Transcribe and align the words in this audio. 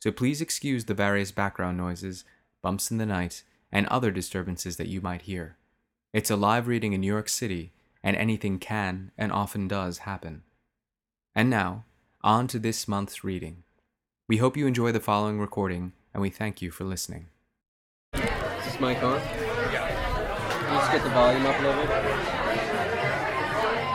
so 0.00 0.10
please 0.10 0.40
excuse 0.40 0.86
the 0.86 0.94
various 0.94 1.30
background 1.30 1.76
noises, 1.76 2.24
bumps 2.62 2.90
in 2.90 2.98
the 2.98 3.06
night, 3.06 3.44
and 3.70 3.86
other 3.86 4.10
disturbances 4.10 4.76
that 4.76 4.88
you 4.88 5.00
might 5.00 5.22
hear. 5.22 5.56
It's 6.12 6.30
a 6.30 6.36
live 6.36 6.66
reading 6.66 6.92
in 6.92 7.02
New 7.02 7.06
York 7.06 7.28
City, 7.28 7.72
and 8.02 8.16
anything 8.16 8.58
can 8.58 9.12
and 9.16 9.30
often 9.30 9.68
does 9.68 9.98
happen. 9.98 10.42
And 11.34 11.48
now, 11.50 11.84
on 12.22 12.48
to 12.48 12.58
this 12.58 12.88
month's 12.88 13.22
reading. 13.22 13.62
We 14.26 14.38
hope 14.38 14.56
you 14.56 14.66
enjoy 14.66 14.90
the 14.90 15.00
following 15.00 15.38
recording, 15.38 15.92
and 16.12 16.20
we 16.20 16.30
thank 16.30 16.60
you 16.62 16.70
for 16.70 16.84
listening. 16.84 17.26
Is 18.14 18.20
this 18.64 18.80
mic 18.80 19.02
on? 19.02 19.20
You 19.20 20.76
just 20.76 20.92
get 20.92 21.02
the 21.04 21.10
volume 21.10 21.46
up 21.46 21.58
a 21.58 21.62
little 21.62 21.82
bit? 21.82 21.90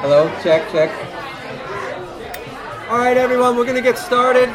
Hello? 0.01 0.29
Check, 0.43 0.71
check. 0.71 0.91
All 2.89 2.99
right, 2.99 3.17
everyone, 3.17 3.55
we're 3.55 3.63
going 3.63 3.75
to 3.75 3.81
get 3.81 3.97
started. 3.97 4.49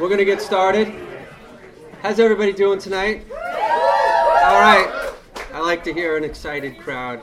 We're 0.00 0.08
going 0.08 0.16
to 0.16 0.24
get 0.24 0.40
started. 0.40 0.94
How's 2.00 2.18
everybody 2.18 2.54
doing 2.54 2.78
tonight? 2.78 3.26
All 3.30 4.58
right. 4.58 5.12
I 5.52 5.60
like 5.60 5.84
to 5.84 5.92
hear 5.92 6.16
an 6.16 6.24
excited 6.24 6.78
crowd. 6.78 7.20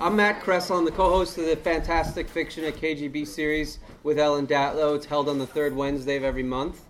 I'm 0.00 0.16
Matt 0.16 0.42
Kressel. 0.42 0.76
I'm 0.76 0.84
the 0.84 0.90
co-host 0.90 1.38
of 1.38 1.46
the 1.46 1.54
Fantastic 1.54 2.28
Fiction 2.28 2.64
at 2.64 2.74
KGB 2.74 3.28
series 3.28 3.78
with 4.02 4.18
Ellen 4.18 4.44
Datlow. 4.44 4.96
It's 4.96 5.06
held 5.06 5.28
on 5.28 5.38
the 5.38 5.46
third 5.46 5.76
Wednesday 5.76 6.16
of 6.16 6.24
every 6.24 6.42
month. 6.42 6.80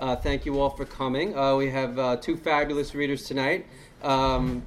Uh, 0.00 0.16
thank 0.16 0.46
you 0.46 0.58
all 0.58 0.70
for 0.70 0.86
coming. 0.86 1.36
Uh, 1.36 1.56
we 1.56 1.68
have 1.68 1.98
uh, 1.98 2.16
two 2.16 2.34
fabulous 2.34 2.94
readers 2.94 3.26
tonight. 3.26 3.66
Um, 4.02 4.62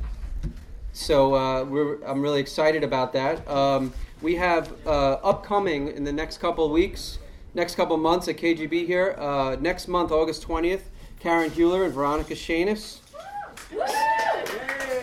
so 0.94 1.34
uh, 1.34 1.62
I'm 2.06 2.22
really 2.22 2.40
excited 2.40 2.84
about 2.84 3.14
that. 3.14 3.48
Um, 3.50 3.92
we 4.22 4.36
have 4.36 4.72
uh, 4.86 5.14
upcoming 5.24 5.88
in 5.88 6.04
the 6.04 6.14
next 6.14 6.38
couple 6.38 6.70
weeks 6.70 7.18
next 7.60 7.76
couple 7.76 7.98
months 7.98 8.30
at 8.30 8.38
KGB 8.38 8.86
here. 8.86 9.16
Uh, 9.18 9.58
next 9.60 9.90
month, 9.90 10.12
August 10.12 10.48
20th, 10.48 10.84
Karen 11.20 11.52
Heuler 11.52 11.84
and 11.84 11.94
Veronica 11.94 12.34
Schanoes. 12.34 13.00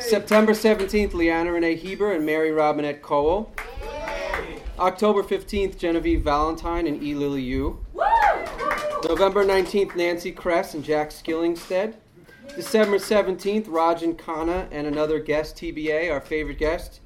September 0.00 0.52
17th, 0.52 1.12
Leanna 1.12 1.52
Renee 1.52 1.76
Hieber 1.76 2.16
and 2.16 2.24
Mary 2.24 2.52
Robinette 2.52 3.02
Kowal. 3.02 3.48
October 4.78 5.22
15th, 5.22 5.76
Genevieve 5.76 6.22
Valentine 6.22 6.86
and 6.86 7.02
E. 7.02 7.14
Lily 7.14 7.42
Yu. 7.42 7.78
November 9.06 9.44
19th, 9.44 9.94
Nancy 9.94 10.32
Kress 10.32 10.72
and 10.72 10.82
Jack 10.82 11.10
Skillingstead. 11.10 11.94
December 12.54 12.96
17th, 12.96 13.66
Rajan 13.66 14.16
Khanna 14.16 14.66
and 14.70 14.86
another 14.86 15.18
guest, 15.18 15.56
TBA, 15.56 16.10
our 16.10 16.22
favorite 16.22 16.58
guest. 16.58 17.00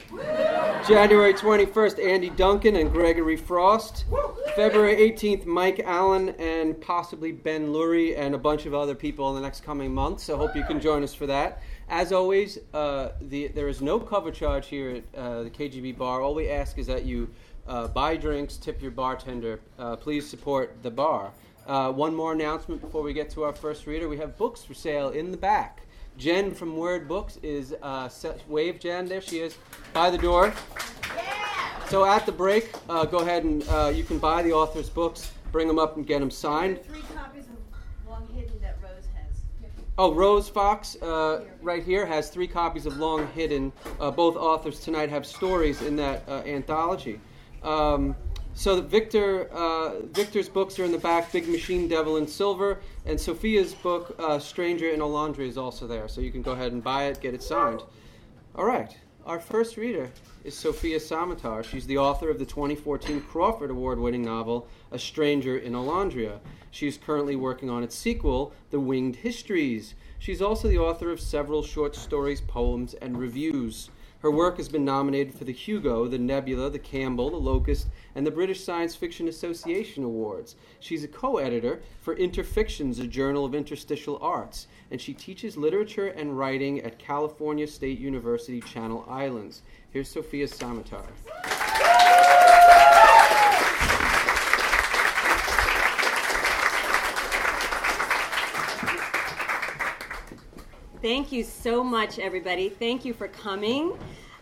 January 0.89 1.35
21st, 1.35 2.05
Andy 2.05 2.31
Duncan 2.31 2.77
and 2.77 2.91
Gregory 2.91 3.37
Frost. 3.37 4.05
February 4.57 4.97
18th, 4.97 5.47
Mike 5.47 5.81
Allen 5.85 6.31
and 6.31 6.81
possibly 6.81 7.31
Ben 7.31 7.73
Loory 7.73 8.17
and 8.17 8.35
a 8.35 8.39
bunch 8.39 8.67
of 8.67 8.75
other 8.75 8.95
people 8.95 9.29
in 9.31 9.37
the 9.37 9.41
next 9.41 9.63
coming 9.63 9.95
months. 9.95 10.25
So 10.25 10.37
hope 10.37 10.57
you 10.57 10.65
can 10.65 10.81
join 10.81 11.05
us 11.05 11.15
for 11.15 11.27
that. 11.27 11.63
As 11.89 12.13
always, 12.13 12.59
uh, 12.75 13.11
the, 13.21 13.49
there 13.49 13.69
is 13.69 13.81
no 13.81 14.01
cover 14.01 14.31
charge 14.33 14.67
here 14.67 15.03
at 15.15 15.19
uh, 15.19 15.43
the 15.45 15.51
KGB 15.51 15.97
bar. 15.97 16.21
All 16.21 16.35
we 16.35 16.49
ask 16.49 16.79
is 16.79 16.87
that 16.89 17.05
you 17.05 17.29
uh, 17.69 17.87
buy 17.89 18.17
drinks, 18.17 18.57
tip 18.57 18.83
your 18.83 18.91
bartender. 18.91 19.61
Uh, 19.79 19.95
please 19.95 20.29
support 20.29 20.77
the 20.83 20.91
bar. 20.91 21.31
Uh, 21.67 21.93
one 21.93 22.15
more 22.15 22.33
announcement 22.33 22.81
before 22.81 23.03
we 23.03 23.13
get 23.13 23.31
to 23.31 23.45
our 23.45 23.53
first 23.53 23.87
reader. 23.87 24.09
We 24.09 24.17
have 24.17 24.37
books 24.37 24.65
for 24.65 24.75
sale 24.75 25.11
in 25.11 25.31
the 25.31 25.37
back. 25.37 25.83
Jen 26.21 26.55
from 26.55 26.77
Word 26.77 27.09
Books 27.09 27.39
is 27.43 27.75
uh, 27.83 28.11
wave. 28.47 28.79
Jen, 28.79 29.07
there 29.07 29.23
she 29.23 29.39
is, 29.39 29.57
by 29.95 30.11
the 30.11 30.19
door. 30.19 30.53
Yeah. 31.17 31.87
So 31.87 32.05
at 32.05 32.27
the 32.27 32.33
break, 32.33 32.71
uh, 32.91 33.07
go 33.07 33.21
ahead 33.21 33.45
and 33.45 33.67
uh, 33.71 33.91
you 33.93 34.05
can 34.05 34.19
buy 34.19 34.43
the 34.43 34.53
author's 34.53 34.91
books, 34.91 35.33
bring 35.51 35.67
them 35.67 35.79
up 35.79 35.97
and 35.97 36.07
get 36.07 36.21
them 36.21 36.31
signed. 36.31 36.85
Three 36.85 37.01
copies 37.17 37.47
of 37.47 37.57
Long 38.07 38.29
Hidden 38.35 38.61
that 38.61 38.77
Rose 38.83 39.07
has. 39.15 39.41
Oh, 39.97 40.13
Rose 40.13 40.47
Fox, 40.51 41.01
uh, 41.01 41.47
right 41.63 41.83
here, 41.83 42.05
has 42.05 42.29
three 42.29 42.47
copies 42.47 42.85
of 42.85 42.99
Long 42.99 43.27
Hidden. 43.29 43.73
Uh, 43.99 44.11
both 44.11 44.37
authors 44.37 44.81
tonight 44.81 45.09
have 45.09 45.25
stories 45.25 45.81
in 45.81 45.97
that 45.97 46.23
uh, 46.29 46.43
anthology. 46.45 47.19
Um, 47.63 48.15
so 48.53 48.79
Victor, 48.83 49.49
uh, 49.53 50.01
Victor's 50.13 50.51
books 50.51 50.79
are 50.79 50.85
in 50.85 50.93
the 50.93 50.99
back, 50.99 51.33
Big 51.33 51.49
Machine 51.49 51.89
Devil 51.89 52.19
in 52.19 52.27
Silver, 52.27 52.81
and 53.11 53.19
Sofia's 53.19 53.75
book, 53.75 54.15
uh, 54.21 54.39
Stranger 54.39 54.89
in 54.91 55.01
Olondria, 55.01 55.49
is 55.49 55.59
also 55.59 55.89
there. 55.89 56.07
So 56.07 56.21
you 56.21 56.31
can 56.31 56.43
go 56.43 56.53
ahead 56.53 56.71
and 56.71 56.83
buy 56.83 57.07
it, 57.07 57.21
get 57.21 57.35
it 57.35 57.43
signed. 57.43 57.83
All 58.55 58.65
right, 58.65 58.97
our 59.27 59.41
first 59.41 59.77
reader 59.77 60.13
is 60.45 60.57
Sofia 60.57 61.01
Samatar. 61.01 61.65
She's 61.65 61.89
the 61.89 61.99
author 61.99 62.31
of 62.31 62.39
the 62.39 62.47
2014 62.47 63.23
Crawford 63.23 63.71
Award-winning 63.71 64.23
novel, 64.23 64.69
A 64.93 64.99
Stranger 64.99 65.59
in 65.59 65.73
Olondria. 65.73 66.39
She's 66.71 66.97
currently 66.97 67.35
working 67.35 67.69
on 67.69 67.83
its 67.83 67.97
sequel, 67.97 68.53
The 68.71 68.79
Winged 68.79 69.17
Histories. 69.17 69.95
She's 70.21 70.41
also 70.41 70.69
the 70.69 70.79
author 70.79 71.11
of 71.11 71.21
several 71.21 71.65
short 71.65 71.97
stories, 71.97 72.41
poems, 72.41 72.95
and 72.95 73.19
reviews. 73.19 73.91
Her 74.21 74.31
work 74.31 74.59
has 74.59 74.69
been 74.69 74.85
nominated 74.85 75.35
for 75.35 75.45
the 75.45 75.53
Hugo, 75.53 76.07
the 76.07 76.19
Nebula, 76.19 76.69
the 76.69 76.79
Campbell, 76.79 77.31
the 77.31 77.37
Locus, 77.39 77.87
and 78.15 78.27
the 78.27 78.31
British 78.31 78.63
Science 78.63 78.95
Fiction 78.95 79.29
Association 79.29 80.05
Awards. 80.05 80.57
She's 80.79 81.03
a 81.03 81.09
co 81.09 81.39
editor 81.39 81.81
for 82.03 82.15
Interfictions, 82.15 82.99
a 82.99 83.07
journal 83.07 83.47
of 83.47 83.55
interstitial 83.55 84.19
arts, 84.21 84.67
and 84.91 85.01
she 85.01 85.15
teaches 85.15 85.57
literature 85.57 86.09
and 86.09 86.39
writing 86.39 86.81
at 86.81 86.99
California 86.99 87.67
State 87.67 87.99
University, 87.99 88.61
Channel 88.61 89.07
Islands. 89.09 89.63
Here's 89.91 90.11
Sofia 90.11 90.47
Samatar. 90.47 91.70
Thank 101.03 101.33
you 101.33 101.45
so 101.45 101.83
much, 101.83 102.19
everybody. 102.19 102.69
Thank 102.69 103.07
you 103.07 103.15
for 103.15 103.27
coming. 103.29 103.93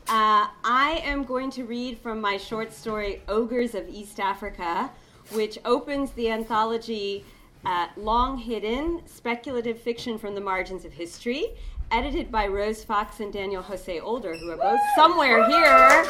Uh, 0.09 0.49
I 0.65 1.01
am 1.05 1.23
going 1.23 1.53
to 1.53 1.65
read 1.65 1.99
from 1.99 2.21
my 2.21 2.37
short 2.37 2.73
story, 2.73 3.23
Ogres 3.29 3.77
of 3.77 3.89
East 3.89 4.19
Africa, 4.19 4.91
which 5.31 5.57
opens 5.65 6.11
the 6.13 6.31
anthology 6.31 7.25
uh, 7.65 7.87
Long 7.97 8.39
Hidden 8.39 9.03
Speculative 9.07 9.79
Fiction 9.81 10.19
from 10.19 10.35
the 10.35 10.41
Margins 10.41 10.85
of 10.85 10.93
History, 10.93 11.47
edited 11.93 12.33
by 12.33 12.49
Rose 12.49 12.83
Fox 12.83 13.21
and 13.21 13.33
Daniel 13.33 13.63
Jose 13.63 14.01
Older, 14.01 14.37
who 14.37 14.51
are 14.51 14.57
both 14.57 14.81
somewhere 14.97 15.49
here. 15.49 16.05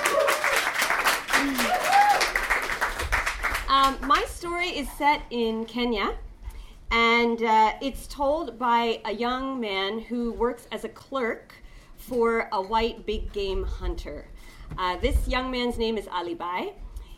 Um, 3.68 3.98
my 4.08 4.24
story 4.26 4.68
is 4.68 4.90
set 4.92 5.20
in 5.28 5.66
Kenya 5.66 6.14
and 6.90 7.42
uh, 7.42 7.72
it's 7.82 8.06
told 8.06 8.58
by 8.58 9.00
a 9.04 9.12
young 9.12 9.60
man 9.60 9.98
who 9.98 10.32
works 10.32 10.66
as 10.72 10.84
a 10.84 10.88
clerk 10.88 11.54
for 11.96 12.48
a 12.52 12.62
white 12.62 13.04
big 13.04 13.32
game 13.32 13.64
hunter. 13.64 14.26
Uh, 14.78 14.96
this 14.96 15.28
young 15.28 15.50
man's 15.50 15.76
name 15.78 15.98
is 15.98 16.08
Ali 16.08 16.34
Bai. 16.34 16.72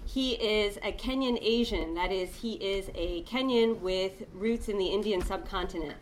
He 0.04 0.32
is 0.32 0.76
a 0.78 0.92
Kenyan 0.92 1.38
Asian, 1.40 1.94
that 1.94 2.10
is, 2.10 2.34
he 2.34 2.54
is 2.54 2.90
a 2.96 3.22
Kenyan 3.22 3.80
with 3.80 4.24
roots 4.32 4.68
in 4.68 4.76
the 4.76 4.86
Indian 4.86 5.20
subcontinent. 5.20 5.94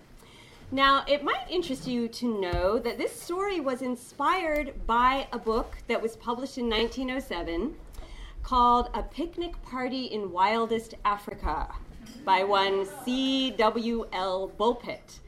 Now, 0.70 1.04
it 1.06 1.24
might 1.24 1.46
interest 1.50 1.86
you 1.86 2.08
to 2.08 2.40
know 2.40 2.78
that 2.78 2.98
this 2.98 3.20
story 3.20 3.60
was 3.60 3.82
inspired 3.82 4.86
by 4.86 5.26
a 5.32 5.38
book 5.38 5.76
that 5.88 6.00
was 6.00 6.16
published 6.16 6.58
in 6.58 6.68
1907 6.68 7.74
called 8.42 8.88
A 8.94 9.02
Picnic 9.02 9.60
Party 9.62 10.04
in 10.04 10.30
Wildest 10.30 10.94
Africa 11.04 11.74
by 12.24 12.44
one 12.44 12.86
C.W.L. 13.04 14.52
Bulpett. 14.58 15.18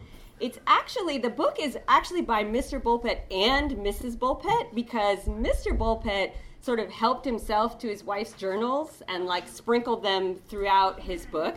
It's 0.40 0.58
actually, 0.66 1.18
the 1.18 1.30
book 1.30 1.56
is 1.60 1.76
actually 1.88 2.22
by 2.22 2.44
Mr. 2.44 2.80
Bulpett 2.80 3.20
and 3.30 3.72
Mrs. 3.72 4.16
Bulpett 4.16 4.74
because 4.74 5.18
Mr. 5.20 5.76
Bulpett 5.76 6.32
sort 6.62 6.80
of 6.80 6.90
helped 6.90 7.24
himself 7.24 7.78
to 7.78 7.88
his 7.88 8.04
wife's 8.04 8.32
journals 8.32 9.02
and 9.08 9.26
like 9.26 9.48
sprinkled 9.48 10.02
them 10.02 10.36
throughout 10.48 11.00
his 11.00 11.26
book. 11.26 11.56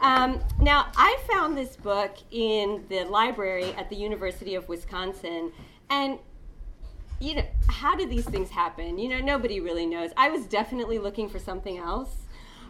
Um, 0.00 0.40
now, 0.60 0.90
I 0.96 1.16
found 1.30 1.56
this 1.56 1.76
book 1.76 2.16
in 2.32 2.84
the 2.88 3.04
library 3.04 3.72
at 3.74 3.88
the 3.88 3.96
University 3.96 4.56
of 4.56 4.68
Wisconsin, 4.68 5.52
and 5.90 6.18
you 7.20 7.36
know, 7.36 7.46
how 7.68 7.94
did 7.94 8.10
these 8.10 8.24
things 8.24 8.50
happen? 8.50 8.98
You 8.98 9.08
know, 9.08 9.20
nobody 9.20 9.60
really 9.60 9.86
knows. 9.86 10.10
I 10.16 10.28
was 10.28 10.46
definitely 10.46 10.98
looking 10.98 11.28
for 11.28 11.38
something 11.38 11.78
else. 11.78 12.21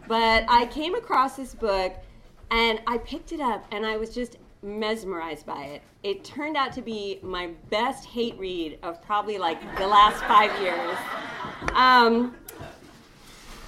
But 0.07 0.45
I 0.47 0.65
came 0.67 0.95
across 0.95 1.35
this 1.35 1.55
book 1.55 1.95
And 2.53 2.79
I 2.85 2.99
picked 2.99 3.31
it 3.31 3.39
up 3.39 3.65
and 3.71 3.83
I 3.83 3.97
was 3.97 4.13
just 4.13 4.37
mesmerized 4.61 5.43
by 5.43 5.63
it. 5.63 5.81
It 6.03 6.23
turned 6.23 6.55
out 6.55 6.71
to 6.73 6.83
be 6.83 7.19
my 7.23 7.49
best 7.71 8.05
hate 8.05 8.37
read 8.37 8.77
of 8.83 9.01
probably 9.01 9.39
like 9.39 9.59
the 9.77 9.87
last 9.87 10.23
five 10.25 10.61
years. 10.61 10.97
Um, 11.73 12.35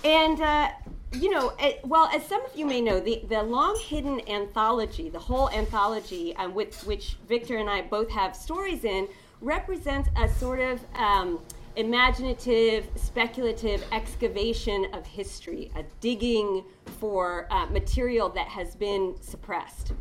and, 0.03 0.39
uh, 0.39 0.69
you 1.13 1.31
know, 1.31 1.53
it, 1.59 1.81
well, 1.83 2.09
as 2.13 2.23
some 2.27 2.45
of 2.45 2.55
you 2.55 2.67
may 2.67 2.79
know, 2.79 2.99
the, 2.99 3.23
the 3.27 3.41
long 3.41 3.75
hidden 3.83 4.21
anthology, 4.29 5.09
the 5.09 5.19
whole 5.19 5.49
anthology, 5.49 6.35
um, 6.35 6.53
with 6.53 6.85
which 6.85 7.17
Victor 7.27 7.57
and 7.57 7.67
I 7.67 7.81
both 7.81 8.11
have 8.11 8.35
stories 8.35 8.83
in, 8.83 9.07
represents 9.41 10.09
a 10.15 10.29
sort 10.29 10.59
of 10.59 10.79
um, 10.95 11.39
imaginative, 11.75 12.89
speculative 12.95 13.83
excavation 13.91 14.87
of 14.93 15.05
history, 15.05 15.71
a 15.75 15.83
digging 15.99 16.63
for 16.99 17.47
uh, 17.51 17.65
material 17.67 18.29
that 18.29 18.47
has 18.47 18.75
been 18.75 19.15
suppressed. 19.21 19.93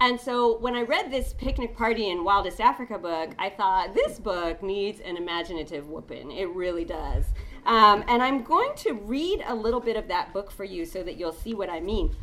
And 0.00 0.20
so 0.20 0.58
when 0.58 0.74
I 0.74 0.82
read 0.82 1.12
this 1.12 1.32
Picnic 1.34 1.76
Party 1.76 2.10
in 2.10 2.24
Wildest 2.24 2.60
Africa 2.60 2.98
book, 2.98 3.30
I 3.38 3.50
thought 3.50 3.94
this 3.94 4.18
book 4.18 4.60
needs 4.60 5.00
an 5.00 5.16
imaginative 5.16 5.88
whooping. 5.88 6.32
It 6.32 6.48
really 6.48 6.84
does. 6.84 7.24
Um, 7.66 8.02
and 8.08 8.20
I'm 8.20 8.42
going 8.42 8.74
to 8.78 8.94
read 8.94 9.44
a 9.46 9.54
little 9.54 9.78
bit 9.78 9.96
of 9.96 10.08
that 10.08 10.32
book 10.32 10.50
for 10.50 10.64
you 10.64 10.84
so 10.84 11.04
that 11.04 11.16
you'll 11.18 11.32
see 11.32 11.54
what 11.54 11.70
I 11.70 11.78
mean. 11.78 12.16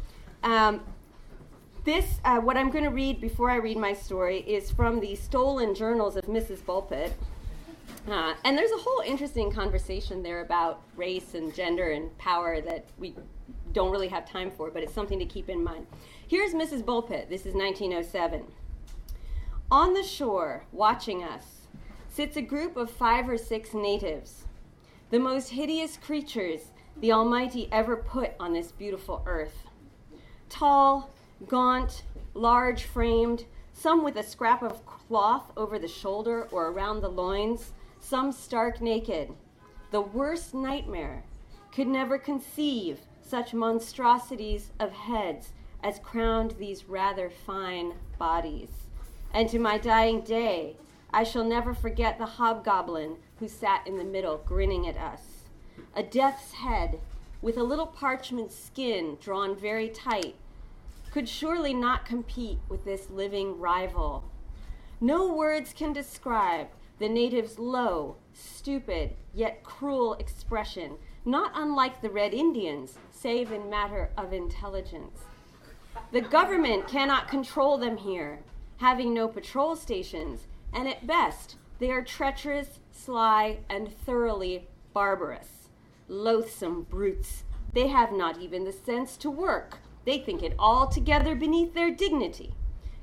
Um, 0.44 0.82
this, 1.86 2.20
uh, 2.26 2.40
what 2.40 2.58
I'm 2.58 2.70
going 2.70 2.84
to 2.84 2.90
read 2.90 3.22
before 3.22 3.50
I 3.50 3.56
read 3.56 3.78
my 3.78 3.94
story, 3.94 4.40
is 4.40 4.70
from 4.70 5.00
the 5.00 5.16
stolen 5.16 5.74
journals 5.74 6.18
of 6.18 6.26
Mrs. 6.26 6.58
Bulpett. 6.58 7.14
Uh, 8.10 8.34
and 8.44 8.58
there's 8.58 8.72
a 8.72 8.78
whole 8.78 9.02
interesting 9.06 9.52
conversation 9.52 10.24
there 10.24 10.42
about 10.42 10.82
race 10.96 11.36
and 11.36 11.54
gender 11.54 11.92
and 11.92 12.16
power 12.18 12.62
that 12.62 12.86
we 12.98 13.14
don't 13.74 13.92
really 13.92 14.08
have 14.08 14.28
time 14.28 14.50
for, 14.50 14.72
but 14.72 14.82
it's 14.82 14.94
something 14.94 15.20
to 15.20 15.26
keep 15.26 15.50
in 15.50 15.64
mind. 15.64 15.86
Here's 16.28 16.54
Mrs. 16.54 16.84
Bulpett. 16.84 17.30
This 17.30 17.46
is 17.46 17.54
1907. 17.54 18.44
On 19.72 19.94
the 19.94 20.04
shore, 20.04 20.66
watching 20.72 21.24
us, 21.24 21.68
sits 22.08 22.36
a 22.36 22.42
group 22.42 22.76
of 22.76 22.90
five 22.90 23.30
or 23.30 23.38
six 23.38 23.74
natives, 23.74 24.46
the 25.12 25.20
most 25.20 25.50
hideous 25.50 25.98
creatures 25.98 26.72
the 26.98 27.12
Almighty 27.12 27.70
ever 27.72 27.96
put 27.96 28.32
on 28.40 28.54
this 28.54 28.72
beautiful 28.72 29.24
earth. 29.26 29.68
Tall, 30.50 31.12
gaunt, 31.48 32.04
large 32.34 32.84
framed, 32.84 33.46
some 33.74 34.04
with 34.04 34.18
a 34.18 34.24
scrap 34.24 34.64
of 34.64 34.86
cloth 34.86 35.52
over 35.56 35.80
the 35.80 35.88
shoulder 35.88 36.48
or 36.52 36.68
around 36.68 37.02
the 37.02 37.10
loins, 37.10 37.72
some 38.00 38.32
stark 38.32 38.82
naked. 38.82 39.32
The 39.92 40.02
worst 40.02 40.54
nightmare 40.54 41.24
could 41.72 41.88
never 41.88 42.18
conceive 42.18 43.00
such 43.22 43.54
monstrosities 43.54 44.72
of 44.80 44.92
heads 44.92 45.54
as 45.84 46.00
crowned 46.00 46.52
these 46.58 46.86
rather 46.86 47.30
fine 47.30 47.94
bodies. 48.18 48.70
And 49.34 49.48
to 49.50 49.60
my 49.60 49.78
dying 49.78 50.22
day, 50.22 50.76
I 51.12 51.24
shall 51.24 51.44
never 51.44 51.74
forget 51.74 52.18
the 52.18 52.26
hobgoblin 52.26 53.18
who 53.40 53.48
sat 53.48 53.86
in 53.88 53.98
the 53.98 54.04
middle, 54.04 54.38
grinning 54.46 54.88
at 54.88 54.98
us. 54.98 55.22
A 55.96 56.04
death's 56.04 56.54
head, 56.54 57.00
with 57.42 57.58
a 57.58 57.64
little 57.64 57.88
parchment 57.88 58.52
skin 58.52 59.18
drawn 59.22 59.56
very 59.56 59.90
tight, 59.90 60.36
could 61.12 61.28
surely 61.28 61.74
not 61.74 62.06
compete 62.06 62.60
with 62.68 62.86
this 62.86 63.10
living 63.10 63.60
rival. 63.60 64.24
No 65.02 65.34
words 65.34 65.74
can 65.74 65.94
describe 65.94 66.68
the 67.00 67.10
native's 67.10 67.58
low, 67.58 68.18
stupid, 68.34 69.16
yet 69.34 69.64
cruel 69.64 70.14
expression, 70.16 70.98
not 71.26 71.52
unlike 71.56 72.02
the 72.02 72.10
Red 72.10 72.34
Indians, 72.34 72.98
save 73.12 73.52
in 73.52 73.70
matter 73.70 74.12
of 74.18 74.34
intelligence. 74.34 75.22
The 76.12 76.22
government 76.22 76.88
cannot 76.88 77.28
control 77.28 77.78
them 77.78 77.98
here, 77.98 78.40
having 78.78 79.14
no 79.14 79.28
patrol 79.28 79.76
stations, 79.76 80.48
and 80.74 80.88
at 80.88 81.08
best, 81.08 81.56
they 81.80 81.92
are 81.92 82.04
treacherous, 82.04 82.80
sly, 82.92 83.60
and 83.70 83.96
thoroughly 84.06 84.68
barbarous. 84.94 85.70
Loathsome 86.08 86.84
brutes. 86.84 87.44
They 87.74 87.88
have 87.88 88.12
not 88.12 88.40
even 88.40 88.66
the 88.66 88.72
sense 88.72 89.16
to 89.18 89.30
work. 89.30 89.78
They 90.06 90.20
think 90.20 90.44
it 90.44 90.56
altogether 90.58 91.36
beneath 91.36 91.74
their 91.74 91.92
dignity. 91.92 92.54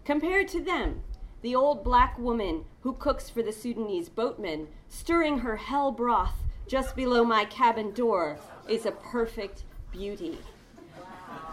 Compared 0.04 0.49
to 0.49 0.60
them, 0.62 1.02
the 1.46 1.54
old 1.54 1.84
black 1.84 2.19
woman 2.19 2.64
who 2.81 2.93
cooks 2.94 3.31
for 3.31 3.40
the 3.40 3.52
Sudanese 3.52 4.08
boatmen, 4.08 4.66
stirring 4.88 5.38
her 5.38 5.54
hell 5.54 5.93
broth 5.93 6.34
just 6.66 6.96
below 6.96 7.22
my 7.22 7.44
cabin 7.44 7.93
door, 7.93 8.37
is 8.69 8.84
a 8.84 8.90
perfect 8.90 9.62
beauty. 9.93 10.40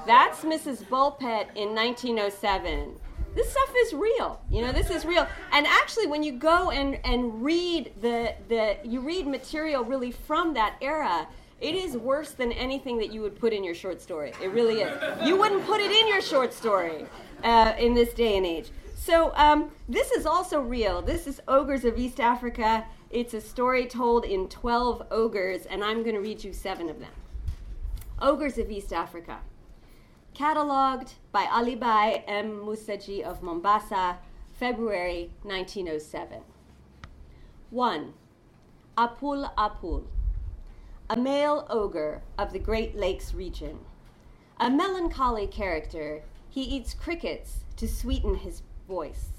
That's 0.07 0.39
Mrs. 0.39 0.83
Bulpett 0.85 1.49
in 1.55 1.75
1907. 1.75 2.99
This 3.35 3.51
stuff 3.51 3.71
is 3.81 3.93
real. 3.93 4.41
You 4.49 4.63
know, 4.63 4.71
this 4.71 4.89
is 4.89 5.05
real. 5.05 5.27
And 5.51 5.67
actually, 5.67 6.07
when 6.07 6.23
you 6.23 6.31
go 6.31 6.71
and, 6.71 6.99
and 7.05 7.43
read 7.43 7.93
the, 8.01 8.33
the, 8.49 8.77
you 8.83 8.99
read 8.99 9.27
material 9.27 9.83
really 9.83 10.09
from 10.09 10.55
that 10.55 10.75
era, 10.81 11.27
it 11.61 11.75
is 11.75 11.95
worse 11.95 12.31
than 12.31 12.51
anything 12.53 12.97
that 12.97 13.13
you 13.13 13.21
would 13.21 13.39
put 13.39 13.53
in 13.53 13.63
your 13.63 13.75
short 13.75 14.01
story. 14.01 14.33
It 14.41 14.47
really 14.47 14.81
is. 14.81 15.27
You 15.27 15.37
wouldn't 15.37 15.63
put 15.67 15.81
it 15.81 15.91
in 15.91 16.07
your 16.07 16.21
short 16.21 16.51
story 16.51 17.05
uh, 17.43 17.73
in 17.77 17.93
this 17.93 18.11
day 18.15 18.37
and 18.37 18.45
age. 18.47 18.71
So 19.05 19.33
um, 19.35 19.71
this 19.89 20.11
is 20.11 20.25
also 20.25 20.61
real. 20.61 21.01
This 21.01 21.27
is 21.27 21.41
Ogres 21.45 21.83
of 21.83 21.97
East 21.97 22.21
Africa. 22.21 22.85
It's 23.09 23.33
a 23.33 23.41
story 23.41 23.85
told 23.85 24.23
in 24.23 24.47
12 24.47 25.07
ogres, 25.11 25.65
and 25.65 25.83
I'm 25.83 26.03
going 26.03 26.15
to 26.15 26.21
read 26.21 26.41
you 26.41 26.53
seven 26.53 26.87
of 26.87 27.01
them. 27.01 27.11
Ogres 28.21 28.57
of 28.57 28.71
East 28.71 28.93
Africa. 28.93 29.39
Catalogued 30.33 31.15
by 31.33 31.49
Ali 31.51 31.75
Bai 31.75 32.23
M. 32.29 32.61
Musaji 32.61 33.21
of 33.21 33.43
Mombasa, 33.43 34.19
February 34.53 35.31
1907. 35.41 36.39
1. 37.71 38.13
Apul 38.97 39.51
Apul, 39.57 40.05
a 41.09 41.17
male 41.17 41.67
ogre 41.69 42.21
of 42.37 42.53
the 42.53 42.59
Great 42.59 42.95
Lakes 42.95 43.33
region. 43.33 43.79
A 44.61 44.69
melancholy 44.69 45.47
character, 45.47 46.23
he 46.49 46.61
eats 46.61 46.93
crickets 46.93 47.65
to 47.75 47.85
sweeten 47.85 48.35
his 48.35 48.61
voice. 48.87 49.29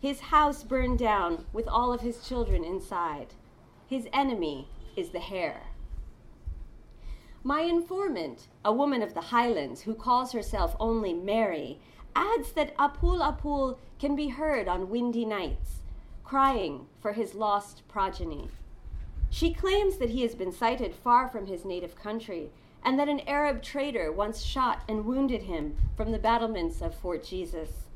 His 0.00 0.20
house 0.20 0.62
burned 0.62 0.98
down 0.98 1.44
with 1.52 1.68
all 1.68 1.92
of 1.92 2.00
his 2.00 2.26
children 2.26 2.64
inside. 2.64 3.34
His 3.86 4.08
enemy 4.12 4.68
is 4.96 5.10
the 5.10 5.20
hare. 5.20 5.62
My 7.42 7.62
informant, 7.62 8.48
a 8.64 8.72
woman 8.72 9.02
of 9.02 9.14
the 9.14 9.20
highlands 9.20 9.82
who 9.82 9.94
calls 9.94 10.32
herself 10.32 10.76
only 10.78 11.12
Mary, 11.12 11.80
adds 12.14 12.52
that 12.52 12.76
Apul 12.76 13.20
Apul 13.20 13.78
can 13.98 14.14
be 14.14 14.28
heard 14.28 14.68
on 14.68 14.90
windy 14.90 15.24
nights, 15.24 15.80
crying 16.24 16.86
for 17.00 17.12
his 17.12 17.34
lost 17.34 17.82
progeny. 17.88 18.48
She 19.30 19.54
claims 19.54 19.96
that 19.98 20.10
he 20.10 20.22
has 20.22 20.34
been 20.34 20.52
sighted 20.52 20.94
far 20.94 21.28
from 21.28 21.46
his 21.46 21.64
native 21.64 21.94
country 21.94 22.50
and 22.84 22.98
that 22.98 23.08
an 23.08 23.20
Arab 23.26 23.62
trader 23.62 24.10
once 24.10 24.42
shot 24.42 24.82
and 24.88 25.04
wounded 25.04 25.42
him 25.42 25.76
from 25.96 26.12
the 26.12 26.18
battlements 26.18 26.80
of 26.80 26.94
Fort 26.94 27.24
Jesus. 27.24 27.89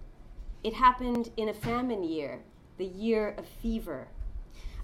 It 0.64 0.72
happened 0.72 1.30
in 1.36 1.50
a 1.50 1.54
famine 1.54 2.02
year, 2.02 2.40
the 2.78 2.86
year 2.86 3.34
of 3.36 3.46
fever. 3.46 4.08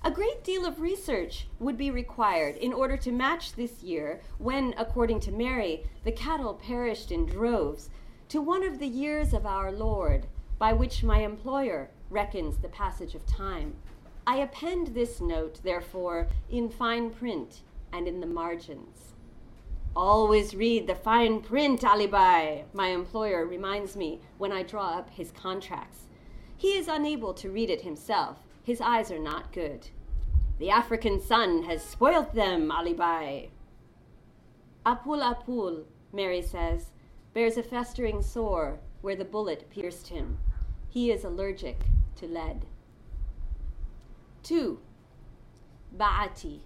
A 0.04 0.10
great 0.10 0.44
deal 0.44 0.66
of 0.66 0.78
research 0.78 1.46
would 1.58 1.78
be 1.78 1.90
required 1.90 2.56
in 2.56 2.74
order 2.74 2.98
to 2.98 3.10
match 3.10 3.54
this 3.54 3.82
year, 3.82 4.20
when, 4.36 4.74
according 4.76 5.20
to 5.20 5.32
Mary, 5.32 5.84
the 6.04 6.12
cattle 6.12 6.52
perished 6.52 7.10
in 7.10 7.24
droves, 7.24 7.88
to 8.28 8.42
one 8.42 8.62
of 8.62 8.78
the 8.78 8.86
years 8.86 9.32
of 9.32 9.46
our 9.46 9.72
Lord, 9.72 10.26
by 10.58 10.74
which 10.74 11.02
my 11.02 11.20
employer 11.20 11.88
reckons 12.10 12.58
the 12.58 12.68
passage 12.68 13.14
of 13.14 13.24
time. 13.24 13.74
I 14.26 14.36
append 14.36 14.88
this 14.88 15.18
note, 15.18 15.62
therefore, 15.62 16.28
in 16.50 16.68
fine 16.68 17.08
print 17.08 17.62
and 17.90 18.06
in 18.06 18.20
the 18.20 18.26
margins. 18.26 19.14
Always 19.96 20.54
read 20.54 20.86
the 20.86 20.94
fine 20.94 21.40
print, 21.40 21.82
Alibi, 21.82 22.62
my 22.72 22.88
employer 22.88 23.44
reminds 23.44 23.96
me 23.96 24.20
when 24.38 24.52
I 24.52 24.62
draw 24.62 24.90
up 24.98 25.10
his 25.10 25.32
contracts. 25.32 26.04
He 26.56 26.78
is 26.78 26.86
unable 26.86 27.34
to 27.34 27.50
read 27.50 27.70
it 27.70 27.82
himself. 27.82 28.38
His 28.62 28.80
eyes 28.80 29.10
are 29.10 29.18
not 29.18 29.52
good. 29.52 29.88
The 30.58 30.70
African 30.70 31.20
sun 31.20 31.64
has 31.64 31.82
spoilt 31.82 32.34
them, 32.34 32.70
Alibi. 32.70 33.46
Apul 34.86 35.22
Apul, 35.22 35.84
Mary 36.12 36.42
says, 36.42 36.92
bears 37.34 37.56
a 37.56 37.62
festering 37.62 38.22
sore 38.22 38.78
where 39.00 39.16
the 39.16 39.24
bullet 39.24 39.68
pierced 39.70 40.08
him. 40.08 40.38
He 40.88 41.10
is 41.10 41.24
allergic 41.24 41.80
to 42.16 42.26
lead. 42.26 42.66
2. 44.44 44.78
Ba'ati, 45.96 46.60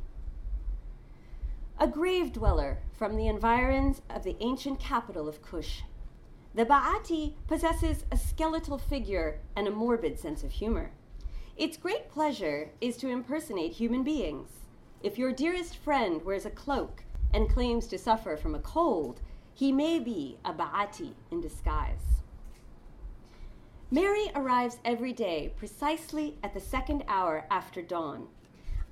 a 1.79 1.89
grave 1.89 2.33
dweller 2.33 2.79
from 2.93 3.17
the 3.17 3.27
environs 3.27 4.01
of 4.09 4.23
the 4.23 4.37
ancient 4.41 4.79
capital 4.79 5.29
of 5.29 5.43
Kush. 5.43 5.83
The 6.55 6.65
Ba'ati 6.65 7.35
possesses 7.49 8.05
a 8.13 8.17
skeletal 8.17 8.79
figure 8.79 9.41
and 9.57 9.67
a 9.67 9.73
morbid 9.73 10.19
sense 10.21 10.45
of 10.45 10.53
humor. 10.53 10.93
Its 11.57 11.77
great 11.77 12.09
pleasure 12.09 12.71
is 12.81 12.97
to 12.99 13.09
impersonate 13.09 13.73
human 13.73 14.05
beings. 14.05 14.51
If 15.03 15.19
your 15.19 15.33
dearest 15.33 15.77
friend 15.77 16.25
wears 16.25 16.47
a 16.47 16.51
cloak 16.51 17.03
and 17.33 17.51
claims 17.51 17.89
to 17.89 17.99
suffer 17.99 18.37
from 18.37 18.55
a 18.55 18.61
cold, 18.61 19.21
He 19.53 19.73
may 19.73 19.99
be 19.99 20.39
a 20.45 20.53
Ba'ati 20.53 21.15
in 21.33 21.41
disguise. 21.41 22.23
Mary 23.91 24.31
arrives 24.35 24.79
every 24.85 25.13
day 25.13 25.53
precisely 25.57 26.37
at 26.43 26.55
the 26.55 26.61
second 26.61 27.05
hour 27.09 27.47
after 27.51 27.83
dawn. 27.83 28.29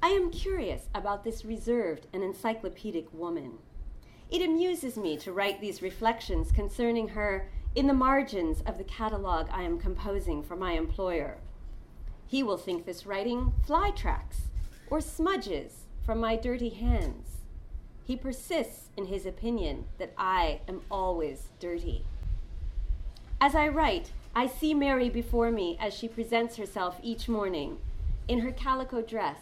I 0.04 0.08
am 0.08 0.32
curious 0.32 0.88
about 0.96 1.22
this 1.22 1.44
reserved 1.44 2.08
and 2.12 2.24
encyclopedic 2.24 3.06
woman. 3.12 3.58
It 4.32 4.42
amuses 4.42 4.96
me 4.96 5.16
to 5.18 5.32
write 5.32 5.60
these 5.60 5.80
reflections 5.80 6.50
concerning 6.50 7.08
her 7.08 7.48
in 7.76 7.86
the 7.86 7.94
margins 7.94 8.62
of 8.62 8.78
the 8.78 8.84
catalog 8.84 9.46
I 9.52 9.62
am 9.62 9.78
composing 9.78 10.42
for 10.42 10.56
my 10.56 10.72
employer. 10.72 11.38
He 12.26 12.42
will 12.42 12.56
think 12.56 12.84
this 12.84 13.06
writing 13.06 13.52
fly 13.64 13.92
tracks 13.92 14.48
or 14.90 15.00
smudges 15.00 15.84
from 16.04 16.18
my 16.18 16.34
dirty 16.34 16.70
hands. 16.70 17.36
He 18.04 18.16
persists 18.16 18.88
in 18.96 19.06
his 19.06 19.24
opinion 19.24 19.84
that 19.98 20.14
I 20.18 20.62
am 20.66 20.80
always 20.90 21.50
dirty. 21.60 22.04
As 23.40 23.54
I 23.54 23.68
write, 23.68 24.10
I 24.34 24.48
see 24.48 24.74
Mary 24.74 25.08
before 25.08 25.52
me 25.52 25.76
as 25.78 25.94
she 25.94 26.08
presents 26.08 26.56
herself 26.56 26.98
each 27.04 27.28
morning 27.28 27.78
in 28.26 28.40
her 28.40 28.50
calico 28.50 29.00
dress, 29.00 29.38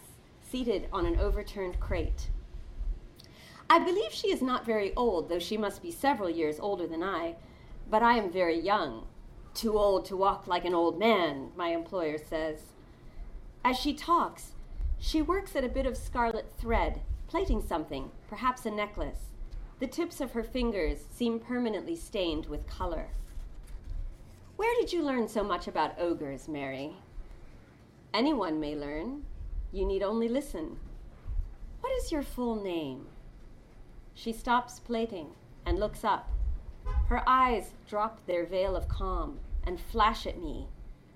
seated 0.50 0.88
on 0.92 1.06
an 1.06 1.18
overturned 1.18 1.78
crate. 1.80 2.28
I 3.68 3.78
believe 3.78 4.12
she 4.12 4.32
is 4.32 4.42
not 4.42 4.66
very 4.66 4.92
old, 4.96 5.28
though 5.28 5.38
she 5.38 5.56
must 5.56 5.80
be 5.80 5.92
several 5.92 6.28
years 6.28 6.58
older 6.58 6.86
than 6.86 7.02
I, 7.02 7.36
but 7.88 8.02
I 8.02 8.14
am 8.14 8.32
very 8.32 8.58
young. 8.58 9.06
Too 9.54 9.78
old 9.78 10.04
to 10.06 10.16
walk 10.16 10.46
like 10.46 10.64
an 10.64 10.74
old 10.74 10.98
man, 10.98 11.50
my 11.56 11.68
employer 11.68 12.18
says. 12.18 12.62
As 13.64 13.78
she 13.78 13.94
talks, 13.94 14.52
she 14.98 15.22
works 15.22 15.54
at 15.54 15.64
a 15.64 15.68
bit 15.68 15.86
of 15.86 15.96
scarlet 15.96 16.52
thread, 16.58 17.00
plaiting 17.28 17.62
something, 17.62 18.10
perhaps 18.28 18.66
a 18.66 18.70
necklace. 18.70 19.30
The 19.78 19.86
tips 19.86 20.20
of 20.20 20.32
her 20.32 20.42
fingers 20.42 21.04
seem 21.10 21.38
permanently 21.38 21.96
stained 21.96 22.46
with 22.46 22.66
color. 22.66 23.08
Where 24.56 24.74
did 24.80 24.92
you 24.92 25.02
learn 25.02 25.28
so 25.28 25.42
much 25.42 25.68
about 25.68 25.98
ogres, 25.98 26.48
Mary? 26.48 26.96
Anyone 28.12 28.60
may 28.60 28.74
learn. 28.74 29.24
You 29.72 29.84
need 29.84 30.02
only 30.02 30.28
listen. 30.28 30.76
What 31.80 31.92
is 31.92 32.12
your 32.12 32.22
full 32.22 32.62
name? 32.62 33.06
She 34.14 34.32
stops 34.32 34.80
plaiting 34.80 35.28
and 35.64 35.78
looks 35.78 36.04
up. 36.04 36.30
Her 37.08 37.22
eyes 37.26 37.72
drop 37.88 38.24
their 38.26 38.46
veil 38.46 38.76
of 38.76 38.88
calm 38.88 39.38
and 39.64 39.80
flash 39.80 40.26
at 40.26 40.40
me. 40.40 40.66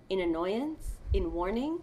In 0.08 0.20
annoyance? 0.20 0.98
In 1.12 1.32
warning? 1.32 1.80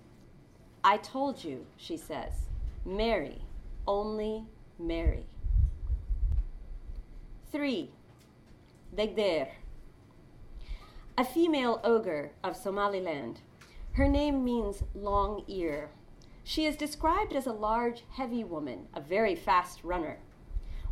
I 0.84 0.98
told 0.98 1.44
you, 1.44 1.66
she 1.78 1.98
says. 1.98 2.50
Mary, 2.86 3.42
only 3.88 4.46
Mary. 4.80 5.26
Three, 7.52 7.92
Degder 8.96 9.48
a 11.18 11.24
female 11.24 11.80
ogre 11.84 12.32
of 12.44 12.56
Somaliland. 12.56 13.42
Her 13.92 14.08
name 14.08 14.44
means 14.44 14.84
long 14.96 15.44
ear. 15.48 15.90
She 16.44 16.66
is 16.66 16.76
described 16.76 17.34
as 17.34 17.46
a 17.46 17.54
large, 17.54 18.04
heavy 18.12 18.44
woman, 18.44 18.88
a 18.94 19.02
very 19.02 19.36
fast 19.36 19.84
runner. 19.84 20.20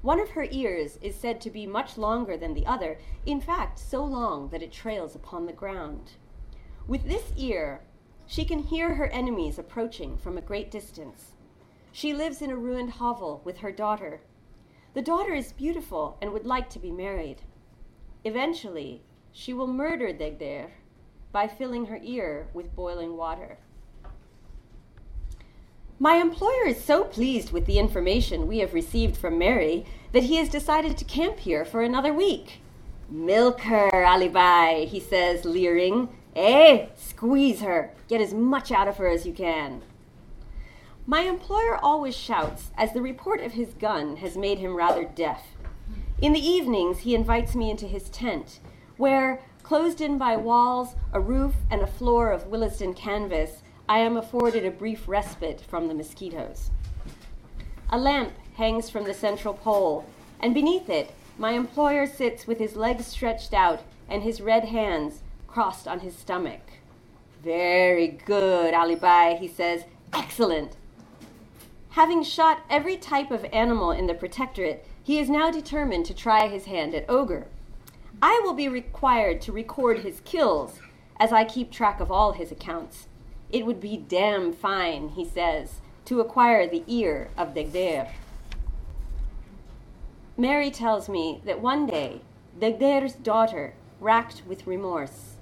One 0.02 0.20
of 0.20 0.30
her 0.30 0.48
ears 0.50 0.98
is 1.02 1.16
said 1.16 1.42
to 1.42 1.50
be 1.50 1.66
much 1.68 1.98
longer 1.98 2.38
than 2.38 2.54
the 2.54 2.66
other, 2.66 3.00
in 3.26 3.42
fact, 3.42 3.80
so 3.80 4.06
long 4.06 4.50
that 4.50 4.62
it 4.62 4.72
trails 4.72 5.16
upon 5.16 5.46
the 5.46 5.54
ground. 5.54 6.12
With 6.88 7.04
this 7.04 7.34
ear, 7.36 7.82
she 8.26 8.46
can 8.46 8.60
hear 8.60 8.96
her 8.96 9.08
enemies 9.08 9.60
approaching 9.60 10.18
from 10.18 10.38
a 10.38 10.42
great 10.42 10.72
distance. 10.72 11.34
She 11.92 12.14
lives 12.14 12.42
in 12.42 12.52
a 12.52 12.56
ruined 12.56 12.92
hovel 12.92 13.42
with 13.44 13.58
her 13.58 13.72
daughter. 13.72 14.22
The 14.94 15.02
daughter 15.02 15.34
is 15.34 15.52
beautiful 15.52 16.18
and 16.22 16.32
would 16.32 16.46
like 16.46 16.70
to 16.70 16.80
be 16.80 16.92
married. 16.92 17.42
Eventually, 18.24 19.02
she 19.32 19.54
will 19.54 19.68
murder 19.68 20.14
Degder 20.14 20.70
by 21.32 21.48
filling 21.48 21.88
her 21.88 22.00
ear 22.02 22.48
with 22.54 22.76
boiling 22.76 23.18
water. 23.18 23.58
My 26.02 26.16
employer 26.16 26.66
is 26.66 26.82
so 26.82 27.04
pleased 27.04 27.52
with 27.52 27.66
the 27.66 27.78
information 27.78 28.48
we 28.48 28.60
have 28.60 28.74
received 28.74 29.18
from 29.18 29.38
Mary 29.38 29.86
that 30.14 30.24
he 30.24 30.38
has 30.38 30.48
decided 30.48 30.98
to 30.98 31.04
camp 31.04 31.40
here 31.40 31.66
for 31.66 31.82
another 31.82 32.14
week. 32.14 32.62
Milk 33.10 33.62
her, 33.62 33.90
Alibi, 33.94 34.86
he 34.86 35.02
says, 35.02 35.44
leering. 35.44 36.08
Eh, 36.38 36.86
squeeze 36.96 37.60
her. 37.60 37.92
Get 38.08 38.22
as 38.22 38.34
much 38.34 38.72
out 38.72 38.88
of 38.88 38.96
her 38.96 39.10
as 39.10 39.26
you 39.26 39.34
can. 39.34 39.82
My 41.06 41.22
employer 41.22 41.76
always 41.76 42.16
shouts, 42.16 42.72
as 42.78 42.94
the 42.94 43.02
report 43.02 43.42
of 43.42 43.54
his 43.54 43.74
gun 43.74 44.18
has 44.18 44.38
made 44.38 44.60
him 44.60 44.78
rather 44.78 45.04
deaf. 45.04 45.48
In 46.22 46.32
the 46.32 46.48
evenings, 46.48 47.00
he 47.00 47.14
invites 47.14 47.56
me 47.56 47.70
into 47.70 47.88
his 47.88 48.10
tent 48.10 48.62
where, 48.96 49.42
closed 49.64 50.00
in 50.00 50.18
by 50.18 50.38
walls, 50.38 50.96
a 51.12 51.20
roof, 51.20 51.56
and 51.70 51.82
a 51.82 51.88
floor 51.88 52.32
of 52.32 52.48
Willesden 52.48 52.94
canvas, 52.94 53.64
I 53.90 53.98
am 53.98 54.18
afforded 54.18 54.66
a 54.66 54.72
brief 54.72 55.08
respite 55.08 55.62
from 55.62 55.88
the 55.88 55.96
mosquitoes. 55.96 56.70
A 57.90 57.98
lamp 57.98 58.34
hangs 58.56 58.88
from 58.88 59.06
the 59.06 59.16
central 59.16 59.56
pole, 59.56 60.06
and 60.40 60.54
beneath 60.54 60.92
it, 60.92 61.12
my 61.40 61.54
employer 61.54 62.06
sits 62.06 62.46
with 62.46 62.60
his 62.60 62.76
legs 62.76 63.08
stretched 63.08 63.52
out 63.52 63.82
and 64.08 64.22
his 64.22 64.42
red 64.42 64.66
hands 64.66 65.24
crossed 65.48 65.88
on 65.88 66.02
his 66.02 66.16
stomach. 66.16 66.62
Very 67.44 68.10
good, 68.10 68.76
Ali 68.76 68.94
Bai, 68.94 69.34
he 69.40 69.48
says. 69.48 69.86
Excellent. 70.14 70.76
Having 71.90 72.26
shot 72.26 72.62
every 72.70 72.96
type 72.96 73.32
of 73.32 73.44
animal 73.52 73.90
in 73.90 74.06
the 74.06 74.14
protectorate, 74.14 74.86
he 75.02 75.18
is 75.18 75.32
now 75.32 75.50
determined 75.50 76.06
to 76.06 76.14
try 76.14 76.48
his 76.48 76.66
hand 76.66 76.94
at 76.94 77.10
ogre. 77.10 77.48
I 78.22 78.40
will 78.44 78.54
be 78.54 78.70
required 78.70 79.42
to 79.42 79.52
record 79.52 80.00
his 80.00 80.22
kills 80.26 80.80
as 81.20 81.34
I 81.34 81.44
keep 81.44 81.72
track 81.72 82.00
of 82.00 82.12
all 82.12 82.34
his 82.34 82.52
accounts. 82.52 83.08
It 83.52 83.66
would 83.66 83.80
be 83.80 83.98
damn 83.98 84.54
fine, 84.54 85.10
he 85.10 85.26
says, 85.26 85.82
to 86.06 86.22
acquire 86.22 86.68
the 86.68 86.84
ear 86.88 87.30
of 87.38 87.54
Degder. 87.54 88.10
Mary 90.38 90.72
tells 90.72 91.10
me 91.10 91.42
that 91.46 91.62
one 91.62 91.86
day 91.86 92.22
Degder's 92.60 93.14
daughter, 93.14 93.74
racked 94.00 94.44
with 94.48 94.68
remorse, 94.68 95.36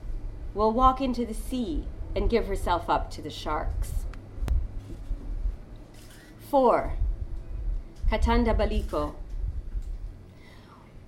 will 0.53 0.71
walk 0.71 1.01
into 1.01 1.25
the 1.25 1.33
sea 1.33 1.83
and 2.15 2.29
give 2.29 2.47
herself 2.47 2.89
up 2.89 3.11
to 3.11 3.21
the 3.21 3.29
sharks. 3.29 4.05
4. 6.49 6.93
Katanda 8.09 8.55
Baliko, 8.55 9.15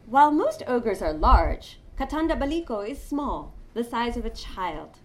while 0.06 0.32
most 0.32 0.64
ogres 0.66 1.02
are 1.04 1.14
large, 1.14 1.80
Katanda 1.98 2.36
Baliko 2.36 2.88
is 2.88 3.02
small, 3.02 3.54
the 3.76 3.84
size 3.84 4.18
of 4.18 4.26
a 4.26 4.32
child. 4.32 4.98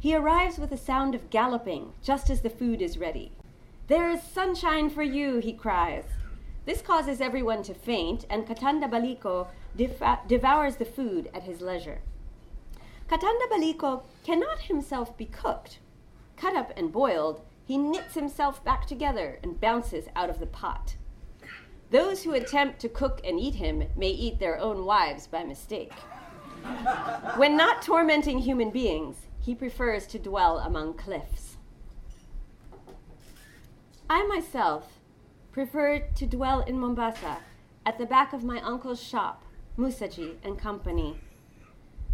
He 0.00 0.16
arrives 0.16 0.58
with 0.58 0.72
a 0.72 0.78
sound 0.78 1.14
of 1.14 1.28
galloping 1.28 1.92
just 2.02 2.30
as 2.30 2.40
the 2.40 2.48
food 2.48 2.80
is 2.80 2.96
ready. 2.96 3.32
There 3.86 4.08
is 4.08 4.22
sunshine 4.22 4.88
for 4.88 5.02
you, 5.02 5.38
he 5.38 5.52
cries. 5.52 6.04
This 6.64 6.80
causes 6.80 7.20
everyone 7.20 7.62
to 7.64 7.74
faint, 7.74 8.24
and 8.30 8.46
Katanda 8.46 8.88
Baliko 8.88 9.48
dev- 9.76 10.26
devours 10.26 10.76
the 10.76 10.86
food 10.86 11.28
at 11.34 11.42
his 11.42 11.60
leisure. 11.60 12.00
Katanda 13.10 13.46
Baliko 13.50 14.04
cannot 14.24 14.60
himself 14.60 15.18
be 15.18 15.26
cooked. 15.26 15.80
Cut 16.36 16.56
up 16.56 16.72
and 16.78 16.90
boiled, 16.90 17.42
he 17.66 17.76
knits 17.76 18.14
himself 18.14 18.64
back 18.64 18.86
together 18.86 19.38
and 19.42 19.60
bounces 19.60 20.06
out 20.16 20.30
of 20.30 20.40
the 20.40 20.46
pot. 20.46 20.96
Those 21.90 22.22
who 22.22 22.32
attempt 22.32 22.78
to 22.80 22.88
cook 22.88 23.20
and 23.22 23.38
eat 23.38 23.56
him 23.56 23.84
may 23.96 24.10
eat 24.10 24.38
their 24.38 24.58
own 24.58 24.86
wives 24.86 25.26
by 25.26 25.44
mistake. 25.44 25.92
when 27.36 27.56
not 27.56 27.82
tormenting 27.82 28.38
human 28.38 28.70
beings, 28.70 29.26
he 29.40 29.54
prefers 29.54 30.06
to 30.06 30.18
dwell 30.18 30.58
among 30.58 30.94
cliffs. 30.94 31.56
I 34.08 34.26
myself 34.26 35.00
prefer 35.52 36.00
to 36.00 36.26
dwell 36.26 36.60
in 36.60 36.78
Mombasa 36.78 37.38
at 37.86 37.98
the 37.98 38.06
back 38.06 38.32
of 38.32 38.44
my 38.44 38.60
uncle's 38.60 39.02
shop, 39.02 39.44
Musaji 39.78 40.36
and 40.42 40.58
Company. 40.58 41.18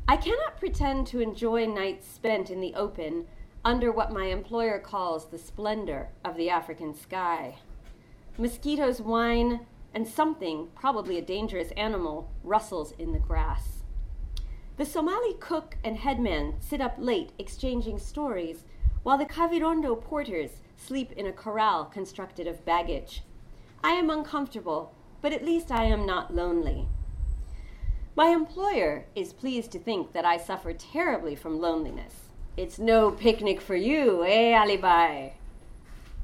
I 0.08 0.16
cannot 0.16 0.58
pretend 0.60 1.06
to 1.08 1.20
enjoy 1.20 1.66
nights 1.66 2.06
spent 2.06 2.50
in 2.50 2.60
the 2.60 2.74
open 2.74 3.26
under 3.64 3.90
what 3.90 4.12
my 4.12 4.26
employer 4.26 4.78
calls 4.78 5.26
the 5.26 5.38
splendor 5.38 6.08
of 6.24 6.36
the 6.36 6.48
African 6.48 6.94
sky. 6.94 7.56
Mosquitoes 8.38 9.00
whine, 9.00 9.66
and 9.92 10.06
something, 10.06 10.68
probably 10.74 11.18
a 11.18 11.22
dangerous 11.22 11.72
animal, 11.72 12.30
rustles 12.44 12.92
in 12.98 13.12
the 13.12 13.18
grass. 13.18 13.75
The 14.76 14.84
Somali 14.84 15.32
cook 15.40 15.78
and 15.82 15.96
headman 15.96 16.56
sit 16.60 16.82
up 16.82 16.96
late 16.98 17.30
exchanging 17.38 17.98
stories, 17.98 18.64
while 19.04 19.16
the 19.16 19.24
Kavirondo 19.24 19.98
porters 19.98 20.60
sleep 20.76 21.12
in 21.12 21.26
a 21.26 21.32
corral 21.32 21.86
constructed 21.86 22.46
of 22.46 22.64
baggage. 22.66 23.22
I 23.82 23.92
am 23.92 24.10
uncomfortable, 24.10 24.92
but 25.22 25.32
at 25.32 25.44
least 25.44 25.72
I 25.72 25.84
am 25.84 26.04
not 26.04 26.34
lonely. 26.34 26.88
My 28.14 28.26
employer 28.28 29.06
is 29.14 29.32
pleased 29.32 29.72
to 29.72 29.78
think 29.78 30.12
that 30.12 30.26
I 30.26 30.36
suffer 30.36 30.74
terribly 30.74 31.34
from 31.34 31.58
loneliness. 31.58 32.28
It's 32.56 32.78
no 32.78 33.10
picnic 33.10 33.62
for 33.62 33.76
you, 33.76 34.24
eh, 34.24 34.54
Ali 34.54 34.76
Bai? 34.76 35.34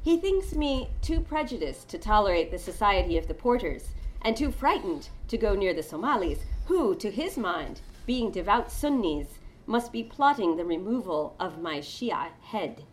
He 0.02 0.18
thinks 0.18 0.54
me 0.54 0.90
too 1.00 1.20
prejudiced 1.20 1.88
to 1.88 1.98
tolerate 1.98 2.50
the 2.50 2.58
society 2.58 3.16
of 3.16 3.28
the 3.28 3.34
porters, 3.34 3.90
and 4.20 4.36
too 4.36 4.50
frightened 4.50 5.08
to 5.28 5.38
go 5.38 5.54
near 5.54 5.72
the 5.72 5.82
Somalis, 5.82 6.40
who, 6.66 6.94
to 6.96 7.10
his 7.10 7.38
mind, 7.38 7.80
being 8.06 8.30
devout 8.30 8.70
Sunnis, 8.70 9.38
must 9.66 9.92
be 9.92 10.02
plotting 10.02 10.56
the 10.56 10.64
removal 10.64 11.36
of 11.38 11.60
my 11.60 11.78
Shia 11.78 12.28
head. 12.40 12.84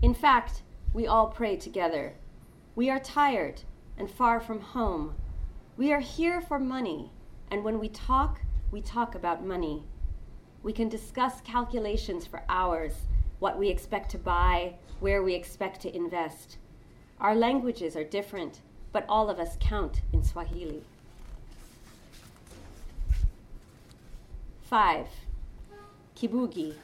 In 0.00 0.14
fact, 0.14 0.62
we 0.92 1.06
all 1.06 1.28
pray 1.28 1.56
together. 1.56 2.14
We 2.74 2.90
are 2.90 2.98
tired 2.98 3.62
and 3.96 4.10
far 4.10 4.40
from 4.40 4.60
home. 4.60 5.14
We 5.76 5.92
are 5.92 6.00
here 6.00 6.40
for 6.40 6.58
money, 6.58 7.12
and 7.50 7.62
when 7.62 7.78
we 7.78 7.88
talk, 7.88 8.40
we 8.70 8.80
talk 8.80 9.14
about 9.14 9.44
money. 9.44 9.84
We 10.62 10.72
can 10.72 10.88
discuss 10.88 11.40
calculations 11.42 12.26
for 12.26 12.42
hours, 12.48 12.94
what 13.38 13.58
we 13.58 13.68
expect 13.68 14.10
to 14.12 14.18
buy, 14.18 14.74
where 15.00 15.22
we 15.22 15.34
expect 15.34 15.80
to 15.82 15.94
invest. 15.94 16.58
Our 17.20 17.34
languages 17.34 17.96
are 17.96 18.04
different, 18.04 18.60
but 18.92 19.04
all 19.08 19.28
of 19.28 19.38
us 19.38 19.56
count 19.60 20.00
in 20.12 20.22
Swahili. 20.22 20.84
5. 24.72 25.06
Kibugi. 26.16 26.76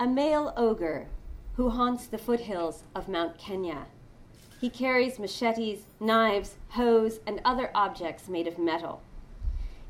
A 0.00 0.06
male 0.08 0.52
ogre 0.56 1.06
who 1.54 1.70
haunts 1.70 2.06
the 2.06 2.18
foothills 2.18 2.82
of 2.92 3.08
Mount 3.08 3.38
Kenya. 3.38 3.86
He 4.60 4.68
carries 4.68 5.20
machetes, 5.20 5.84
knives, 6.00 6.56
hoes, 6.70 7.20
and 7.24 7.40
other 7.44 7.70
objects 7.72 8.28
made 8.28 8.48
of 8.48 8.58
metal. 8.58 9.00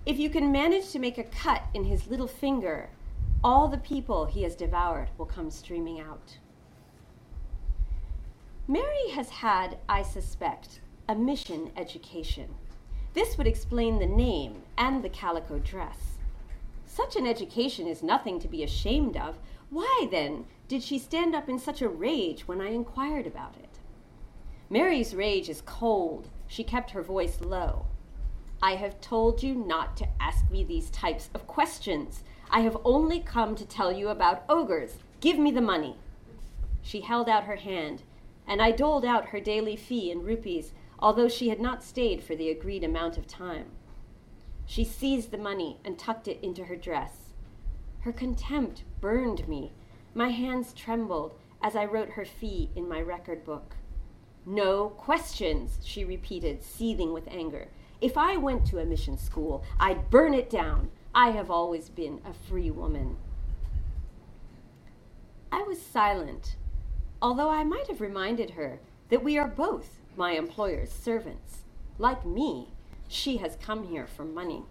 If 0.05 0.19
you 0.19 0.29
can 0.29 0.53
manage 0.53 0.91
to 0.91 0.99
make 0.99 1.17
a 1.17 1.25
cut 1.25 1.63
in 1.73 1.85
his 1.85 2.07
little 2.07 2.29
finger, 2.29 2.91
all 3.43 3.67
the 3.69 3.79
people 3.79 4.27
he 4.27 4.43
has 4.43 4.55
devoured 4.55 5.09
will 5.17 5.25
come 5.25 5.51
streaming 5.51 5.99
out. 5.99 6.37
Mary 8.69 9.09
has 9.13 9.31
had, 9.31 9.79
I 9.89 10.03
suspect, 10.03 10.81
a 11.09 11.15
mission 11.15 11.73
education. 11.75 12.55
This 13.15 13.37
would 13.37 13.47
explain 13.47 13.99
the 13.99 14.07
name 14.07 14.63
and 14.79 15.03
the 15.03 15.09
calico 15.09 15.59
dress. 15.59 16.19
Such 16.87 17.17
an 17.17 17.27
education 17.27 17.87
is 17.87 18.03
nothing 18.03 18.39
to 18.41 18.49
be 18.49 18.63
ashamed 18.63 19.17
of. 19.17 19.39
Why, 19.71 20.09
then, 20.11 20.47
did 20.69 20.83
she 20.83 20.99
stand 20.99 21.35
up 21.35 21.49
in 21.49 21.59
such 21.59 21.83
a 21.83 21.89
rage 21.89 22.47
when 22.47 22.61
I 22.61 22.71
inquired 22.71 23.27
about 23.27 23.57
it? 23.57 23.79
Mary's 24.69 25.15
rage 25.15 25.49
is 25.49 25.63
cold. 25.63 26.29
She 26.47 26.65
kept 26.65 26.91
her 26.91 27.03
voice 27.03 27.41
low. 27.41 27.87
I 28.63 28.77
have 28.77 29.01
told 29.01 29.43
you 29.43 29.55
not 29.55 29.97
to 29.97 30.09
ask 30.21 30.51
me 30.51 30.65
these 30.65 30.91
types 30.91 31.29
of 31.35 31.47
questions. 31.47 32.23
I 32.51 32.61
have 32.61 32.77
only 32.85 33.21
come 33.21 33.55
to 33.57 33.67
tell 33.67 33.93
you 33.93 34.09
about 34.09 34.45
ogres. 34.49 34.99
Give 35.21 35.39
me 35.39 35.51
the 35.51 35.61
money. 35.61 35.97
She 36.83 37.01
held 37.01 37.29
out 37.29 37.45
her 37.45 37.57
hand 37.57 38.03
and 38.47 38.61
I 38.61 38.71
doled 38.73 39.05
out 39.05 39.27
her 39.27 39.41
daily 39.41 39.77
fee 39.77 40.11
in 40.11 40.25
rupees, 40.25 40.73
although 41.03 41.29
she 41.29 41.51
had 41.51 41.61
not 41.61 41.83
stayed 41.83 42.23
for 42.23 42.35
the 42.35 42.49
agreed 42.49 42.83
amount 42.83 43.19
of 43.19 43.27
time. 43.27 43.67
She 44.65 44.85
seized 44.85 45.31
the 45.31 45.39
money 45.39 45.77
and 45.85 45.99
tucked 45.99 46.29
it 46.29 46.39
into 46.43 46.65
her 46.65 46.77
dress. 46.77 47.35
Her 48.01 48.13
contempt 48.13 48.85
burned 49.01 49.47
me. 49.47 49.73
My 50.15 50.29
hands 50.29 50.73
trembled 50.73 51.35
as 51.61 51.77
I 51.77 51.85
wrote 51.85 52.11
her 52.11 52.25
fee 52.25 52.71
in 52.75 52.89
my 52.89 53.03
record 53.03 53.45
book. 53.45 53.77
No 54.47 54.89
questions, 54.89 55.79
she 55.85 56.05
repeated, 56.05 56.63
seething 56.63 57.13
with 57.13 57.29
anger. 57.29 57.69
If 58.01 58.17
I 58.17 58.37
went 58.37 58.65
to 58.67 58.79
a 58.79 58.87
mission 58.87 59.19
school, 59.19 59.63
I'd 59.79 60.09
burn 60.11 60.33
it 60.33 60.49
down. 60.49 60.91
I 61.15 61.33
have 61.33 61.51
always 61.51 61.91
been 61.91 62.21
a 62.25 62.33
free 62.33 62.71
woman. 62.71 63.19
I 65.53 65.63
was 65.65 65.83
silent 65.83 66.57
although 67.23 67.49
I 67.49 67.63
might 67.63 67.87
have 67.87 68.01
reminded 68.01 68.51
her 68.51 68.81
that 69.09 69.23
we 69.23 69.39
are 69.39 69.47
both 69.47 70.01
my 70.17 70.33
employer's 70.33 70.93
servants. 70.93 71.63
Like 71.99 72.25
me, 72.27 72.69
she 73.09 73.39
has 73.39 73.57
come 73.57 73.85
here 73.85 74.07
for 74.07 74.25
money. 74.25 74.63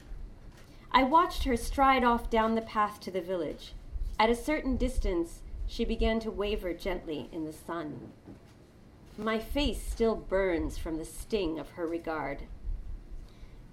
I 0.91 1.03
watched 1.03 1.45
her 1.45 1.55
stride 1.55 2.03
off 2.03 2.29
down 2.29 2.55
the 2.55 2.61
path 2.61 2.99
to 3.01 3.11
the 3.11 3.21
village. 3.21 3.73
At 4.19 4.29
a 4.29 4.35
certain 4.35 4.77
distance, 4.77 5.41
she 5.67 5.85
began 5.85 6.19
to 6.19 6.31
waver 6.31 6.73
gently 6.73 7.29
in 7.31 7.45
the 7.45 7.53
sun. 7.53 8.11
My 9.17 9.39
face 9.39 9.81
still 9.81 10.15
burns 10.15 10.77
from 10.77 10.97
the 10.97 11.05
sting 11.05 11.59
of 11.59 11.71
her 11.71 11.87
regard. 11.87 12.43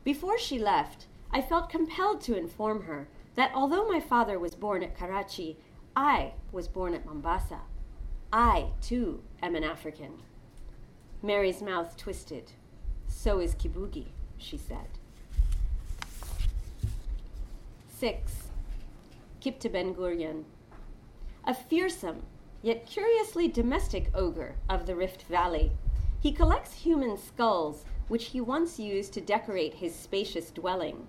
Before 0.04 0.38
she 0.38 0.58
left, 0.58 1.06
I 1.30 1.42
felt 1.42 1.70
compelled 1.70 2.20
to 2.22 2.36
inform 2.36 2.82
her 2.84 3.08
that 3.34 3.52
although 3.54 3.86
my 3.86 4.00
father 4.00 4.38
was 4.38 4.54
born 4.54 4.82
at 4.82 4.96
Karachi, 4.96 5.56
I 5.94 6.32
was 6.52 6.68
born 6.68 6.94
at 6.94 7.04
Mombasa. 7.04 7.60
I, 8.32 8.68
too, 8.80 9.22
am 9.42 9.54
an 9.54 9.64
African. 9.64 10.22
Mary's 11.22 11.60
mouth 11.60 11.96
twisted. 11.96 12.52
So 13.08 13.40
is 13.40 13.54
Kibugi, 13.54 14.06
she 14.36 14.56
said. 14.56 14.86
6. 17.98 18.32
Kipta 19.42 19.72
Ben 19.72 19.94
Gurion. 19.94 20.44
A 21.44 21.52
fearsome, 21.52 22.22
yet 22.62 22.86
curiously 22.86 23.48
domestic 23.48 24.10
ogre 24.14 24.54
of 24.68 24.86
the 24.86 24.94
Rift 24.94 25.22
Valley. 25.22 25.72
He 26.20 26.30
collects 26.30 26.74
human 26.74 27.16
skulls, 27.16 27.84
which 28.06 28.26
he 28.26 28.40
once 28.40 28.78
used 28.78 29.12
to 29.14 29.20
decorate 29.20 29.74
his 29.74 29.94
spacious 29.94 30.50
dwelling. 30.50 31.08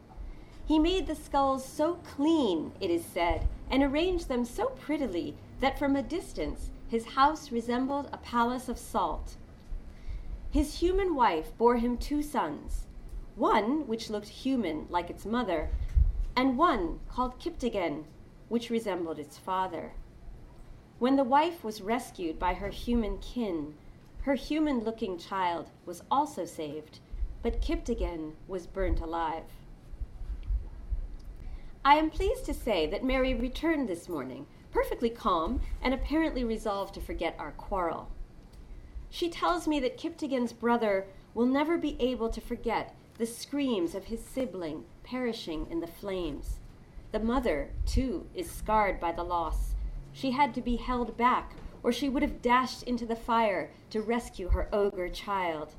He 0.65 0.79
made 0.79 1.05
the 1.05 1.15
skulls 1.15 1.63
so 1.63 1.95
clean, 2.03 2.71
it 2.79 2.89
is 2.89 3.05
said, 3.05 3.47
and 3.69 3.83
arranged 3.83 4.27
them 4.27 4.45
so 4.45 4.67
prettily 4.69 5.35
that 5.59 5.77
from 5.77 5.95
a 5.95 6.01
distance 6.01 6.71
his 6.87 7.05
house 7.05 7.51
resembled 7.51 8.09
a 8.11 8.17
palace 8.17 8.69
of 8.69 8.79
salt. 8.79 9.35
His 10.51 10.79
human 10.79 11.13
wife 11.13 11.55
bore 11.57 11.77
him 11.77 11.95
two 11.95 12.23
sons, 12.23 12.87
one 13.35 13.85
which 13.85 14.09
looked 14.09 14.29
human 14.29 14.87
like 14.89 15.11
its 15.11 15.23
mother, 15.23 15.69
and 16.35 16.57
one 16.57 17.01
called 17.07 17.39
Kiptigen, 17.39 18.05
which 18.47 18.71
resembled 18.71 19.19
its 19.19 19.37
father. 19.37 19.93
When 20.97 21.17
the 21.17 21.23
wife 21.23 21.63
was 21.63 21.81
rescued 21.81 22.39
by 22.39 22.55
her 22.55 22.69
human 22.69 23.19
kin, 23.19 23.75
her 24.21 24.33
human 24.33 24.79
looking 24.79 25.19
child 25.19 25.69
was 25.85 26.01
also 26.09 26.45
saved, 26.45 26.99
but 27.43 27.61
Kiptigen 27.61 28.33
was 28.47 28.65
burnt 28.65 28.99
alive. 28.99 29.45
I 31.85 31.95
am 31.95 32.09
pleased 32.09 32.45
to 32.45 32.55
say 32.55 32.87
that 32.87 33.03
Mary 33.03 33.35
returned 33.35 33.87
this 33.87 34.09
morning 34.09 34.47
perfectly 34.71 35.11
calm 35.11 35.61
and 35.81 35.93
apparently 35.93 36.43
resolved 36.43 36.95
to 36.95 37.01
forget 37.01 37.35
our 37.37 37.51
quarrel. 37.51 38.09
She 39.09 39.29
tells 39.29 39.67
me 39.67 39.79
that 39.79 39.97
Kiptigen's 39.97 40.53
brother 40.53 41.07
will 41.33 41.45
never 41.45 41.77
be 41.77 41.95
able 41.99 42.29
to 42.29 42.41
forget 42.41 42.95
the 43.17 43.25
screams 43.25 43.95
of 43.95 44.05
his 44.05 44.23
sibling 44.23 44.85
perishing 45.03 45.67
in 45.69 45.79
the 45.79 45.87
flames. 45.87 46.59
The 47.11 47.19
mother, 47.19 47.71
too, 47.85 48.27
is 48.35 48.49
scarred 48.49 48.99
by 48.99 49.11
the 49.11 49.23
loss. 49.23 49.73
She 50.13 50.31
had 50.31 50.53
to 50.53 50.61
be 50.61 50.75
held 50.75 51.17
back, 51.17 51.53
or 51.81 51.91
she 51.91 52.09
would 52.09 52.21
have 52.21 52.41
dashed 52.41 52.83
into 52.83 53.05
the 53.05 53.15
fire 53.15 53.71
to 53.89 54.01
rescue 54.01 54.49
her 54.49 54.69
ogre 54.71 55.09
child. 55.09 55.73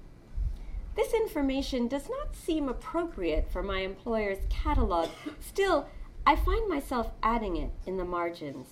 This 0.96 1.14
information 1.14 1.86
does 1.86 2.08
not 2.08 2.34
seem 2.34 2.68
appropriate 2.68 3.50
for 3.50 3.62
my 3.62 3.80
employer's 3.80 4.44
catalog. 4.48 5.08
Still, 5.38 5.86
I 6.26 6.36
find 6.36 6.68
myself 6.68 7.12
adding 7.22 7.56
it 7.56 7.70
in 7.86 7.96
the 7.96 8.04
margins. 8.04 8.66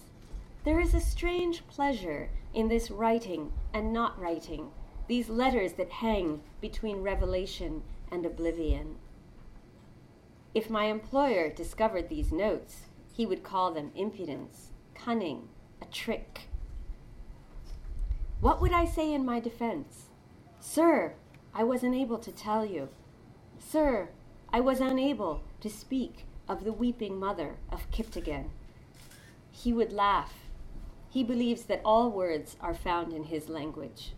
There 0.65 0.81
is 0.81 0.95
a 0.95 1.01
strange 1.01 1.67
pleasure 1.69 2.31
in 2.55 2.69
this 2.69 2.91
writing 2.91 3.53
and 3.73 3.93
not 3.93 4.19
writing, 4.19 4.71
these 5.07 5.29
letters 5.29 5.75
that 5.75 5.91
hang 5.91 6.41
between 6.61 7.03
revelation 7.03 7.83
and 8.11 8.25
oblivion. 8.25 8.97
If 10.55 10.71
my 10.71 10.85
employer 10.85 11.51
discovered 11.51 12.09
these 12.09 12.33
notes, 12.33 12.83
he 13.13 13.27
would 13.27 13.43
call 13.43 13.73
them 13.73 13.93
impudence, 13.95 14.69
cunning, 14.95 15.49
a 15.81 15.85
trick. 15.87 16.49
What 18.41 18.61
would 18.61 18.73
I 18.73 18.85
say 18.85 19.13
in 19.13 19.25
my 19.25 19.41
defense? 19.41 20.07
Sir, 20.61 21.15
I 21.55 21.65
was 21.65 21.83
unable 21.83 22.19
to 22.19 22.33
tell 22.33 22.65
you. 22.65 22.89
Sir, 23.59 24.11
I 24.53 24.61
was 24.61 24.81
unable 24.81 25.43
to 25.61 25.69
speak 25.69 26.25
of 26.49 26.65
the 26.65 26.73
weeping 26.73 27.19
mother 27.19 27.57
of 27.71 27.91
Kiptigen. 27.91 28.51
He 29.51 29.73
would 29.73 29.93
laugh 29.93 30.48
he 31.11 31.25
believes 31.25 31.63
that 31.63 31.81
all 31.85 32.11
words 32.11 32.57
are 32.61 32.75
found 32.75 33.13
in 33.13 33.25
his 33.25 33.49
language. 33.49 34.13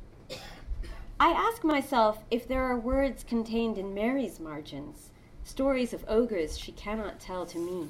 I 1.18 1.30
ask 1.30 1.64
myself 1.64 2.24
if 2.30 2.48
there 2.48 2.62
are 2.62 2.78
words 2.78 3.24
contained 3.24 3.76
in 3.78 3.94
Mary's 3.94 4.40
margins, 4.40 5.10
stories 5.44 5.92
of 5.92 6.04
ogres 6.08 6.58
she 6.58 6.72
cannot 6.72 7.20
tell 7.20 7.44
to 7.46 7.58
me. 7.58 7.88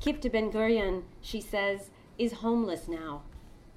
Kipta 0.00 0.30
Ben 0.30 0.52
Gurion, 0.52 1.02
she 1.20 1.40
says, 1.40 1.90
is 2.18 2.34
homeless 2.34 2.86
now. 2.86 3.22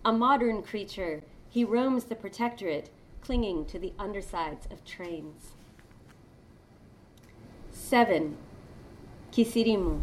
A 0.04 0.12
modern 0.12 0.62
creature, 0.62 1.24
he 1.50 1.64
roams 1.64 2.06
the 2.06 2.16
protectorate, 2.16 2.90
clinging 3.22 3.66
to 3.66 3.80
the 3.80 3.94
undersides 3.98 4.68
of 4.70 4.86
trains. 4.86 5.54
7. 7.72 8.38
Kisirimu. 9.32 10.02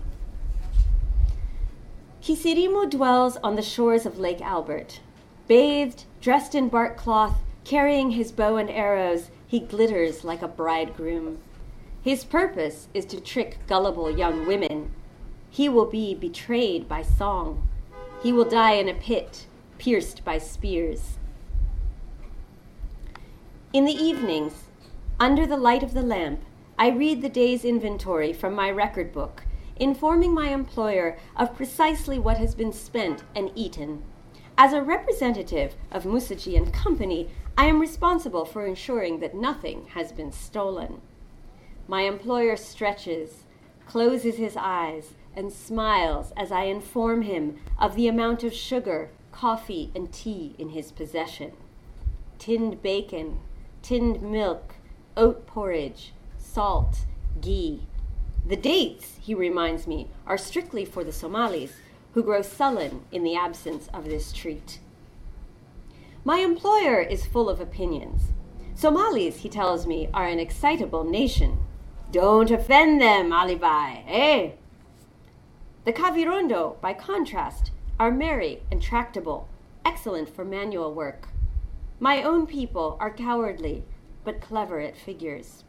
Kisirimu 2.26 2.90
dwells 2.90 3.36
on 3.44 3.54
the 3.54 3.62
shores 3.62 4.04
of 4.04 4.18
Lake 4.18 4.40
Albert. 4.40 4.98
Bathed, 5.46 6.06
dressed 6.20 6.56
in 6.56 6.68
bark 6.68 6.96
cloth, 6.96 7.36
carrying 7.62 8.10
his 8.10 8.32
bow 8.32 8.56
and 8.56 8.68
arrows, 8.68 9.30
he 9.46 9.60
glitters 9.60 10.24
like 10.24 10.42
a 10.42 10.48
bridegroom. 10.48 11.38
His 12.02 12.24
purpose 12.24 12.88
is 12.92 13.04
to 13.06 13.20
trick 13.20 13.58
gullible 13.68 14.10
young 14.10 14.44
women. 14.44 14.90
He 15.50 15.68
will 15.68 15.86
be 15.86 16.16
betrayed 16.16 16.88
by 16.88 17.02
song. 17.02 17.68
He 18.20 18.32
will 18.32 18.44
die 18.44 18.72
in 18.72 18.88
a 18.88 18.94
pit, 18.94 19.46
pierced 19.78 20.24
by 20.24 20.38
spears. 20.38 21.18
In 23.72 23.84
the 23.84 23.94
evenings, 23.94 24.64
under 25.20 25.46
the 25.46 25.56
light 25.56 25.84
of 25.84 25.94
the 25.94 26.02
lamp, 26.02 26.40
I 26.76 26.88
read 26.88 27.22
the 27.22 27.28
day's 27.28 27.64
inventory 27.64 28.32
from 28.32 28.52
my 28.52 28.68
record 28.68 29.12
book, 29.12 29.44
informing 29.76 30.32
my 30.32 30.48
employer 30.48 31.18
of 31.36 31.54
precisely 31.54 32.18
what 32.18 32.38
has 32.38 32.54
been 32.54 32.72
spent 32.72 33.22
and 33.34 33.50
eaten. 33.54 34.02
As 34.58 34.72
a 34.72 34.82
representative 34.82 35.74
of 35.90 36.04
Musaji 36.04 36.56
and 36.56 36.72
Company, 36.72 37.28
I 37.58 37.66
am 37.66 37.80
responsible 37.80 38.44
for 38.44 38.66
ensuring 38.66 39.20
that 39.20 39.34
nothing 39.34 39.86
has 39.94 40.12
been 40.12 40.32
stolen. 40.32 41.00
My 41.88 42.02
employer 42.02 42.56
stretches, 42.56 43.44
closes 43.86 44.36
his 44.36 44.56
eyes, 44.56 45.14
and 45.34 45.52
smiles 45.52 46.32
as 46.36 46.50
I 46.50 46.64
inform 46.64 47.22
him 47.22 47.58
of 47.78 47.94
the 47.94 48.08
amount 48.08 48.42
of 48.42 48.54
sugar, 48.54 49.10
coffee, 49.30 49.92
and 49.94 50.10
tea 50.12 50.56
in 50.58 50.70
his 50.70 50.90
possession. 50.90 51.52
Tinned 52.38 52.82
bacon, 52.82 53.40
tinned 53.82 54.22
milk, 54.22 54.76
oat 55.16 55.46
porridge, 55.46 56.12
salt, 56.38 57.06
ghee. 57.40 57.86
The 58.46 58.56
dates, 58.56 59.16
he 59.20 59.34
reminds 59.34 59.88
me, 59.88 60.08
are 60.24 60.38
strictly 60.38 60.84
for 60.84 61.02
the 61.02 61.12
Somalis, 61.12 61.72
who 62.14 62.22
grow 62.22 62.42
sullen 62.42 63.04
in 63.10 63.24
the 63.24 63.34
absence 63.34 63.88
of 63.92 64.04
this 64.04 64.32
treat. 64.32 64.78
My 66.24 66.38
employer 66.38 67.00
is 67.00 67.26
full 67.26 67.50
of 67.50 67.60
opinions. 67.60 68.32
Somalis, 68.74 69.38
he 69.38 69.48
tells 69.48 69.86
me, 69.86 70.08
are 70.14 70.28
an 70.28 70.38
excitable 70.38 71.02
nation. 71.02 71.58
Don't 72.12 72.50
offend 72.50 73.00
them, 73.00 73.30
Alibai, 73.30 74.04
eh? 74.06 74.50
The 75.84 75.92
Kavirondo, 75.92 76.80
by 76.80 76.94
contrast, 76.94 77.72
are 77.98 78.12
merry 78.12 78.62
and 78.70 78.80
tractable, 78.80 79.48
excellent 79.84 80.28
for 80.28 80.44
manual 80.44 80.94
work. 80.94 81.28
My 81.98 82.22
own 82.22 82.46
people 82.46 82.96
are 83.00 83.10
cowardly, 83.10 83.84
but 84.24 84.40
clever 84.40 84.80
at 84.80 84.96
figures. 84.96 85.64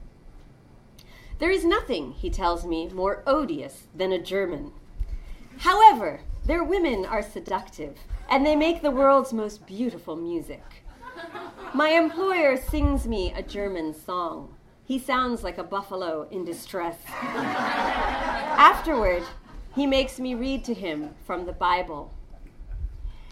There 1.39 1.51
is 1.51 1.63
nothing, 1.63 2.13
he 2.13 2.29
tells 2.29 2.65
me, 2.65 2.87
more 2.87 3.23
odious 3.27 3.87
than 3.93 4.11
a 4.11 4.21
German. 4.21 4.71
However, 5.59 6.21
their 6.45 6.63
women 6.63 7.05
are 7.05 7.21
seductive, 7.21 7.97
and 8.29 8.45
they 8.45 8.55
make 8.55 8.81
the 8.81 8.91
world's 8.91 9.33
most 9.33 9.67
beautiful 9.67 10.15
music. 10.15 10.63
My 11.73 11.89
employer 11.89 12.57
sings 12.57 13.07
me 13.07 13.33
a 13.33 13.43
German 13.43 13.93
song. 13.93 14.55
He 14.85 14.97
sounds 14.97 15.43
like 15.43 15.57
a 15.57 15.63
buffalo 15.63 16.27
in 16.31 16.45
distress. 16.45 16.97
Afterward, 18.57 19.23
he 19.75 19.85
makes 19.85 20.19
me 20.19 20.33
read 20.33 20.63
to 20.65 20.73
him 20.73 21.13
from 21.25 21.45
the 21.45 21.53
Bible. 21.53 22.13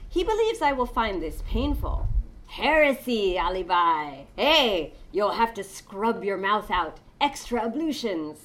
He 0.10 0.24
believes 0.24 0.62
I 0.62 0.74
will 0.74 0.86
find 0.86 1.22
this 1.22 1.42
painful. 1.48 2.08
Heresy, 2.48 3.38
Alibi. 3.38 4.26
Hey, 4.36 4.94
you'll 5.12 5.32
have 5.32 5.54
to 5.56 5.64
scrub 5.64 6.24
your 6.24 6.38
mouth 6.38 6.70
out. 6.70 7.00
Extra 7.22 7.64
ablutions. 7.64 8.38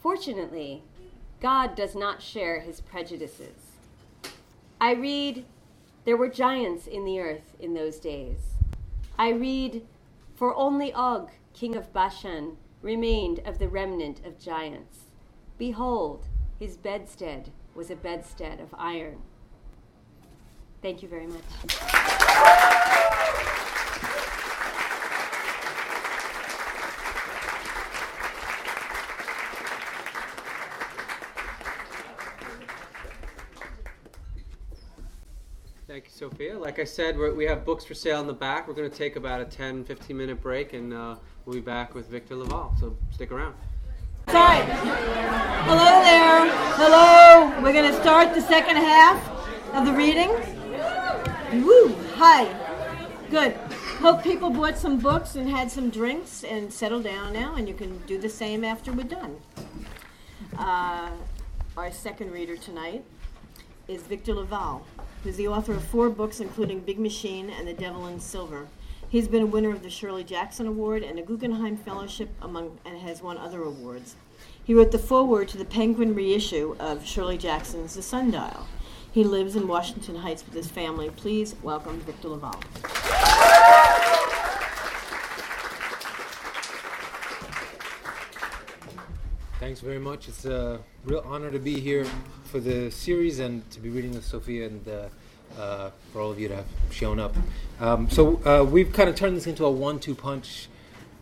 Fortunately, 0.00 0.82
God 1.40 1.76
does 1.76 1.94
not 1.94 2.20
share 2.20 2.60
his 2.60 2.80
prejudices. 2.80 3.72
I 4.80 4.94
read, 4.94 5.44
There 6.04 6.16
were 6.16 6.28
giants 6.28 6.86
in 6.86 7.04
the 7.04 7.20
earth 7.20 7.56
in 7.60 7.74
those 7.74 7.98
days. 7.98 8.38
I 9.18 9.30
read, 9.30 9.86
For 10.34 10.54
only 10.56 10.92
Og, 10.92 11.30
king 11.52 11.76
of 11.76 11.92
Bashan, 11.92 12.56
remained 12.82 13.40
of 13.44 13.58
the 13.58 13.68
remnant 13.68 14.24
of 14.26 14.40
giants. 14.40 15.06
Behold, 15.58 16.26
his 16.58 16.76
bedstead 16.76 17.52
was 17.74 17.90
a 17.90 17.96
bedstead 17.96 18.60
of 18.60 18.74
iron. 18.76 19.18
Thank 20.82 21.02
you 21.02 21.08
very 21.08 21.28
much. 21.28 21.42
Sofia. 36.22 36.56
Like 36.56 36.78
I 36.78 36.84
said, 36.84 37.18
we 37.18 37.44
have 37.46 37.64
books 37.64 37.84
for 37.84 37.94
sale 37.94 38.20
in 38.20 38.28
the 38.28 38.32
back. 38.32 38.68
We're 38.68 38.74
going 38.74 38.88
to 38.88 38.96
take 38.96 39.16
about 39.16 39.40
a 39.40 39.44
10 39.44 39.82
15 39.82 40.16
minute 40.16 40.40
break 40.40 40.72
and 40.72 40.94
uh, 40.94 41.16
we'll 41.44 41.56
be 41.56 41.60
back 41.60 41.96
with 41.96 42.06
Victor 42.06 42.36
LaValle. 42.36 42.76
So 42.78 42.96
stick 43.10 43.32
around. 43.32 43.56
Sorry. 44.28 44.58
Hello 45.66 46.00
there. 46.04 46.48
Hello. 46.76 47.60
We're 47.60 47.72
going 47.72 47.90
to 47.90 48.00
start 48.00 48.36
the 48.36 48.40
second 48.40 48.76
half 48.76 49.18
of 49.74 49.84
the 49.84 49.92
reading. 49.92 50.28
Woo. 51.64 51.92
Hi. 52.14 52.46
Good. 53.28 53.54
Hope 53.98 54.22
people 54.22 54.50
bought 54.50 54.78
some 54.78 55.00
books 55.00 55.34
and 55.34 55.50
had 55.50 55.72
some 55.72 55.90
drinks 55.90 56.44
and 56.44 56.72
settled 56.72 57.02
down 57.02 57.32
now, 57.32 57.56
and 57.56 57.66
you 57.66 57.74
can 57.74 57.98
do 58.06 58.16
the 58.16 58.28
same 58.28 58.62
after 58.62 58.92
we're 58.92 59.02
done. 59.02 59.38
Uh, 60.56 61.10
our 61.76 61.90
second 61.90 62.30
reader 62.30 62.56
tonight 62.56 63.02
is 63.88 64.02
Victor 64.02 64.34
LaValle, 64.34 64.82
who's 65.22 65.36
the 65.36 65.48
author 65.48 65.72
of 65.72 65.84
four 65.84 66.10
books, 66.10 66.40
including 66.40 66.80
Big 66.80 66.98
Machine 66.98 67.50
and 67.50 67.66
The 67.66 67.72
Devil 67.72 68.06
in 68.06 68.20
Silver. 68.20 68.66
He's 69.08 69.28
been 69.28 69.42
a 69.42 69.46
winner 69.46 69.70
of 69.70 69.82
the 69.82 69.90
Shirley 69.90 70.24
Jackson 70.24 70.66
Award 70.66 71.02
and 71.02 71.18
a 71.18 71.22
Guggenheim 71.22 71.76
Fellowship, 71.76 72.30
among 72.40 72.78
and 72.84 72.98
has 72.98 73.22
won 73.22 73.36
other 73.36 73.62
awards. 73.62 74.16
He 74.64 74.74
wrote 74.74 74.90
the 74.90 74.98
foreword 74.98 75.48
to 75.48 75.58
the 75.58 75.64
Penguin 75.64 76.14
reissue 76.14 76.76
of 76.80 77.06
Shirley 77.06 77.38
Jackson's 77.38 77.94
The 77.94 78.02
Sundial. 78.02 78.66
He 79.12 79.24
lives 79.24 79.54
in 79.54 79.68
Washington 79.68 80.16
Heights 80.16 80.44
with 80.44 80.54
his 80.54 80.68
family. 80.68 81.10
Please 81.10 81.54
welcome 81.62 82.00
Victor 82.00 82.28
LaValle. 82.28 83.01
Thanks 89.62 89.78
very 89.78 90.00
much. 90.00 90.26
It's 90.26 90.44
a 90.44 90.80
real 91.04 91.22
honor 91.24 91.52
to 91.52 91.60
be 91.60 91.78
here 91.78 92.04
for 92.46 92.58
the 92.58 92.90
series 92.90 93.38
and 93.38 93.70
to 93.70 93.78
be 93.78 93.90
reading 93.90 94.10
with 94.10 94.24
Sofia 94.24 94.66
and 94.66 94.88
uh, 94.88 95.06
uh, 95.56 95.90
for 96.12 96.20
all 96.20 96.32
of 96.32 96.40
you 96.40 96.48
to 96.48 96.56
have 96.56 96.66
shown 96.90 97.20
up. 97.20 97.36
Um, 97.78 98.10
so 98.10 98.44
uh, 98.44 98.64
we've 98.64 98.92
kind 98.92 99.08
of 99.08 99.14
turned 99.14 99.36
this 99.36 99.46
into 99.46 99.64
a 99.64 99.70
one-two 99.70 100.16
punch 100.16 100.66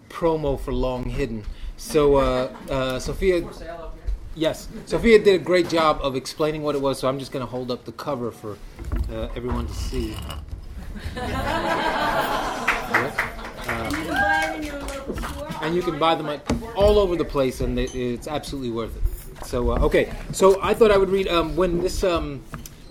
promo 0.08 0.58
for 0.58 0.72
Long 0.72 1.04
Hidden. 1.04 1.44
So 1.76 2.16
uh, 2.16 2.56
uh, 2.70 2.98
Sofia, 2.98 3.46
yes, 4.34 4.68
Sofia 4.86 5.18
did 5.18 5.38
a 5.38 5.44
great 5.44 5.68
job 5.68 6.00
of 6.00 6.16
explaining 6.16 6.62
what 6.62 6.74
it 6.74 6.80
was. 6.80 6.98
So 6.98 7.08
I'm 7.08 7.18
just 7.18 7.32
going 7.32 7.44
to 7.44 7.50
hold 7.50 7.70
up 7.70 7.84
the 7.84 7.92
cover 7.92 8.30
for 8.30 8.56
uh, 9.12 9.28
everyone 9.36 9.66
to 9.66 9.74
see. 9.74 10.16
Yep. 13.70 15.49
And 15.60 15.74
you 15.74 15.82
can 15.82 15.98
buy 15.98 16.14
them 16.14 16.40
all 16.76 16.98
over 16.98 17.16
the 17.16 17.24
place, 17.24 17.60
and 17.60 17.78
it, 17.78 17.94
it's 17.94 18.28
absolutely 18.28 18.70
worth 18.70 18.96
it. 18.96 19.46
So, 19.46 19.70
uh, 19.70 19.78
okay, 19.80 20.12
so 20.32 20.60
I 20.62 20.74
thought 20.74 20.90
I 20.90 20.96
would 20.96 21.10
read 21.10 21.28
um, 21.28 21.56
when 21.56 21.80
this. 21.80 22.04
Um, 22.04 22.42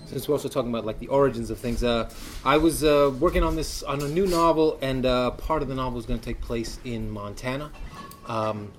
since 0.06 0.26
we're 0.26 0.34
also 0.34 0.48
talking 0.48 0.70
about 0.70 0.84
like 0.84 0.98
the 0.98 1.06
origins 1.06 1.50
of 1.50 1.58
things, 1.58 1.84
uh, 1.84 2.10
I 2.44 2.56
was 2.56 2.82
uh, 2.82 3.12
working 3.20 3.44
on 3.44 3.54
this 3.54 3.84
on 3.84 4.00
a 4.02 4.08
new 4.08 4.26
novel, 4.26 4.76
and 4.82 5.06
uh, 5.06 5.30
part 5.32 5.62
of 5.62 5.68
the 5.68 5.74
novel 5.74 6.00
is 6.00 6.06
going 6.06 6.18
to 6.18 6.24
take 6.24 6.40
place 6.40 6.80
in 6.84 7.08
Montana. 7.10 7.70
Um, 8.26 8.72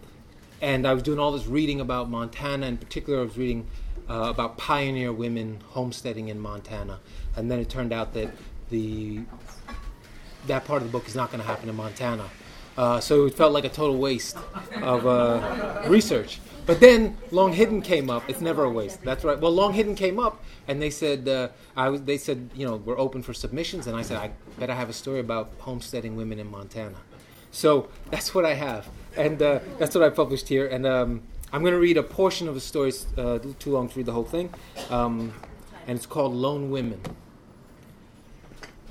and 0.61 0.85
I 0.85 0.93
was 0.93 1.03
doing 1.03 1.19
all 1.19 1.31
this 1.31 1.47
reading 1.47 1.79
about 1.79 2.09
Montana. 2.09 2.67
In 2.67 2.77
particular, 2.77 3.19
I 3.19 3.23
was 3.23 3.37
reading 3.37 3.65
uh, 4.09 4.27
about 4.29 4.57
pioneer 4.57 5.13
women 5.13 5.61
homesteading 5.69 6.27
in 6.27 6.37
Montana, 6.37 6.99
and 7.37 7.49
then 7.49 7.59
it 7.59 7.69
turned 7.69 7.93
out 7.93 8.13
that 8.13 8.29
the 8.69 9.21
that 10.47 10.65
part 10.65 10.81
of 10.81 10.87
the 10.87 10.91
book 10.91 11.07
is 11.07 11.15
not 11.15 11.31
going 11.31 11.41
to 11.41 11.47
happen 11.47 11.69
in 11.69 11.75
Montana. 11.75 12.29
Uh, 12.77 12.99
so 12.99 13.25
it 13.25 13.33
felt 13.33 13.51
like 13.51 13.65
a 13.65 13.69
total 13.69 13.97
waste 13.97 14.37
of 14.81 15.05
uh, 15.05 15.83
research. 15.87 16.39
But 16.65 16.79
then 16.79 17.17
Long 17.31 17.53
Hidden 17.53 17.81
came 17.81 18.09
up. 18.09 18.29
It's 18.29 18.41
never 18.41 18.63
a 18.63 18.69
waste. 18.69 19.01
That's 19.03 19.23
right. 19.23 19.39
Well, 19.39 19.51
Long 19.51 19.73
Hidden 19.73 19.95
came 19.95 20.19
up, 20.19 20.43
and 20.67 20.81
they 20.81 20.89
said 20.89 21.27
uh, 21.27 21.49
I 21.75 21.89
was. 21.89 22.03
They 22.03 22.17
said 22.17 22.49
you 22.55 22.65
know 22.65 22.75
we're 22.77 22.99
open 22.99 23.23
for 23.23 23.33
submissions, 23.33 23.87
and 23.87 23.97
I 23.97 24.03
said 24.03 24.17
I 24.17 24.31
bet 24.59 24.69
I 24.69 24.75
have 24.75 24.89
a 24.89 24.93
story 24.93 25.19
about 25.19 25.51
homesteading 25.59 26.15
women 26.15 26.39
in 26.39 26.49
Montana. 26.49 26.97
So 27.51 27.89
that's 28.09 28.33
what 28.33 28.45
I 28.45 28.53
have, 28.53 28.87
and 29.17 29.41
uh, 29.41 29.59
that's 29.79 29.95
what 29.95 30.03
I 30.03 30.09
published 30.09 30.47
here. 30.47 30.67
And 30.67 30.85
um, 30.85 31.23
I'm 31.51 31.61
going 31.61 31.73
to 31.73 31.79
read 31.79 31.97
a 31.97 32.03
portion 32.03 32.47
of 32.47 32.53
the 32.53 32.61
story. 32.61 32.89
It's 32.89 33.05
uh, 33.17 33.39
too 33.59 33.71
long 33.71 33.89
to 33.89 33.97
read 33.97 34.05
the 34.05 34.13
whole 34.13 34.23
thing, 34.23 34.53
um, 34.89 35.33
and 35.87 35.97
it's 35.97 36.05
called 36.05 36.33
Lone 36.33 36.69
Women. 36.69 37.01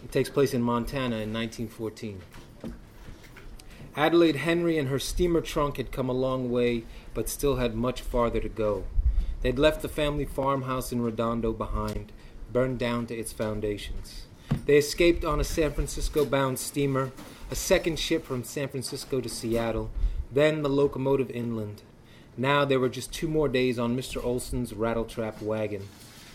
It 0.05 0.13
takes 0.13 0.29
place 0.29 0.53
in 0.55 0.61
Montana 0.61 1.17
in 1.17 1.33
1914. 1.33 2.21
Adelaide 3.97 4.37
Henry 4.37 4.79
and 4.79 4.89
her 4.89 5.01
steamer 5.01 5.41
trunk 5.41 5.77
had 5.77 5.91
come 5.91 6.09
a 6.09 6.13
long 6.13 6.51
way, 6.51 6.85
but 7.13 7.29
still 7.29 7.57
had 7.57 7.75
much 7.75 8.01
farther 8.01 8.41
to 8.41 8.49
go. 8.49 8.85
They'd 9.43 9.59
left 9.59 9.83
the 9.83 9.89
family 9.89 10.25
farmhouse 10.25 10.93
in 10.93 11.03
Redondo 11.03 11.53
behind, 11.53 12.13
burned 12.53 12.79
down 12.79 13.07
to 13.07 13.17
its 13.17 13.33
foundations. 13.33 14.27
They 14.67 14.77
escaped 14.77 15.25
on 15.25 15.41
a 15.41 15.45
San 15.45 15.73
Francisco 15.73 16.25
bound 16.25 16.59
steamer, 16.59 17.11
a 17.51 17.55
second 17.55 17.99
ship 17.99 18.25
from 18.25 18.45
San 18.45 18.69
Francisco 18.69 19.21
to 19.21 19.29
Seattle, 19.29 19.91
Then 20.33 20.63
the 20.63 20.69
locomotive 20.69 21.31
inland. 21.31 21.83
Now 22.37 22.65
there 22.65 22.79
were 22.79 22.89
just 22.89 23.13
two 23.13 23.27
more 23.27 23.49
days 23.49 23.79
on 23.79 23.97
Mr. 23.97 24.25
Olson's 24.25 24.73
rattletrap 24.73 25.43
wagon. 25.43 25.89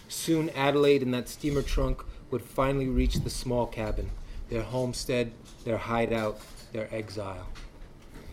Soon 0.09 0.49
Adelaide 0.49 1.01
and 1.01 1.13
that 1.13 1.29
steamer 1.29 1.61
trunk 1.61 2.03
would 2.29 2.41
finally 2.41 2.89
reach 2.89 3.15
the 3.15 3.29
small 3.29 3.65
cabin, 3.65 4.11
their 4.49 4.63
homestead, 4.63 5.31
their 5.63 5.77
hideout, 5.77 6.39
their 6.75 6.93
exile. 6.93 7.47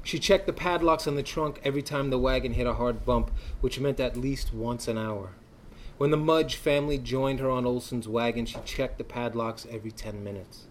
She 0.02 0.18
checked 0.18 0.46
the 0.46 0.52
padlocks 0.52 1.06
on 1.06 1.14
the 1.14 1.22
trunk 1.22 1.60
every 1.62 1.82
time 1.82 2.10
the 2.10 2.18
wagon 2.18 2.54
hit 2.54 2.66
a 2.66 2.74
hard 2.74 3.04
bump, 3.04 3.30
which 3.60 3.78
meant 3.78 4.00
at 4.00 4.16
least 4.16 4.52
once 4.52 4.88
an 4.88 4.98
hour. 4.98 5.30
When 5.96 6.10
the 6.10 6.16
Mudge 6.16 6.56
family 6.56 6.98
joined 6.98 7.38
her 7.38 7.48
on 7.48 7.64
Olson's 7.64 8.08
wagon, 8.08 8.44
she 8.46 8.58
checked 8.64 8.98
the 8.98 9.04
padlocks 9.04 9.66
every 9.70 9.92
ten 9.92 10.24
minutes. 10.24 10.66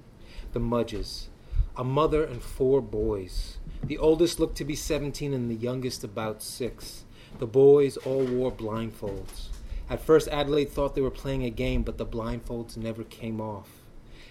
The 0.51 0.59
Mudges, 0.59 1.29
a 1.77 1.83
mother 1.85 2.25
and 2.25 2.41
four 2.43 2.81
boys. 2.81 3.57
The 3.81 3.97
oldest 3.97 4.39
looked 4.39 4.57
to 4.57 4.65
be 4.65 4.75
17 4.75 5.33
and 5.33 5.49
the 5.49 5.55
youngest 5.55 6.03
about 6.03 6.43
six. 6.43 7.05
The 7.39 7.47
boys 7.47 7.95
all 7.95 8.25
wore 8.25 8.51
blindfolds. 8.51 9.47
At 9.89 10.01
first, 10.01 10.27
Adelaide 10.27 10.69
thought 10.69 10.95
they 10.95 11.01
were 11.01 11.09
playing 11.09 11.45
a 11.45 11.49
game, 11.49 11.83
but 11.83 11.97
the 11.97 12.05
blindfolds 12.05 12.75
never 12.75 13.05
came 13.05 13.39
off. 13.39 13.69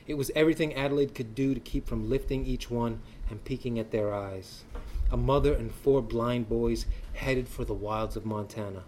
It 0.07 0.19
was 0.19 0.31
everything 0.35 0.75
Adelaide 0.75 1.15
could 1.15 1.35
do 1.35 1.55
to 1.55 1.61
keep 1.61 1.87
from 1.87 2.11
lifting 2.11 2.45
each 2.45 2.71
one 2.71 3.01
and 3.31 3.45
peeking 3.45 3.79
at 3.79 3.91
their 3.91 4.13
eyes. 4.13 4.65
A 5.11 5.17
mother 5.17 5.55
and 5.55 5.73
four 5.73 6.03
blind 6.03 6.49
boys 6.49 6.87
headed 7.15 7.49
for 7.49 7.65
the 7.65 7.75
wilds 7.75 8.17
of 8.17 8.27
Montana. 8.27 8.85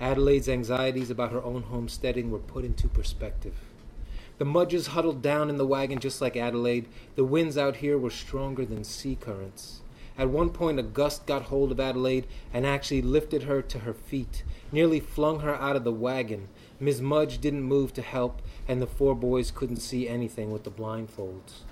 Adelaide's 0.00 0.48
anxieties 0.48 1.10
about 1.10 1.32
her 1.32 1.42
own 1.42 1.62
homesteading 1.62 2.30
were 2.30 2.38
put 2.38 2.64
into 2.64 2.88
perspective. 2.88 3.54
The 4.38 4.44
Mudges 4.44 4.88
huddled 4.88 5.22
down 5.22 5.48
in 5.48 5.58
the 5.58 5.66
wagon 5.66 6.00
just 6.00 6.20
like 6.20 6.36
Adelaide. 6.36 6.88
The 7.14 7.24
winds 7.24 7.56
out 7.56 7.76
here 7.76 7.96
were 7.96 8.10
stronger 8.10 8.64
than 8.64 8.82
sea 8.82 9.16
currents. 9.18 9.80
At 10.18 10.30
one 10.30 10.50
point, 10.50 10.78
a 10.78 10.82
gust 10.82 11.26
got 11.26 11.42
hold 11.42 11.72
of 11.72 11.80
Adelaide 11.80 12.26
and 12.52 12.66
actually 12.66 13.02
lifted 13.02 13.44
her 13.44 13.62
to 13.62 13.80
her 13.80 13.94
feet, 13.94 14.44
nearly 14.70 15.00
flung 15.00 15.40
her 15.40 15.54
out 15.54 15.76
of 15.76 15.84
the 15.84 15.92
wagon. 15.92 16.48
Miss 16.80 17.00
Mudge 17.00 17.40
didn't 17.40 17.62
move 17.62 17.92
to 17.94 18.02
help, 18.02 18.42
and 18.68 18.82
the 18.82 18.86
four 18.86 19.14
boys 19.14 19.50
couldn't 19.50 19.76
see 19.76 20.08
anything 20.08 20.50
with 20.50 20.64
the 20.64 20.70
blindfolds. 20.70 21.62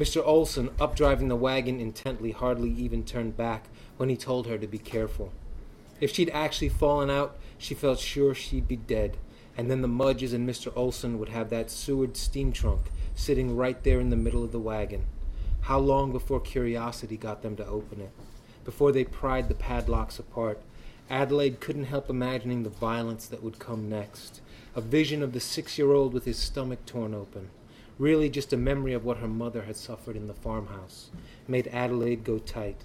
Mr. 0.00 0.24
Olson, 0.24 0.70
up 0.80 0.96
driving 0.96 1.28
the 1.28 1.36
wagon 1.36 1.78
intently, 1.78 2.30
hardly 2.30 2.70
even 2.70 3.04
turned 3.04 3.36
back 3.36 3.66
when 3.98 4.08
he 4.08 4.16
told 4.16 4.46
her 4.46 4.56
to 4.56 4.66
be 4.66 4.78
careful. 4.78 5.30
If 6.00 6.10
she'd 6.10 6.30
actually 6.30 6.70
fallen 6.70 7.10
out, 7.10 7.36
she 7.58 7.74
felt 7.74 7.98
sure 7.98 8.34
she'd 8.34 8.66
be 8.66 8.76
dead, 8.76 9.18
and 9.58 9.70
then 9.70 9.82
the 9.82 9.88
Mudges 9.88 10.32
and 10.32 10.48
Mr. 10.48 10.74
Olson 10.74 11.18
would 11.18 11.28
have 11.28 11.50
that 11.50 11.70
Seward 11.70 12.16
steam 12.16 12.50
trunk 12.50 12.86
sitting 13.14 13.54
right 13.54 13.84
there 13.84 14.00
in 14.00 14.08
the 14.08 14.16
middle 14.16 14.42
of 14.42 14.52
the 14.52 14.58
wagon. 14.58 15.04
How 15.60 15.78
long 15.78 16.12
before 16.12 16.40
curiosity 16.40 17.18
got 17.18 17.42
them 17.42 17.54
to 17.56 17.66
open 17.66 18.00
it? 18.00 18.12
Before 18.64 18.92
they 18.92 19.04
pried 19.04 19.48
the 19.48 19.54
padlocks 19.54 20.18
apart? 20.18 20.62
Adelaide 21.10 21.60
couldn't 21.60 21.84
help 21.84 22.08
imagining 22.08 22.62
the 22.62 22.70
violence 22.70 23.26
that 23.26 23.42
would 23.42 23.58
come 23.58 23.90
next. 23.90 24.40
A 24.74 24.80
vision 24.80 25.22
of 25.22 25.34
the 25.34 25.40
six 25.40 25.76
year 25.76 25.92
old 25.92 26.14
with 26.14 26.24
his 26.24 26.38
stomach 26.38 26.86
torn 26.86 27.12
open. 27.12 27.50
Really, 28.00 28.30
just 28.30 28.54
a 28.54 28.56
memory 28.56 28.94
of 28.94 29.04
what 29.04 29.18
her 29.18 29.28
mother 29.28 29.64
had 29.64 29.76
suffered 29.76 30.16
in 30.16 30.26
the 30.26 30.32
farmhouse. 30.32 31.10
Made 31.46 31.68
Adelaide 31.68 32.24
go 32.24 32.38
tight. 32.38 32.80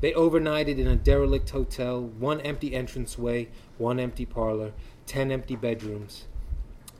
They 0.00 0.12
overnighted 0.12 0.78
in 0.78 0.86
a 0.86 0.94
derelict 0.94 1.50
hotel, 1.50 2.00
one 2.00 2.40
empty 2.42 2.72
entranceway, 2.72 3.48
one 3.78 3.98
empty 3.98 4.24
parlor, 4.24 4.74
ten 5.06 5.32
empty 5.32 5.56
bedrooms. 5.56 6.26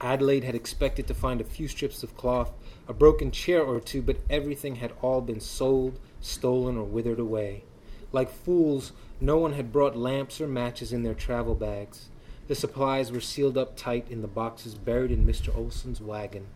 Adelaide 0.01 0.43
had 0.43 0.57
expected 0.57 1.07
to 1.07 1.15
find 1.15 1.41
a 1.41 1.45
few 1.45 1.69
strips 1.69 2.03
of 2.03 2.17
cloth, 2.17 2.51
a 2.89 2.93
broken 2.93 3.31
chair 3.31 3.63
or 3.63 3.79
two, 3.79 4.03
but 4.03 4.19
everything 4.29 4.75
had 4.75 4.93
all 5.01 5.21
been 5.21 5.39
sold, 5.39 6.01
stolen, 6.21 6.77
or 6.77 6.83
withered 6.83 7.21
away. 7.21 7.63
Like 8.11 8.31
fools, 8.33 8.91
no 9.21 9.37
one 9.37 9.53
had 9.53 9.71
brought 9.71 9.95
lamps 9.95 10.41
or 10.41 10.49
matches 10.49 10.93
in 10.93 11.05
their 11.05 11.15
travel 11.15 11.55
bags. 11.55 12.09
The 12.49 12.57
supplies 12.57 13.13
were 13.13 13.21
sealed 13.21 13.57
up 13.57 13.77
tight 13.77 14.09
in 14.11 14.23
the 14.23 14.27
boxes 14.27 14.75
buried 14.75 15.13
in 15.13 15.25
Mr. 15.25 15.57
Olson's 15.57 16.01
wagon. 16.01 16.49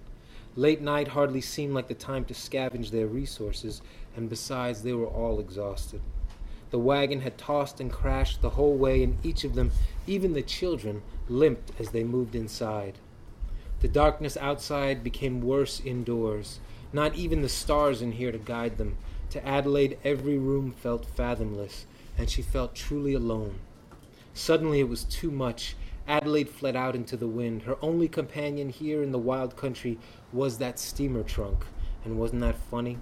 Late 0.56 0.80
night 0.80 1.08
hardly 1.08 1.42
seemed 1.42 1.74
like 1.74 1.88
the 1.88 1.94
time 1.94 2.24
to 2.24 2.34
scavenge 2.34 2.90
their 2.90 3.06
resources, 3.06 3.82
and 4.16 4.30
besides, 4.30 4.82
they 4.82 4.94
were 4.94 5.06
all 5.06 5.38
exhausted. 5.38 6.00
The 6.70 6.78
wagon 6.78 7.20
had 7.20 7.36
tossed 7.36 7.78
and 7.78 7.92
crashed 7.92 8.40
the 8.40 8.50
whole 8.50 8.74
way, 8.74 9.02
and 9.02 9.24
each 9.24 9.44
of 9.44 9.54
them, 9.54 9.70
even 10.06 10.32
the 10.32 10.42
children, 10.42 11.02
limped 11.28 11.72
as 11.78 11.90
they 11.90 12.04
moved 12.04 12.34
inside. 12.34 12.98
The 13.80 13.88
darkness 13.88 14.38
outside 14.38 15.04
became 15.04 15.42
worse 15.42 15.80
indoors. 15.84 16.58
Not 16.90 17.14
even 17.14 17.42
the 17.42 17.50
stars 17.50 18.00
in 18.00 18.12
here 18.12 18.32
to 18.32 18.38
guide 18.38 18.78
them. 18.78 18.96
To 19.30 19.46
Adelaide, 19.46 19.98
every 20.04 20.38
room 20.38 20.72
felt 20.72 21.04
fathomless, 21.04 21.84
and 22.16 22.30
she 22.30 22.40
felt 22.40 22.74
truly 22.74 23.12
alone. 23.12 23.58
Suddenly 24.32 24.80
it 24.80 24.88
was 24.88 25.04
too 25.04 25.30
much. 25.30 25.76
Adelaide 26.08 26.48
fled 26.48 26.76
out 26.76 26.94
into 26.94 27.16
the 27.16 27.26
wind. 27.26 27.62
Her 27.62 27.76
only 27.82 28.08
companion 28.08 28.68
here 28.68 29.02
in 29.02 29.10
the 29.10 29.18
wild 29.18 29.56
country 29.56 29.98
was 30.32 30.58
that 30.58 30.78
steamer 30.78 31.22
trunk. 31.22 31.66
And 32.04 32.18
wasn't 32.18 32.42
that 32.42 32.58
funny? 32.58 32.98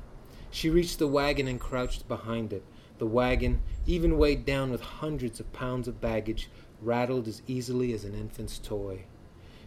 She 0.50 0.70
reached 0.70 0.98
the 0.98 1.08
wagon 1.08 1.46
and 1.46 1.60
crouched 1.60 2.08
behind 2.08 2.52
it. 2.52 2.64
The 2.98 3.06
wagon, 3.06 3.60
even 3.86 4.16
weighed 4.16 4.46
down 4.46 4.70
with 4.70 4.80
hundreds 4.80 5.40
of 5.40 5.52
pounds 5.52 5.88
of 5.88 6.00
baggage, 6.00 6.48
rattled 6.80 7.28
as 7.28 7.42
easily 7.46 7.92
as 7.92 8.04
an 8.04 8.14
infant's 8.14 8.58
toy. 8.58 9.04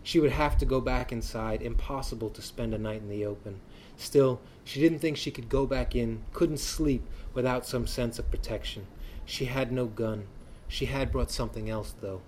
She 0.02 0.20
would 0.20 0.32
have 0.32 0.58
to 0.60 0.66
go 0.66 0.80
back 0.80 1.12
inside, 1.12 1.62
impossible 1.62 2.30
to 2.30 2.42
spend 2.42 2.74
a 2.74 2.78
night 2.78 3.02
in 3.02 3.10
the 3.10 3.26
open. 3.26 3.60
Still, 3.98 4.40
she 4.64 4.80
didn't 4.80 5.00
think 5.00 5.18
she 5.18 5.32
could 5.32 5.50
go 5.50 5.66
back 5.66 5.96
in, 5.96 6.24
couldn't 6.32 6.60
sleep 6.60 7.06
without 7.34 7.66
some 7.66 7.86
sense 7.86 8.18
of 8.18 8.32
protection. 8.32 8.88
She 9.26 9.46
had 9.46 9.72
no 9.72 9.86
gun. 9.86 10.28
She 10.70 10.86
had 10.86 11.12
brought 11.12 11.30
something 11.30 11.70
else, 11.70 11.94
though. 12.00 12.22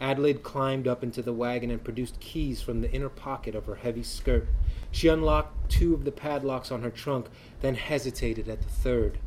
Adelaide 0.00 0.42
climbed 0.42 0.88
up 0.88 1.02
into 1.02 1.20
the 1.20 1.32
wagon 1.32 1.70
and 1.70 1.84
produced 1.84 2.18
keys 2.20 2.62
from 2.62 2.80
the 2.80 2.90
inner 2.90 3.10
pocket 3.10 3.54
of 3.54 3.66
her 3.66 3.76
heavy 3.76 4.02
skirt. 4.02 4.48
She 4.90 5.08
unlocked 5.08 5.70
two 5.70 5.92
of 5.92 6.04
the 6.04 6.12
padlocks 6.12 6.72
on 6.72 6.82
her 6.82 6.90
trunk, 6.90 7.26
then 7.60 7.74
hesitated 7.74 8.48
at 8.48 8.62
the 8.62 8.68
third. 8.68 9.18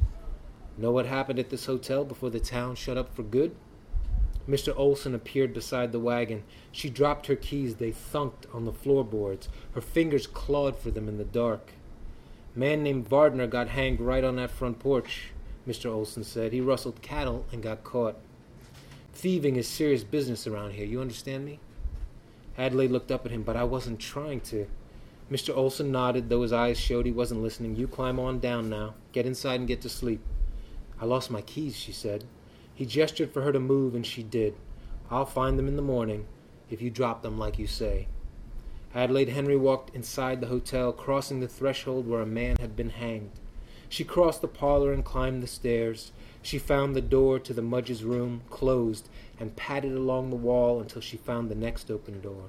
Know 0.78 0.92
what 0.92 1.06
happened 1.06 1.38
at 1.38 1.52
this 1.52 1.68
hotel 1.68 2.04
before 2.04 2.32
the 2.32 2.40
town 2.40 2.76
shut 2.76 2.98
up 2.98 3.16
for 3.16 3.22
good? 3.22 3.56
Mr. 4.50 4.76
Olson 4.76 5.16
appeared 5.16 5.54
beside 5.54 5.92
the 5.92 6.00
wagon. 6.00 6.44
She 6.72 6.90
dropped 6.90 7.28
her 7.28 7.36
keys. 7.36 7.76
They 7.76 7.92
thunked 7.92 8.54
on 8.54 8.66
the 8.66 8.74
floorboards. 8.74 9.48
Her 9.74 9.82
fingers 9.82 10.28
clawed 10.28 10.78
for 10.78 10.92
them 10.92 11.08
in 11.08 11.18
the 11.18 11.24
dark. 11.24 11.72
Man 12.56 12.84
named 12.84 13.10
Vardner 13.10 13.50
got 13.50 13.70
hanged 13.70 14.02
right 14.02 14.24
on 14.24 14.36
that 14.36 14.52
front 14.52 14.80
porch, 14.80 15.32
Mr. 15.68 15.90
Olson 15.92 16.24
said. 16.24 16.52
He 16.52 16.62
rustled 16.62 17.02
cattle 17.02 17.46
and 17.52 17.64
got 17.64 17.84
caught. 17.84 18.18
Thieving 19.14 19.56
is 19.56 19.68
serious 19.68 20.04
business 20.04 20.48
around 20.48 20.74
here. 20.74 20.86
You 20.86 21.00
understand 21.00 21.46
me? 21.46 21.60
Adelaide 22.58 22.92
looked 22.92 23.12
up 23.12 23.26
at 23.26 23.32
him, 23.32 23.44
but 23.44 23.56
I 23.56 23.64
wasn't 23.64 24.00
trying 24.00 24.42
to. 24.42 24.68
Mr. 25.32 25.56
Olson 25.56 25.92
nodded, 25.92 26.30
though 26.30 26.42
his 26.42 26.54
eyes 26.54 26.80
showed 26.80 27.06
he 27.06 27.12
wasn't 27.12 27.42
listening. 27.42 27.76
You 27.76 27.88
climb 27.88 28.20
on 28.20 28.40
down 28.40 28.70
now. 28.70 28.96
Get 29.12 29.26
inside 29.26 29.60
and 29.60 29.68
get 29.68 29.82
to 29.82 29.90
sleep. 29.90 30.22
I 31.00 31.06
lost 31.06 31.32
my 31.32 31.42
keys, 31.42 31.76
she 31.76 31.92
said. 31.92 32.26
He 32.74 32.86
gestured 32.86 33.32
for 33.32 33.42
her 33.42 33.52
to 33.52 33.60
move, 33.60 33.96
and 33.96 34.06
she 34.06 34.24
did. 34.24 34.56
I'll 35.10 35.26
find 35.26 35.58
them 35.58 35.68
in 35.68 35.76
the 35.76 35.82
morning, 35.82 36.26
if 36.70 36.82
you 36.82 36.90
drop 36.90 37.22
them 37.22 37.38
like 37.38 37.58
you 37.60 37.68
say. 37.68 38.08
Adelaide 38.96 39.30
Henry 39.30 39.58
walked 39.58 39.96
inside 39.96 40.42
the 40.42 40.48
hotel, 40.48 40.92
crossing 40.92 41.40
the 41.40 41.48
threshold 41.48 42.08
where 42.08 42.22
a 42.22 42.26
man 42.26 42.58
had 42.60 42.76
been 42.76 42.90
hanged. 42.90 43.32
She 43.94 44.04
crossed 44.04 44.42
the 44.42 44.48
parlor 44.48 44.92
and 44.92 45.06
climbed 45.06 45.44
the 45.44 45.48
stairs. 45.48 46.14
She 46.42 46.58
found 46.58 46.96
the 46.96 47.00
door 47.00 47.38
to 47.38 47.54
the 47.54 47.62
Mudge's 47.62 48.04
room 48.04 48.42
closed 48.50 49.08
and 49.40 49.56
padded 49.56 49.92
along 49.94 50.32
the 50.32 50.36
wall 50.36 50.82
until 50.82 51.00
she 51.00 51.16
found 51.16 51.48
the 51.48 51.54
next 51.54 51.92
open 51.92 52.20
door. 52.20 52.46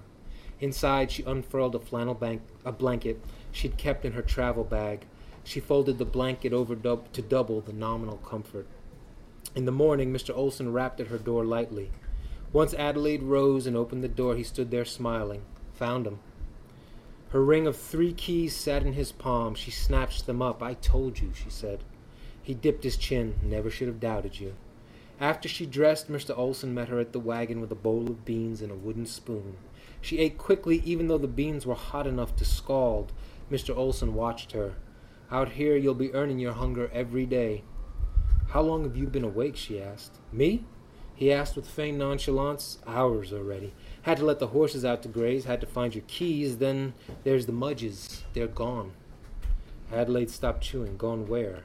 Inside, 0.59 1.11
she 1.11 1.23
unfurled 1.23 1.75
a 1.75 1.81
flannel 1.81 2.15
bank, 2.15 2.41
a 2.65 2.73
blanket 2.73 3.23
she'd 3.53 3.77
kept 3.77 4.07
in 4.07 4.13
her 4.13 4.23
travel 4.23 4.65
bag, 4.65 5.05
she 5.45 5.61
folded 5.61 5.99
the 5.99 6.07
blanket 6.07 6.55
over 6.55 6.75
dub- 6.75 7.13
to 7.13 7.21
double 7.21 7.61
the 7.61 7.75
nominal 7.75 8.17
comfort. 8.17 8.67
In 9.55 9.67
the 9.67 9.71
morning, 9.71 10.15
Mr. 10.15 10.35
Olson 10.35 10.73
rapped 10.73 10.99
at 10.99 11.09
her 11.09 11.19
door 11.19 11.45
lightly. 11.45 11.91
Once 12.55 12.73
Adelaide 12.73 13.23
rose 13.23 13.67
and 13.67 13.77
opened 13.77 14.03
the 14.03 14.09
door, 14.09 14.35
he 14.35 14.45
stood 14.45 14.71
there 14.71 14.87
smiling. 14.87 15.43
Found 15.75 16.07
him. 16.07 16.21
Her 17.35 17.45
ring 17.45 17.67
of 17.67 17.77
three 17.77 18.13
keys 18.13 18.55
sat 18.55 18.85
in 18.85 18.93
his 18.93 19.11
palm. 19.11 19.57
She 19.57 19.73
snatched 19.73 20.27
them 20.27 20.41
up. 20.41 20.63
I 20.63 20.75
told 20.75 21.19
you, 21.19 21.33
she 21.35 21.51
said. 21.51 21.83
He 22.41 22.55
dipped 22.55 22.85
his 22.85 22.97
chin. 22.97 23.35
Never 23.43 23.71
should 23.71 23.89
have 23.89 23.99
doubted 23.99 24.39
you. 24.39 24.55
After 25.19 25.49
she 25.49 25.67
dressed, 25.67 26.09
Mr. 26.09 26.39
Olson 26.39 26.73
met 26.73 26.91
her 26.91 27.01
at 27.01 27.13
the 27.13 27.19
wagon 27.19 27.61
with 27.61 27.73
a 27.73 27.75
bowl 27.75 28.07
of 28.07 28.25
beans 28.25 28.63
and 28.63 28.71
a 28.71 28.77
wooden 28.77 29.05
spoon. 29.05 29.57
She 30.01 30.21
ate 30.21 30.39
quickly, 30.39 30.81
even 30.85 31.09
though 31.09 31.19
the 31.19 31.27
beans 31.27 31.67
were 31.67 31.75
hot 31.75 32.07
enough 32.07 32.37
to 32.37 32.45
scald. 32.45 33.13
Mr. 33.51 33.77
Olson 33.77 34.15
watched 34.15 34.53
her. 34.53 34.75
Out 35.29 35.55
here, 35.55 35.77
you'll 35.77 35.95
be 35.95 36.15
earning 36.15 36.39
your 36.39 36.53
hunger 36.53 36.89
every 36.93 37.27
day. 37.27 37.65
How 38.51 38.61
long 38.61 38.85
have 38.85 38.97
you 38.97 39.09
been 39.09 39.25
awake? 39.25 39.57
she 39.57 39.83
asked. 39.83 40.21
Me? 40.31 40.63
He 41.17 41.33
asked 41.33 41.57
with 41.57 41.67
feigned 41.67 41.99
nonchalance. 41.99 42.79
Hours 42.87 43.33
already. 43.33 43.75
Had 44.05 44.19
to 44.19 44.25
let 44.27 44.39
the 44.39 44.49
horses 44.49 44.85
out 44.85 45.03
to 45.03 45.09
graze, 45.09 45.47
had 45.47 45.63
to 45.63 45.67
find 45.67 45.95
your 45.95 46.05
keys, 46.07 46.59
then 46.59 46.93
there's 47.25 47.47
the 47.47 47.53
Mudges. 47.53 48.23
They're 48.35 48.47
gone. 48.47 48.93
Adelaide 49.91 50.29
stopped 50.29 50.63
chewing. 50.63 50.99
Gone 50.99 51.27
where? 51.27 51.63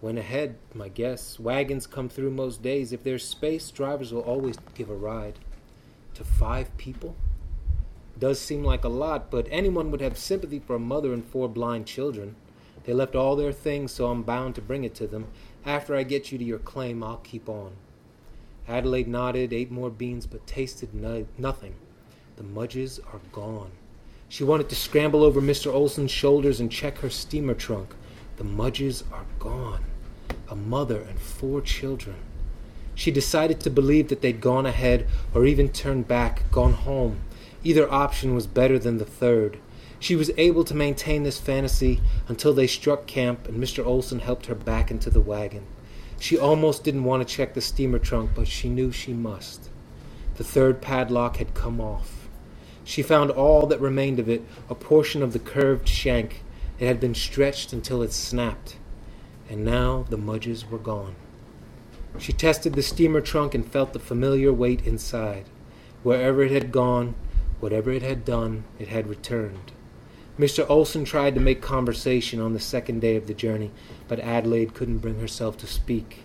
Went 0.00 0.18
ahead, 0.18 0.56
my 0.72 0.86
guess. 0.88 1.40
Wagons 1.40 1.88
come 1.88 2.08
through 2.08 2.30
most 2.30 2.62
days. 2.62 2.92
If 2.92 3.02
there's 3.02 3.26
space, 3.26 3.72
drivers 3.72 4.12
will 4.12 4.20
always 4.20 4.56
give 4.76 4.88
a 4.88 4.94
ride. 4.94 5.40
To 6.14 6.22
five 6.22 6.76
people? 6.76 7.16
Does 8.16 8.40
seem 8.40 8.62
like 8.62 8.84
a 8.84 8.88
lot, 8.88 9.28
but 9.28 9.48
anyone 9.50 9.90
would 9.90 10.00
have 10.00 10.16
sympathy 10.16 10.60
for 10.60 10.76
a 10.76 10.80
mother 10.80 11.12
and 11.12 11.24
four 11.24 11.48
blind 11.48 11.86
children. 11.86 12.36
They 12.84 12.92
left 12.92 13.16
all 13.16 13.34
their 13.34 13.52
things, 13.52 13.90
so 13.90 14.06
I'm 14.06 14.22
bound 14.22 14.54
to 14.54 14.62
bring 14.62 14.84
it 14.84 14.94
to 14.94 15.08
them. 15.08 15.26
After 15.66 15.96
I 15.96 16.04
get 16.04 16.30
you 16.30 16.38
to 16.38 16.44
your 16.44 16.60
claim, 16.60 17.02
I'll 17.02 17.16
keep 17.16 17.48
on. 17.48 17.72
Adelaide 18.68 19.08
nodded, 19.08 19.52
ate 19.52 19.70
more 19.70 19.88
beans, 19.88 20.26
but 20.26 20.46
tasted 20.46 20.92
no- 20.92 21.26
nothing. 21.38 21.74
The 22.36 22.42
Mudges 22.42 23.00
are 23.12 23.20
gone. 23.32 23.70
She 24.28 24.44
wanted 24.44 24.68
to 24.68 24.76
scramble 24.76 25.24
over 25.24 25.40
Mr. 25.40 25.72
Olson's 25.72 26.10
shoulders 26.10 26.60
and 26.60 26.70
check 26.70 26.98
her 26.98 27.08
steamer 27.08 27.54
trunk. 27.54 27.94
The 28.36 28.44
Mudges 28.44 29.04
are 29.10 29.24
gone. 29.38 29.84
A 30.50 30.54
mother 30.54 31.00
and 31.00 31.18
four 31.18 31.62
children. 31.62 32.16
She 32.94 33.10
decided 33.10 33.58
to 33.60 33.70
believe 33.70 34.08
that 34.08 34.20
they'd 34.20 34.40
gone 34.40 34.66
ahead 34.66 35.06
or 35.32 35.46
even 35.46 35.70
turned 35.70 36.06
back, 36.06 36.50
gone 36.50 36.74
home. 36.74 37.20
Either 37.64 37.90
option 37.90 38.34
was 38.34 38.46
better 38.46 38.78
than 38.78 38.98
the 38.98 39.04
third. 39.04 39.58
She 39.98 40.14
was 40.14 40.30
able 40.36 40.64
to 40.64 40.74
maintain 40.74 41.22
this 41.22 41.38
fantasy 41.38 42.00
until 42.28 42.52
they 42.52 42.66
struck 42.66 43.06
camp 43.06 43.48
and 43.48 43.62
Mr. 43.62 43.84
Olson 43.84 44.18
helped 44.18 44.46
her 44.46 44.54
back 44.54 44.90
into 44.90 45.08
the 45.10 45.20
wagon. 45.20 45.64
She 46.18 46.36
almost 46.36 46.84
didn't 46.84 47.04
want 47.04 47.26
to 47.26 47.34
check 47.34 47.54
the 47.54 47.60
steamer 47.60 47.98
trunk, 47.98 48.32
but 48.34 48.48
she 48.48 48.68
knew 48.68 48.90
she 48.90 49.12
must. 49.12 49.70
The 50.36 50.44
third 50.44 50.80
padlock 50.80 51.36
had 51.36 51.54
come 51.54 51.80
off. 51.80 52.28
She 52.84 53.02
found 53.02 53.30
all 53.30 53.66
that 53.66 53.80
remained 53.80 54.18
of 54.18 54.28
it, 54.28 54.42
a 54.68 54.74
portion 54.74 55.22
of 55.22 55.32
the 55.32 55.38
curved 55.38 55.88
shank. 55.88 56.42
It 56.78 56.86
had 56.86 57.00
been 57.00 57.14
stretched 57.14 57.72
until 57.72 58.02
it 58.02 58.12
snapped, 58.12 58.76
and 59.48 59.64
now 59.64 60.06
the 60.08 60.16
mudges 60.16 60.68
were 60.68 60.78
gone. 60.78 61.14
She 62.18 62.32
tested 62.32 62.74
the 62.74 62.82
steamer 62.82 63.20
trunk 63.20 63.54
and 63.54 63.66
felt 63.66 63.92
the 63.92 63.98
familiar 63.98 64.52
weight 64.52 64.86
inside. 64.86 65.44
Wherever 66.02 66.42
it 66.42 66.50
had 66.50 66.72
gone, 66.72 67.14
whatever 67.60 67.90
it 67.90 68.02
had 68.02 68.24
done, 68.24 68.64
it 68.78 68.88
had 68.88 69.08
returned. 69.08 69.72
Mr. 70.38 70.64
Olson 70.70 71.04
tried 71.04 71.34
to 71.34 71.40
make 71.40 71.60
conversation 71.60 72.40
on 72.40 72.52
the 72.52 72.60
second 72.60 73.00
day 73.00 73.16
of 73.16 73.26
the 73.26 73.34
journey, 73.34 73.72
but 74.06 74.20
Adelaide 74.20 74.72
couldn't 74.72 74.98
bring 74.98 75.18
herself 75.18 75.56
to 75.58 75.66
speak. 75.66 76.24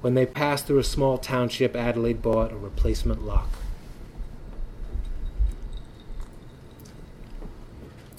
When 0.00 0.14
they 0.14 0.24
passed 0.24 0.66
through 0.66 0.78
a 0.78 0.84
small 0.84 1.18
township, 1.18 1.76
Adelaide 1.76 2.22
bought 2.22 2.52
a 2.52 2.56
replacement 2.56 3.22
lock. 3.22 3.48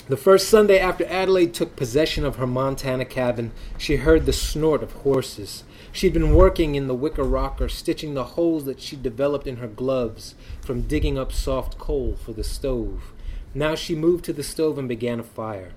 The 0.07 0.17
first 0.17 0.49
Sunday 0.49 0.77
after 0.77 1.05
Adelaide 1.05 1.53
took 1.53 1.75
possession 1.75 2.23
of 2.23 2.35
her 2.35 2.45
Montana 2.45 3.05
cabin, 3.05 3.51
she 3.77 3.95
heard 3.95 4.25
the 4.25 4.33
snort 4.33 4.83
of 4.83 4.91
horses. 4.91 5.63
She'd 5.91 6.13
been 6.13 6.35
working 6.35 6.75
in 6.75 6.87
the 6.87 6.93
wicker 6.93 7.23
rocker, 7.23 7.69
stitching 7.69 8.13
the 8.13 8.35
holes 8.35 8.65
that 8.65 8.79
she'd 8.79 9.01
developed 9.01 9.47
in 9.47 9.57
her 9.57 9.67
gloves 9.67 10.35
from 10.59 10.81
digging 10.81 11.17
up 11.17 11.31
soft 11.31 11.79
coal 11.79 12.15
for 12.15 12.33
the 12.33 12.43
stove. 12.43 13.13
Now 13.53 13.75
she 13.75 13.95
moved 13.95 14.23
to 14.25 14.33
the 14.33 14.43
stove 14.43 14.77
and 14.77 14.87
began 14.87 15.19
a 15.19 15.23
fire. 15.23 15.73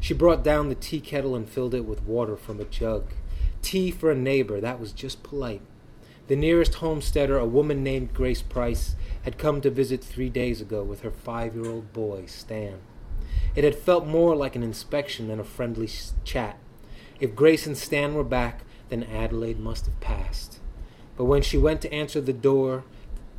She 0.00 0.14
brought 0.14 0.44
down 0.44 0.68
the 0.68 0.74
tea 0.74 1.00
kettle 1.00 1.34
and 1.34 1.48
filled 1.48 1.74
it 1.74 1.84
with 1.84 2.02
water 2.02 2.36
from 2.36 2.60
a 2.60 2.64
jug. 2.64 3.12
Tea 3.60 3.90
for 3.90 4.10
a 4.10 4.16
neighbor, 4.16 4.60
that 4.60 4.80
was 4.80 4.92
just 4.92 5.22
polite. 5.22 5.60
The 6.28 6.36
nearest 6.36 6.74
homesteader, 6.76 7.38
a 7.38 7.46
woman 7.46 7.82
named 7.82 8.14
Grace 8.14 8.42
Price, 8.42 8.94
had 9.22 9.38
come 9.38 9.60
to 9.62 9.70
visit 9.70 10.02
three 10.04 10.28
days 10.28 10.60
ago 10.60 10.82
with 10.82 11.00
her 11.00 11.10
five 11.10 11.54
year 11.54 11.66
old 11.66 11.92
boy, 11.92 12.24
Stan. 12.26 12.78
It 13.54 13.64
had 13.64 13.74
felt 13.74 14.06
more 14.06 14.36
like 14.36 14.54
an 14.54 14.62
inspection 14.62 15.28
than 15.28 15.40
a 15.40 15.44
friendly 15.44 15.90
chat. 16.24 16.58
If 17.18 17.34
Grace 17.34 17.66
and 17.66 17.76
Stan 17.76 18.14
were 18.14 18.24
back, 18.24 18.60
then 18.88 19.02
Adelaide 19.02 19.58
must 19.58 19.86
have 19.86 20.00
passed. 20.00 20.60
But 21.16 21.24
when 21.24 21.42
she 21.42 21.58
went 21.58 21.80
to 21.82 21.92
answer 21.92 22.20
the 22.20 22.32
door, 22.32 22.84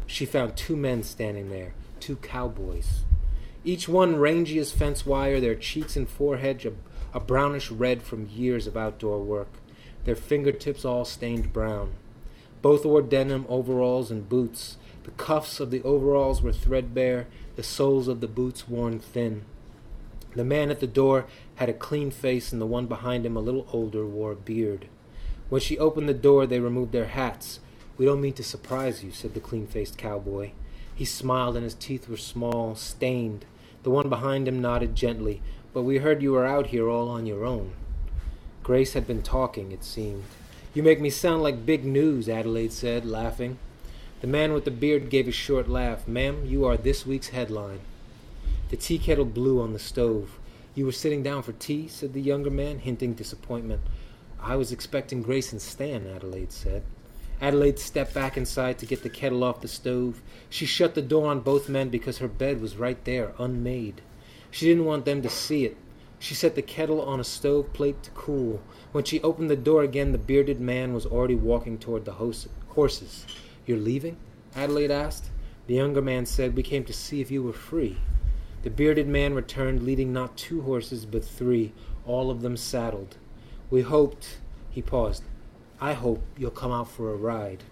she 0.06 0.25
found 0.25 0.58
two 0.58 0.75
men 0.75 1.04
standing 1.04 1.49
there, 1.49 1.73
two 1.99 2.17
cowboys. 2.17 3.06
Each 3.65 3.89
one 3.89 4.15
rangy 4.15 4.57
as 4.57 4.71
fence 4.71 5.05
wire, 5.05 5.41
their 5.41 5.55
cheeks 5.55 5.97
and 5.97 6.09
forehead 6.09 6.65
a, 6.65 7.17
a 7.17 7.19
brownish 7.19 7.69
red 7.69 8.01
from 8.01 8.29
years 8.29 8.67
of 8.67 8.77
outdoor 8.77 9.19
work, 9.19 9.49
their 10.05 10.15
fingertips 10.15 10.85
all 10.85 11.03
stained 11.03 11.51
brown. 11.51 11.93
Both 12.61 12.85
wore 12.85 13.01
denim 13.01 13.45
overalls 13.49 14.11
and 14.11 14.29
boots. 14.29 14.77
The 15.03 15.11
cuffs 15.11 15.59
of 15.59 15.71
the 15.71 15.81
overalls 15.83 16.41
were 16.41 16.53
threadbare, 16.53 17.27
the 17.55 17.63
soles 17.63 18.07
of 18.07 18.21
the 18.21 18.27
boots 18.27 18.67
worn 18.67 18.99
thin. 18.99 19.43
The 20.35 20.45
man 20.45 20.69
at 20.69 20.79
the 20.79 20.87
door 20.87 21.25
had 21.55 21.69
a 21.69 21.73
clean 21.73 22.11
face, 22.11 22.53
and 22.53 22.61
the 22.61 22.65
one 22.65 22.85
behind 22.85 23.25
him, 23.25 23.35
a 23.35 23.41
little 23.41 23.67
older, 23.73 24.05
wore 24.05 24.33
a 24.33 24.35
beard. 24.35 24.87
When 25.49 25.59
she 25.59 25.77
opened 25.77 26.07
the 26.07 26.13
door, 26.13 26.45
they 26.45 26.59
removed 26.59 26.91
their 26.91 27.07
hats. 27.07 27.59
We 27.97 28.05
don't 28.05 28.21
mean 28.21 28.33
to 28.33 28.43
surprise 28.43 29.03
you, 29.03 29.11
said 29.11 29.33
the 29.33 29.39
clean 29.39 29.67
faced 29.67 29.97
cowboy. 29.97 30.51
He 30.99 31.05
smiled, 31.05 31.55
and 31.55 31.63
his 31.63 31.75
teeth 31.75 32.09
were 32.09 32.17
small, 32.17 32.75
stained. 32.75 33.45
The 33.83 33.89
one 33.89 34.09
behind 34.09 34.49
him 34.49 34.62
nodded 34.62 34.97
gently. 34.97 35.41
But 35.73 35.83
we 35.83 35.99
heard 35.99 36.21
you 36.21 36.33
were 36.33 36.45
out 36.45 36.67
here 36.67 36.89
all 36.89 37.07
on 37.07 37.25
your 37.25 37.45
own. 37.45 37.71
Grace 38.63 38.91
had 38.91 39.07
been 39.07 39.21
talking, 39.21 39.71
it 39.71 39.85
seemed. 39.85 40.25
You 40.73 40.83
make 40.83 40.99
me 40.99 41.09
sound 41.09 41.41
like 41.41 41.65
big 41.65 41.85
news, 41.85 42.27
Adelaide 42.27 42.73
said, 42.73 43.05
laughing. 43.05 43.59
The 44.19 44.27
man 44.27 44.51
with 44.51 44.65
the 44.65 44.71
beard 44.71 45.09
gave 45.09 45.25
a 45.29 45.31
short 45.31 45.69
laugh. 45.69 46.05
Ma'am, 46.05 46.45
you 46.45 46.65
are 46.65 46.75
this 46.75 47.05
week's 47.05 47.29
headline. 47.29 47.79
The 48.69 48.75
tea 48.75 48.99
kettle 48.99 49.23
blew 49.23 49.62
on 49.62 49.71
the 49.71 49.79
stove. 49.79 50.38
You 50.75 50.85
were 50.85 50.91
sitting 50.91 51.23
down 51.23 51.43
for 51.43 51.53
tea? 51.53 51.88
said 51.88 52.12
the 52.12 52.19
younger 52.21 52.51
man, 52.51 52.79
hinting 52.79 53.13
disappointment. 53.13 53.79
I 54.41 54.57
was 54.57 54.73
expecting 54.73 55.21
Grace 55.21 55.53
and 55.53 55.62
Stan, 55.62 56.05
Adelaide 56.05 56.51
said. 56.51 56.83
Adelaide 57.41 57.80
stepped 57.80 58.13
back 58.13 58.36
inside 58.36 58.78
to 58.80 58.86
get 58.86 59.02
the 59.04 59.10
kettle 59.10 59.43
off 59.43 59.62
the 59.62 59.67
stove. 59.67 60.21
She 60.49 60.65
shut 60.65 60.95
the 60.95 61.02
door 61.02 61.28
on 61.28 61.39
both 61.39 61.69
men 61.69 61.89
because 61.89 62.17
her 62.17 62.28
bed 62.28 62.62
was 62.62 62.75
right 62.75 63.04
there, 63.06 63.34
unmade. 63.38 64.02
She 64.52 64.67
didn't 64.67 64.86
want 64.86 65.06
them 65.06 65.21
to 65.21 65.30
see 65.30 65.65
it. 65.65 65.78
She 66.19 66.36
set 66.36 66.56
the 66.56 66.62
kettle 66.62 67.02
on 67.02 67.19
a 67.19 67.23
stove 67.23 67.71
plate 67.71 68.04
to 68.04 68.10
cool. 68.12 68.62
When 68.91 69.06
she 69.06 69.21
opened 69.21 69.49
the 69.49 69.56
door 69.56 69.84
again, 69.84 70.12
the 70.12 70.17
bearded 70.17 70.60
man 70.60 70.93
was 70.93 71.06
already 71.06 71.36
walking 71.36 71.78
toward 71.78 72.04
the 72.04 72.17
horses. 72.67 73.25
You're 73.65 73.78
leaving? 73.78 74.17
Adelaide 74.56 74.91
asked. 74.91 75.30
The 75.67 75.75
younger 75.75 76.02
man 76.02 76.25
said, 76.25 76.58
We 76.58 76.63
came 76.63 76.84
to 76.86 76.93
see 76.93 77.21
if 77.21 77.32
you 77.32 77.43
were 77.43 77.54
free. 77.54 77.97
The 78.63 78.69
bearded 78.69 79.08
man 79.08 79.34
returned, 79.34 79.84
leading 79.84 80.12
not 80.12 80.36
two 80.36 80.63
horses, 80.63 81.06
but 81.06 81.23
three, 81.23 81.71
all 82.06 82.30
of 82.30 82.41
them 82.41 82.58
saddled. 82.58 83.15
We 83.69 83.82
hoped, 83.82 84.39
he 84.69 84.82
paused, 84.82 85.23
I 85.81 85.93
hope 85.93 86.21
you'll 86.37 86.51
come 86.51 86.71
out 86.71 86.89
for 86.89 87.11
a 87.11 87.15
ride. 87.15 87.63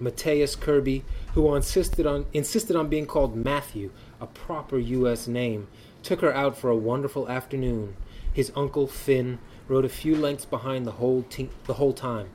Matthias 0.00 0.56
Kirby, 0.56 1.04
who 1.34 1.54
insisted 1.54 2.06
on, 2.06 2.24
insisted 2.32 2.76
on 2.76 2.88
being 2.88 3.04
called 3.06 3.36
Matthew, 3.36 3.90
a 4.20 4.26
proper 4.26 4.78
U.S. 4.78 5.28
name, 5.28 5.68
took 6.02 6.22
her 6.22 6.34
out 6.34 6.56
for 6.56 6.70
a 6.70 6.76
wonderful 6.76 7.28
afternoon. 7.28 7.96
His 8.32 8.50
uncle, 8.56 8.86
Finn, 8.86 9.38
rode 9.68 9.84
a 9.84 9.90
few 9.90 10.16
lengths 10.16 10.46
behind 10.46 10.86
the 10.86 10.92
whole, 10.92 11.24
te- 11.28 11.50
the 11.66 11.74
whole 11.74 11.92
time. 11.92 12.30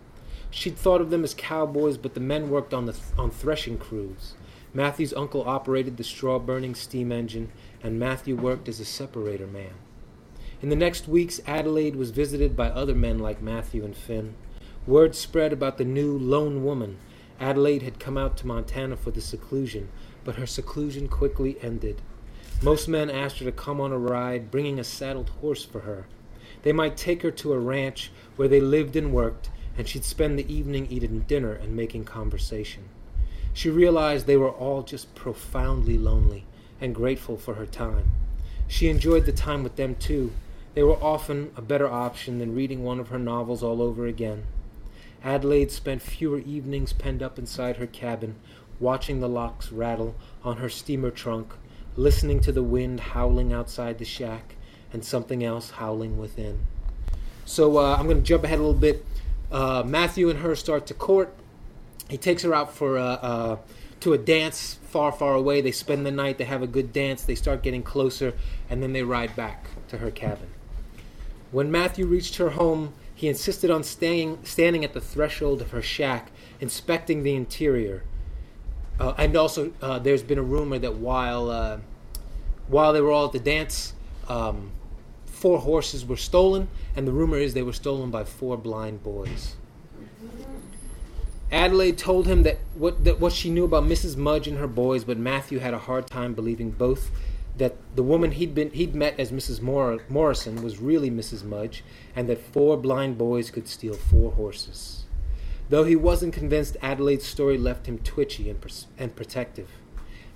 She'd 0.51 0.77
thought 0.77 1.01
of 1.01 1.09
them 1.09 1.23
as 1.23 1.33
cowboys, 1.33 1.97
but 1.97 2.13
the 2.13 2.19
men 2.19 2.51
worked 2.51 2.73
on, 2.73 2.85
the 2.85 2.93
th- 2.93 3.03
on 3.17 3.31
threshing 3.31 3.79
crews. 3.79 4.35
Matthew's 4.73 5.13
uncle 5.13 5.43
operated 5.47 5.97
the 5.97 6.03
straw 6.03 6.37
burning 6.37 6.75
steam 6.75 7.11
engine, 7.11 7.51
and 7.81 7.97
Matthew 7.97 8.35
worked 8.35 8.69
as 8.69 8.79
a 8.79 8.85
separator 8.85 9.47
man. 9.47 9.73
In 10.61 10.69
the 10.69 10.75
next 10.75 11.07
weeks, 11.07 11.41
Adelaide 11.47 11.95
was 11.95 12.11
visited 12.11 12.55
by 12.55 12.69
other 12.69 12.93
men 12.93 13.17
like 13.17 13.41
Matthew 13.41 13.83
and 13.83 13.95
Finn. 13.95 14.35
Word 14.87 15.15
spread 15.15 15.51
about 15.51 15.79
the 15.79 15.83
new 15.83 16.15
lone 16.15 16.63
woman. 16.63 16.97
Adelaide 17.39 17.81
had 17.81 17.99
come 17.99 18.19
out 18.19 18.37
to 18.37 18.47
Montana 18.47 18.95
for 18.95 19.09
the 19.09 19.19
seclusion, 19.19 19.89
but 20.23 20.35
her 20.35 20.45
seclusion 20.45 21.07
quickly 21.07 21.57
ended. 21.59 22.03
Most 22.61 22.87
men 22.87 23.09
asked 23.09 23.39
her 23.39 23.45
to 23.45 23.51
come 23.51 23.81
on 23.81 23.91
a 23.91 23.97
ride, 23.97 24.51
bringing 24.51 24.77
a 24.77 24.83
saddled 24.83 25.29
horse 25.41 25.65
for 25.65 25.81
her. 25.81 26.05
They 26.61 26.71
might 26.71 26.97
take 26.97 27.23
her 27.23 27.31
to 27.31 27.53
a 27.53 27.59
ranch 27.59 28.11
where 28.35 28.47
they 28.47 28.61
lived 28.61 28.95
and 28.95 29.11
worked, 29.11 29.49
and 29.75 29.87
she'd 29.87 30.05
spend 30.05 30.37
the 30.37 30.53
evening 30.53 30.85
eating 30.91 31.21
dinner 31.21 31.53
and 31.53 31.75
making 31.75 32.05
conversation. 32.05 32.83
She 33.53 33.71
realized 33.71 34.27
they 34.27 34.37
were 34.37 34.51
all 34.51 34.83
just 34.83 35.15
profoundly 35.15 35.97
lonely 35.97 36.45
and 36.79 36.93
grateful 36.93 37.37
for 37.37 37.55
her 37.55 37.65
time. 37.65 38.11
She 38.67 38.89
enjoyed 38.89 39.25
the 39.25 39.31
time 39.31 39.63
with 39.63 39.77
them 39.77 39.95
too. 39.95 40.31
They 40.75 40.83
were 40.83 41.01
often 41.01 41.51
a 41.55 41.61
better 41.61 41.87
option 41.87 42.37
than 42.37 42.53
reading 42.53 42.83
one 42.83 42.99
of 42.99 43.07
her 43.07 43.19
novels 43.19 43.63
all 43.63 43.81
over 43.81 44.05
again. 44.05 44.43
Adelaide 45.25 45.71
spent 45.71 46.01
fewer 46.01 46.39
evenings 46.39 46.93
penned 46.93 47.21
up 47.21 47.37
inside 47.37 47.75
her 47.75 47.87
cabin, 47.87 48.35
watching 48.79 49.19
the 49.19 49.27
locks 49.27 49.71
rattle 49.71 50.15
on 50.43 50.57
her 50.57 50.69
steamer 50.69 51.11
trunk, 51.11 51.53
listening 51.97 52.39
to 52.39 52.53
the 52.53 52.63
wind 52.63 53.01
howling 53.01 53.51
outside 53.51 53.97
the 53.97 54.05
shack 54.05 54.55
and 54.93 55.03
something 55.03 55.43
else 55.43 55.71
howling 55.71 56.17
within. 56.17 56.59
So 57.43 57.77
uh, 57.77 57.97
I'm 57.97 58.05
going 58.05 58.21
to 58.21 58.23
jump 58.23 58.45
ahead 58.45 58.59
a 58.59 58.61
little 58.61 58.79
bit. 58.79 59.05
Uh, 59.51 59.83
Matthew 59.85 60.29
and 60.29 60.39
her 60.39 60.55
start 60.55 60.87
to 60.87 60.93
court 60.93 61.35
he 62.09 62.17
takes 62.17 62.43
her 62.43 62.53
out 62.53 62.73
for 62.73 62.97
a, 62.97 63.03
uh, 63.03 63.57
to 64.01 64.13
a 64.13 64.17
dance 64.17 64.79
far, 64.89 65.11
far 65.11 65.33
away. 65.33 65.61
They 65.61 65.71
spend 65.71 66.05
the 66.05 66.11
night. 66.11 66.37
They 66.37 66.43
have 66.43 66.61
a 66.61 66.67
good 66.67 66.93
dance. 66.93 67.23
They 67.23 67.35
start 67.35 67.63
getting 67.63 67.83
closer, 67.83 68.33
and 68.69 68.81
then 68.81 68.93
they 68.93 69.03
ride 69.03 69.35
back 69.35 69.67
to 69.87 69.97
her 69.97 70.11
cabin. 70.11 70.49
When 71.51 71.71
Matthew 71.71 72.05
reached 72.05 72.35
her 72.37 72.51
home, 72.51 72.93
He 73.15 73.29
insisted 73.29 73.71
on 73.71 73.83
staying, 73.83 74.39
standing 74.43 74.83
at 74.83 74.93
the 74.93 75.01
threshold 75.01 75.61
of 75.61 75.71
her 75.71 75.81
shack, 75.81 76.31
inspecting 76.59 77.23
the 77.23 77.33
interior. 77.33 78.03
Uh, 78.99 79.13
and 79.17 79.35
also, 79.35 79.71
uh, 79.81 79.99
there's 79.99 80.21
been 80.21 80.37
a 80.37 80.43
rumor 80.43 80.77
that 80.79 80.95
while 80.95 81.49
uh, 81.49 81.79
while 82.67 82.93
they 82.93 83.01
were 83.01 83.11
all 83.11 83.27
at 83.27 83.31
the 83.31 83.39
dance, 83.39 83.93
um, 84.27 84.71
four 85.25 85.59
horses 85.59 86.05
were 86.05 86.17
stolen, 86.17 86.67
and 86.95 87.07
the 87.07 87.11
rumor 87.11 87.37
is 87.37 87.53
they 87.53 87.63
were 87.63 87.73
stolen 87.73 88.11
by 88.11 88.23
four 88.23 88.57
blind 88.57 89.03
boys. 89.03 89.55
Adelaide 91.51 91.97
told 91.97 92.25
him 92.25 92.43
that 92.43 92.57
what, 92.73 93.03
that 93.03 93.19
what 93.19 93.31
she 93.31 93.49
knew 93.49 93.63
about 93.63 93.83
Mrs. 93.83 94.17
Mudge 94.17 94.47
and 94.47 94.57
her 94.57 94.67
boys, 94.67 95.03
but 95.03 95.17
Matthew 95.17 95.59
had 95.59 95.73
a 95.73 95.79
hard 95.79 96.07
time 96.07 96.33
believing 96.33 96.71
both 96.71 97.11
that 97.57 97.75
the 97.95 98.03
woman 98.03 98.31
he'd 98.31 98.53
been 98.53 98.71
he'd 98.71 98.95
met 98.95 99.19
as 99.19 99.31
Mrs. 99.31 99.61
Mor- 99.61 100.01
Morrison 100.09 100.61
was 100.61 100.79
really 100.79 101.09
Mrs. 101.09 101.43
Mudge, 101.43 101.83
and 102.15 102.27
that 102.29 102.41
four 102.41 102.77
blind 102.77 103.17
boys 103.17 103.49
could 103.49 103.67
steal 103.67 103.93
four 103.93 104.31
horses. 104.31 105.05
Though 105.69 105.83
he 105.83 105.95
wasn't 105.95 106.33
convinced, 106.33 106.77
Adelaide's 106.81 107.25
story 107.25 107.57
left 107.57 107.87
him 107.87 107.97
twitchy 107.99 108.49
and, 108.49 108.61
pers- 108.61 108.87
and 108.97 109.15
protective. 109.15 109.69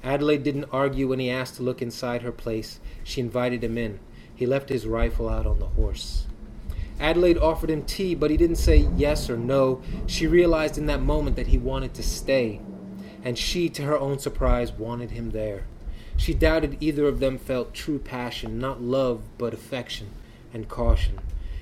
Adelaide 0.04 0.44
didn't 0.44 0.66
argue 0.72 1.08
when 1.10 1.20
he 1.20 1.30
asked 1.30 1.56
to 1.56 1.64
look 1.64 1.82
inside 1.82 2.22
her 2.22 2.32
place. 2.32 2.80
She 3.04 3.22
invited 3.22 3.64
him 3.64 3.78
in. 3.78 4.00
He 4.34 4.46
left 4.46 4.70
his 4.70 4.88
rifle 4.88 5.28
out 5.28 5.46
on 5.46 5.60
the 5.60 5.68
horse. 5.68 6.26
Adelaide 7.00 7.38
offered 7.38 7.70
him 7.70 7.84
tea, 7.84 8.16
but 8.16 8.32
he 8.32 8.38
didn't 8.38 8.56
say 8.56 8.88
yes 8.96 9.30
or 9.30 9.38
no. 9.38 9.82
She 10.08 10.26
realized 10.26 10.78
in 10.78 10.86
that 10.88 11.02
moment 11.02 11.36
that 11.36 11.48
he 11.48 11.58
wanted 11.58 11.94
to 11.96 12.04
stay, 12.04 12.62
and 13.24 13.38
she, 13.38 13.70
to 13.70 13.84
her 13.84 13.98
own 13.98 14.20
surprise, 14.20 14.72
wanted 14.72 15.12
him 15.12 15.32
there. 15.32 15.66
She 16.20 16.34
doubted 16.34 16.76
either 16.82 17.08
of 17.08 17.22
them 17.22 17.38
felt 17.38 17.74
true 17.74 17.98
passion, 17.98 18.60
not 18.60 18.82
love, 18.82 19.22
but 19.38 19.54
affection 19.54 20.08
and 20.54 20.68
caution. 20.68 21.20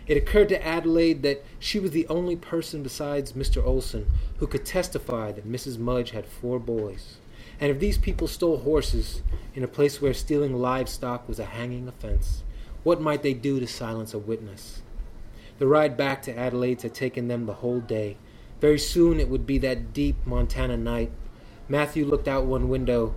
It 0.08 0.18
occurred 0.18 0.49
to 0.49 0.66
Adelaide 0.66 1.22
that 1.22 1.45
she 1.60 1.80
was 1.80 1.91
the 1.91 2.08
only 2.08 2.36
person 2.36 2.82
besides 2.82 3.34
Mr. 3.34 3.64
Olson 3.64 4.12
who 4.38 4.47
could 4.47 4.66
testify 4.66 5.32
that 5.32 5.47
Mrs. 5.47 5.78
Mudge 5.78 6.10
had 6.10 6.26
four 6.26 6.58
boys. 6.58 7.18
And 7.60 7.70
if 7.70 7.80
these 7.80 7.99
people 7.99 8.28
stole 8.28 8.58
horses 8.58 9.22
in 9.53 9.64
a 9.64 9.68
place 9.68 10.01
where 10.01 10.14
stealing 10.16 10.55
livestock 10.55 11.28
was 11.28 11.38
a 11.38 11.45
hanging 11.45 11.88
offense, 11.88 12.41
what 12.84 12.99
might 12.99 13.22
they 13.22 13.36
do 13.36 13.60
to 13.60 13.68
silence 13.68 14.16
a 14.16 14.18
witness? 14.18 14.82
The 15.60 15.68
ride 15.68 15.95
back 15.95 16.24
to 16.24 16.36
Adelaide's 16.36 16.82
had 16.82 16.95
taken 16.95 17.28
them 17.28 17.45
the 17.45 17.62
whole 17.62 17.80
day. 17.80 18.18
Very 18.60 18.80
soon 18.80 19.20
it 19.20 19.30
would 19.30 19.45
be 19.45 19.60
that 19.60 19.93
deep 19.93 20.16
Montana 20.26 20.78
night. 20.78 21.12
Matthew 21.70 22.05
looked 22.05 22.28
out 22.28 22.45
one 22.45 22.70
window. 22.70 23.14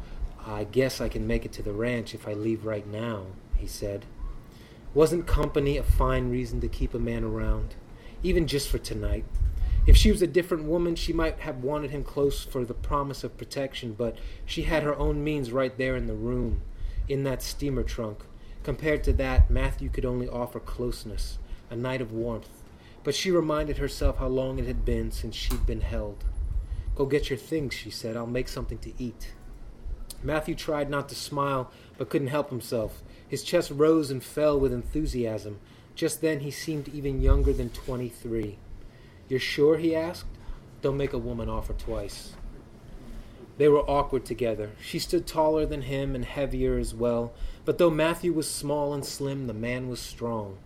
I 0.46 0.64
guess 0.64 1.00
I 1.00 1.08
can 1.08 1.26
make 1.26 1.44
it 1.44 1.52
to 1.52 1.62
the 1.62 1.72
ranch 1.72 2.14
if 2.14 2.26
I 2.26 2.32
leave 2.32 2.64
right 2.64 2.86
now, 2.86 3.26
he 3.56 3.66
said. 3.66 4.06
Wasn't 4.94 5.26
company 5.26 5.76
a 5.76 5.82
fine 5.82 6.30
reason 6.30 6.60
to 6.60 6.68
keep 6.68 6.94
a 6.94 6.98
man 6.98 7.24
around? 7.24 7.74
Even 8.22 8.46
just 8.46 8.68
for 8.68 8.78
tonight. 8.78 9.24
If 9.86 9.96
she 9.96 10.10
was 10.10 10.22
a 10.22 10.26
different 10.26 10.64
woman, 10.64 10.94
she 10.94 11.12
might 11.12 11.40
have 11.40 11.64
wanted 11.64 11.90
him 11.90 12.04
close 12.04 12.44
for 12.44 12.64
the 12.64 12.74
promise 12.74 13.24
of 13.24 13.36
protection, 13.36 13.94
but 13.94 14.18
she 14.44 14.62
had 14.62 14.82
her 14.82 14.96
own 14.96 15.24
means 15.24 15.52
right 15.52 15.76
there 15.76 15.96
in 15.96 16.06
the 16.06 16.14
room, 16.14 16.62
in 17.08 17.24
that 17.24 17.42
steamer 17.42 17.82
trunk. 17.82 18.24
Compared 18.62 19.02
to 19.04 19.12
that, 19.14 19.50
Matthew 19.50 19.88
could 19.88 20.04
only 20.04 20.28
offer 20.28 20.60
closeness 20.60 21.38
a 21.70 21.76
night 21.76 22.00
of 22.00 22.12
warmth, 22.12 22.62
but 23.04 23.14
she 23.14 23.30
reminded 23.30 23.78
herself 23.78 24.18
how 24.18 24.26
long 24.26 24.58
it 24.58 24.66
had 24.66 24.84
been 24.84 25.10
since 25.10 25.34
she'd 25.34 25.64
been 25.64 25.80
held. 25.80 26.24
Go 26.94 27.06
get 27.06 27.30
your 27.30 27.38
things, 27.38 27.72
she 27.72 27.90
said. 27.90 28.16
I'll 28.16 28.26
make 28.26 28.48
something 28.48 28.78
to 28.78 28.92
eat. 29.02 29.32
Matthew 30.22 30.54
tried 30.54 30.90
not 30.90 31.08
to 31.08 31.14
smile, 31.14 31.70
but 31.96 32.08
couldn't 32.10 32.28
help 32.28 32.50
himself. 32.50 33.02
His 33.26 33.42
chest 33.42 33.70
rose 33.70 34.10
and 34.10 34.22
fell 34.22 34.58
with 34.58 34.72
enthusiasm. 34.72 35.60
Just 35.94 36.20
then 36.20 36.40
he 36.40 36.50
seemed 36.50 36.88
even 36.88 37.22
younger 37.22 37.52
than 37.52 37.70
twenty 37.70 38.08
three. 38.08 38.58
You're 39.28 39.40
sure? 39.40 39.78
he 39.78 39.94
asked. 39.94 40.26
Don't 40.82 40.96
make 40.96 41.12
a 41.12 41.18
woman 41.18 41.48
offer 41.48 41.72
twice. 41.72 42.32
They 43.58 43.68
were 43.68 43.88
awkward 43.88 44.24
together. 44.24 44.70
She 44.82 44.98
stood 44.98 45.26
taller 45.26 45.66
than 45.66 45.82
him 45.82 46.14
and 46.14 46.24
heavier 46.24 46.78
as 46.78 46.94
well, 46.94 47.32
but 47.66 47.76
though 47.76 47.90
Matthew 47.90 48.32
was 48.32 48.50
small 48.50 48.94
and 48.94 49.04
slim, 49.04 49.46
the 49.46 49.52
man 49.54 49.88
was 49.88 50.00
strong. 50.00 50.56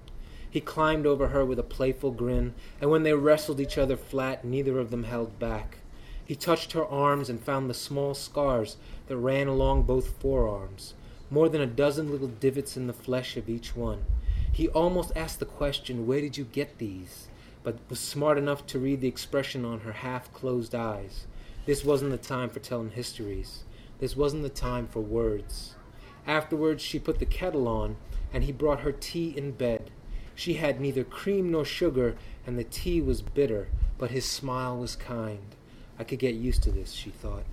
He 0.48 0.60
climbed 0.60 1.04
over 1.04 1.28
her 1.28 1.44
with 1.44 1.58
a 1.58 1.64
playful 1.64 2.12
grin, 2.12 2.54
and 2.80 2.90
when 2.90 3.02
they 3.02 3.12
wrestled 3.12 3.58
each 3.58 3.76
other 3.76 3.96
flat, 3.96 4.44
neither 4.44 4.78
of 4.78 4.92
them 4.92 5.02
held 5.02 5.40
back. 5.40 5.78
He 6.24 6.34
touched 6.34 6.72
her 6.72 6.86
arms 6.86 7.28
and 7.28 7.42
found 7.42 7.68
the 7.68 7.74
small 7.74 8.14
scars 8.14 8.76
that 9.08 9.16
ran 9.16 9.46
along 9.46 9.82
both 9.82 10.20
forearms, 10.20 10.94
more 11.30 11.48
than 11.48 11.60
a 11.60 11.66
dozen 11.66 12.10
little 12.10 12.28
divots 12.28 12.76
in 12.76 12.86
the 12.86 12.92
flesh 12.92 13.36
of 13.36 13.48
each 13.48 13.76
one. 13.76 14.04
He 14.50 14.68
almost 14.68 15.12
asked 15.16 15.40
the 15.40 15.46
question, 15.46 16.06
Where 16.06 16.20
did 16.20 16.36
you 16.36 16.44
get 16.44 16.78
these? 16.78 17.28
but 17.64 17.78
was 17.88 17.98
smart 17.98 18.38
enough 18.38 18.66
to 18.66 18.78
read 18.78 19.00
the 19.00 19.08
expression 19.08 19.64
on 19.64 19.80
her 19.80 19.92
half 19.92 20.32
closed 20.32 20.74
eyes. 20.74 21.26
This 21.64 21.82
wasn't 21.82 22.10
the 22.10 22.18
time 22.18 22.50
for 22.50 22.60
telling 22.60 22.90
histories. 22.90 23.64
This 23.98 24.14
wasn't 24.14 24.42
the 24.42 24.50
time 24.50 24.86
for 24.86 25.00
words. 25.00 25.74
Afterwards, 26.26 26.82
she 26.82 26.98
put 26.98 27.18
the 27.18 27.26
kettle 27.26 27.66
on, 27.66 27.96
and 28.32 28.44
he 28.44 28.52
brought 28.52 28.80
her 28.80 28.92
tea 28.92 29.34
in 29.36 29.52
bed. 29.52 29.90
She 30.34 30.54
had 30.54 30.80
neither 30.80 31.04
cream 31.04 31.50
nor 31.50 31.64
sugar, 31.64 32.16
and 32.46 32.58
the 32.58 32.64
tea 32.64 33.00
was 33.00 33.22
bitter, 33.22 33.68
but 33.96 34.10
his 34.10 34.26
smile 34.26 34.76
was 34.76 34.94
kind. 34.94 35.56
I 35.98 36.04
could 36.04 36.18
get 36.18 36.34
used 36.34 36.62
to 36.64 36.70
this, 36.70 36.92
she 36.92 37.10
thought. 37.10 37.44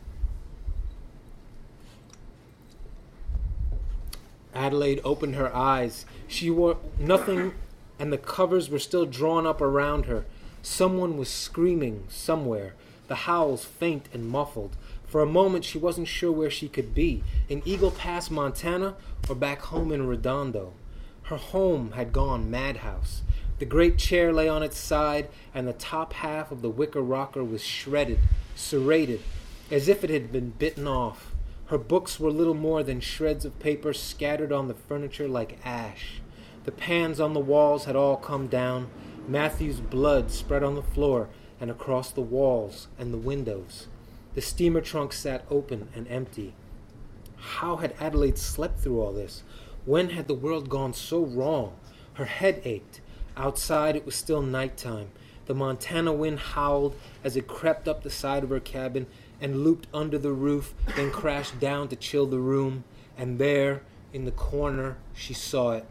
Adelaide 4.53 5.01
opened 5.03 5.35
her 5.35 5.55
eyes. 5.55 6.05
She 6.27 6.49
wore 6.49 6.77
nothing, 6.99 7.53
and 7.97 8.11
the 8.11 8.17
covers 8.17 8.69
were 8.69 8.79
still 8.79 9.05
drawn 9.05 9.45
up 9.45 9.61
around 9.61 10.05
her. 10.05 10.25
Someone 10.61 11.17
was 11.17 11.29
screaming 11.29 12.05
somewhere, 12.09 12.75
the 13.07 13.15
howls 13.15 13.65
faint 13.65 14.07
and 14.13 14.27
muffled. 14.27 14.75
For 15.05 15.21
a 15.21 15.25
moment, 15.25 15.65
she 15.65 15.77
wasn't 15.77 16.07
sure 16.07 16.31
where 16.31 16.49
she 16.49 16.67
could 16.67 16.93
be 16.93 17.23
in 17.49 17.61
Eagle 17.65 17.91
Pass, 17.91 18.29
Montana, 18.29 18.95
or 19.27 19.35
back 19.35 19.61
home 19.61 19.91
in 19.91 20.07
Redondo. 20.07 20.73
Her 21.23 21.37
home 21.37 21.91
had 21.93 22.13
gone 22.13 22.51
madhouse. 22.51 23.21
The 23.61 23.67
great 23.67 23.99
chair 23.99 24.33
lay 24.33 24.49
on 24.49 24.63
its 24.63 24.79
side, 24.79 25.29
and 25.53 25.67
the 25.67 25.73
top 25.73 26.13
half 26.13 26.51
of 26.51 26.63
the 26.63 26.69
wicker 26.71 26.99
rocker 27.03 27.43
was 27.43 27.63
shredded, 27.63 28.17
serrated, 28.55 29.21
as 29.69 29.87
if 29.87 30.03
it 30.03 30.09
had 30.09 30.31
been 30.31 30.49
bitten 30.57 30.87
off. 30.87 31.35
Her 31.67 31.77
books 31.77 32.19
were 32.19 32.31
little 32.31 32.55
more 32.55 32.81
than 32.81 32.99
shreds 32.99 33.45
of 33.45 33.59
paper 33.59 33.93
scattered 33.93 34.51
on 34.51 34.67
the 34.67 34.73
furniture 34.73 35.27
like 35.27 35.59
ash. 35.63 36.21
The 36.63 36.71
pans 36.71 37.19
on 37.19 37.35
the 37.35 37.39
walls 37.39 37.85
had 37.85 37.95
all 37.95 38.17
come 38.17 38.47
down. 38.47 38.89
Matthew's 39.27 39.79
blood 39.79 40.31
spread 40.31 40.63
on 40.63 40.73
the 40.73 40.81
floor 40.81 41.29
and 41.59 41.69
across 41.69 42.09
the 42.09 42.21
walls 42.21 42.87
and 42.97 43.13
the 43.13 43.19
windows. 43.19 43.85
The 44.33 44.41
steamer 44.41 44.81
trunk 44.81 45.13
sat 45.13 45.45
open 45.51 45.87
and 45.93 46.07
empty. 46.07 46.55
How 47.35 47.75
had 47.75 47.93
Adelaide 47.99 48.39
slept 48.39 48.79
through 48.79 48.99
all 48.99 49.13
this? 49.13 49.43
When 49.85 50.09
had 50.09 50.27
the 50.27 50.33
world 50.33 50.67
gone 50.67 50.95
so 50.95 51.23
wrong? 51.23 51.75
Her 52.15 52.25
head 52.25 52.63
ached. 52.65 52.90
Outside 53.37 53.95
it 53.95 54.05
was 54.05 54.15
still 54.15 54.41
night 54.41 54.77
time. 54.77 55.09
The 55.45 55.55
Montana 55.55 56.13
wind 56.13 56.39
howled 56.39 56.95
as 57.23 57.35
it 57.35 57.47
crept 57.47 57.87
up 57.87 58.03
the 58.03 58.09
side 58.09 58.43
of 58.43 58.49
her 58.49 58.59
cabin 58.59 59.07
and 59.39 59.63
looped 59.63 59.87
under 59.93 60.17
the 60.17 60.31
roof, 60.31 60.73
then 60.95 61.11
crashed 61.11 61.59
down 61.59 61.87
to 61.89 61.95
chill 61.95 62.25
the 62.25 62.39
room. 62.39 62.83
And 63.17 63.39
there, 63.39 63.81
in 64.13 64.25
the 64.25 64.31
corner, 64.31 64.97
she 65.13 65.33
saw 65.33 65.71
it. 65.71 65.85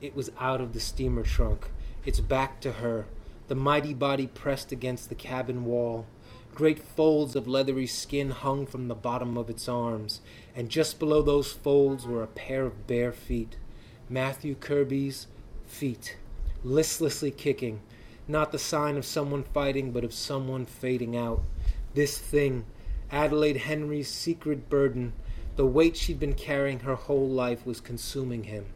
It 0.00 0.14
was 0.14 0.30
out 0.38 0.60
of 0.60 0.72
the 0.72 0.80
steamer 0.80 1.22
trunk, 1.22 1.70
its 2.04 2.20
back 2.20 2.60
to 2.60 2.72
her, 2.72 3.06
the 3.48 3.54
mighty 3.54 3.92
body 3.92 4.26
pressed 4.26 4.72
against 4.72 5.08
the 5.08 5.14
cabin 5.14 5.64
wall. 5.64 6.06
Great 6.54 6.78
folds 6.78 7.36
of 7.36 7.46
leathery 7.46 7.86
skin 7.86 8.30
hung 8.30 8.66
from 8.66 8.88
the 8.88 8.94
bottom 8.94 9.36
of 9.36 9.50
its 9.50 9.68
arms, 9.68 10.20
and 10.54 10.68
just 10.68 10.98
below 10.98 11.22
those 11.22 11.52
folds 11.52 12.06
were 12.06 12.22
a 12.22 12.28
pair 12.28 12.64
of 12.64 12.86
bare 12.86 13.12
feet. 13.12 13.56
Matthew 14.08 14.54
Kirby's 14.54 15.26
feet, 15.66 16.16
listlessly 16.62 17.30
kicking, 17.30 17.80
not 18.28 18.52
the 18.52 18.58
sign 18.58 18.96
of 18.96 19.04
someone 19.04 19.42
fighting, 19.42 19.92
but 19.92 20.04
of 20.04 20.12
someone 20.12 20.64
fading 20.64 21.16
out. 21.16 21.42
This 21.94 22.18
thing, 22.18 22.64
Adelaide 23.10 23.56
Henry's 23.56 24.08
secret 24.08 24.68
burden, 24.68 25.12
the 25.56 25.66
weight 25.66 25.96
she'd 25.96 26.20
been 26.20 26.34
carrying 26.34 26.80
her 26.80 26.94
whole 26.94 27.28
life, 27.28 27.66
was 27.66 27.80
consuming 27.80 28.44
him. 28.44 28.66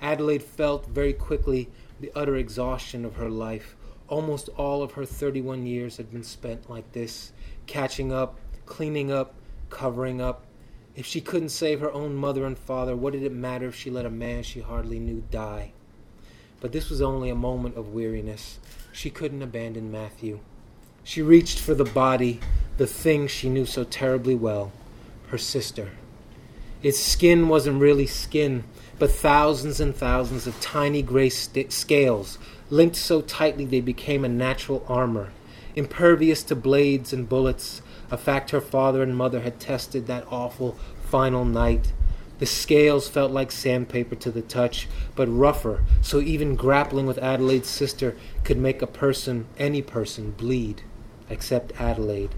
Adelaide 0.00 0.42
felt 0.42 0.86
very 0.86 1.12
quickly 1.12 1.68
the 2.00 2.10
utter 2.14 2.36
exhaustion 2.36 3.04
of 3.04 3.16
her 3.16 3.30
life. 3.30 3.76
Almost 4.08 4.48
all 4.56 4.82
of 4.82 4.92
her 4.92 5.04
31 5.04 5.66
years 5.66 5.96
had 5.96 6.10
been 6.10 6.24
spent 6.24 6.68
like 6.68 6.90
this, 6.92 7.32
catching 7.66 8.12
up, 8.12 8.38
cleaning 8.66 9.12
up, 9.12 9.34
covering 9.70 10.20
up. 10.20 10.44
If 10.96 11.06
she 11.06 11.20
couldn't 11.20 11.50
save 11.50 11.80
her 11.80 11.92
own 11.92 12.14
mother 12.14 12.44
and 12.44 12.58
father, 12.58 12.96
what 12.96 13.12
did 13.12 13.22
it 13.22 13.32
matter 13.32 13.68
if 13.68 13.74
she 13.74 13.90
let 13.90 14.04
a 14.04 14.10
man 14.10 14.42
she 14.42 14.60
hardly 14.60 14.98
knew 14.98 15.22
die? 15.30 15.72
But 16.62 16.70
this 16.70 16.88
was 16.88 17.02
only 17.02 17.28
a 17.28 17.34
moment 17.34 17.76
of 17.76 17.92
weariness. 17.92 18.60
She 18.92 19.10
couldn't 19.10 19.42
abandon 19.42 19.90
Matthew. 19.90 20.38
She 21.02 21.20
reached 21.20 21.58
for 21.58 21.74
the 21.74 21.84
body, 21.84 22.38
the 22.76 22.86
thing 22.86 23.26
she 23.26 23.48
knew 23.48 23.66
so 23.66 23.82
terribly 23.82 24.36
well 24.36 24.70
her 25.30 25.38
sister. 25.38 25.90
Its 26.82 27.00
skin 27.00 27.48
wasn't 27.48 27.80
really 27.80 28.06
skin, 28.06 28.62
but 28.98 29.10
thousands 29.10 29.80
and 29.80 29.96
thousands 29.96 30.46
of 30.46 30.60
tiny 30.60 31.02
gray 31.02 31.30
st- 31.30 31.72
scales, 31.72 32.38
linked 32.70 32.96
so 32.96 33.22
tightly 33.22 33.64
they 33.64 33.80
became 33.80 34.24
a 34.24 34.28
natural 34.28 34.84
armor, 34.86 35.32
impervious 35.74 36.44
to 36.44 36.54
blades 36.54 37.12
and 37.12 37.28
bullets, 37.28 37.82
a 38.10 38.16
fact 38.16 38.50
her 38.50 38.60
father 38.60 39.02
and 39.02 39.16
mother 39.16 39.40
had 39.40 39.58
tested 39.58 40.06
that 40.06 40.26
awful 40.30 40.76
final 41.02 41.44
night. 41.44 41.92
The 42.42 42.46
scales 42.46 43.08
felt 43.08 43.30
like 43.30 43.52
sandpaper 43.52 44.16
to 44.16 44.32
the 44.32 44.42
touch, 44.42 44.88
but 45.14 45.28
rougher, 45.28 45.84
so 46.00 46.18
even 46.18 46.56
grappling 46.56 47.06
with 47.06 47.18
Adelaide's 47.18 47.68
sister 47.68 48.16
could 48.42 48.58
make 48.58 48.82
a 48.82 48.86
person, 48.88 49.46
any 49.58 49.80
person, 49.80 50.32
bleed, 50.32 50.82
except 51.30 51.80
Adelaide. 51.80 52.30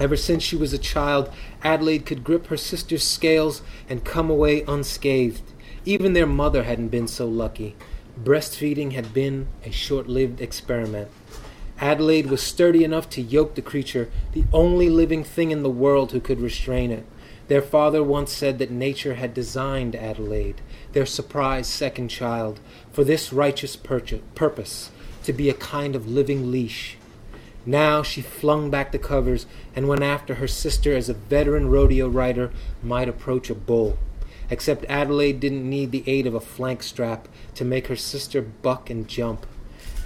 Ever 0.00 0.16
since 0.16 0.42
she 0.42 0.56
was 0.56 0.72
a 0.72 0.78
child, 0.78 1.32
Adelaide 1.62 2.06
could 2.06 2.24
grip 2.24 2.48
her 2.48 2.56
sister's 2.56 3.04
scales 3.04 3.62
and 3.88 4.04
come 4.04 4.30
away 4.30 4.62
unscathed. 4.62 5.52
Even 5.84 6.14
their 6.14 6.26
mother 6.26 6.64
hadn't 6.64 6.88
been 6.88 7.06
so 7.06 7.28
lucky. 7.28 7.76
Breastfeeding 8.20 8.94
had 8.94 9.14
been 9.14 9.46
a 9.64 9.70
short 9.70 10.08
lived 10.08 10.40
experiment. 10.40 11.08
Adelaide 11.78 12.26
was 12.26 12.42
sturdy 12.42 12.82
enough 12.82 13.08
to 13.10 13.22
yoke 13.22 13.54
the 13.54 13.62
creature, 13.62 14.10
the 14.32 14.44
only 14.52 14.90
living 14.90 15.22
thing 15.22 15.52
in 15.52 15.62
the 15.62 15.70
world 15.70 16.10
who 16.10 16.18
could 16.18 16.40
restrain 16.40 16.90
it. 16.90 17.06
Their 17.48 17.62
father 17.62 18.02
once 18.02 18.32
said 18.32 18.58
that 18.58 18.70
nature 18.70 19.14
had 19.14 19.34
designed 19.34 19.94
Adelaide, 19.94 20.62
their 20.92 21.04
surprise 21.04 21.66
second 21.66 22.08
child, 22.08 22.60
for 22.90 23.04
this 23.04 23.32
righteous 23.32 23.76
purpose 23.76 24.90
to 25.24 25.32
be 25.32 25.50
a 25.50 25.54
kind 25.54 25.94
of 25.94 26.08
living 26.08 26.50
leash. 26.50 26.96
Now 27.66 28.02
she 28.02 28.22
flung 28.22 28.70
back 28.70 28.92
the 28.92 28.98
covers 28.98 29.46
and 29.74 29.88
went 29.88 30.02
after 30.02 30.34
her 30.34 30.48
sister 30.48 30.94
as 30.94 31.08
a 31.08 31.14
veteran 31.14 31.68
rodeo 31.70 32.08
rider 32.08 32.50
might 32.82 33.08
approach 33.08 33.50
a 33.50 33.54
bull. 33.54 33.98
Except 34.50 34.84
Adelaide 34.88 35.40
didn't 35.40 35.68
need 35.68 35.90
the 35.90 36.04
aid 36.06 36.26
of 36.26 36.34
a 36.34 36.40
flank 36.40 36.82
strap 36.82 37.28
to 37.54 37.64
make 37.64 37.86
her 37.86 37.96
sister 37.96 38.42
buck 38.42 38.90
and 38.90 39.08
jump. 39.08 39.46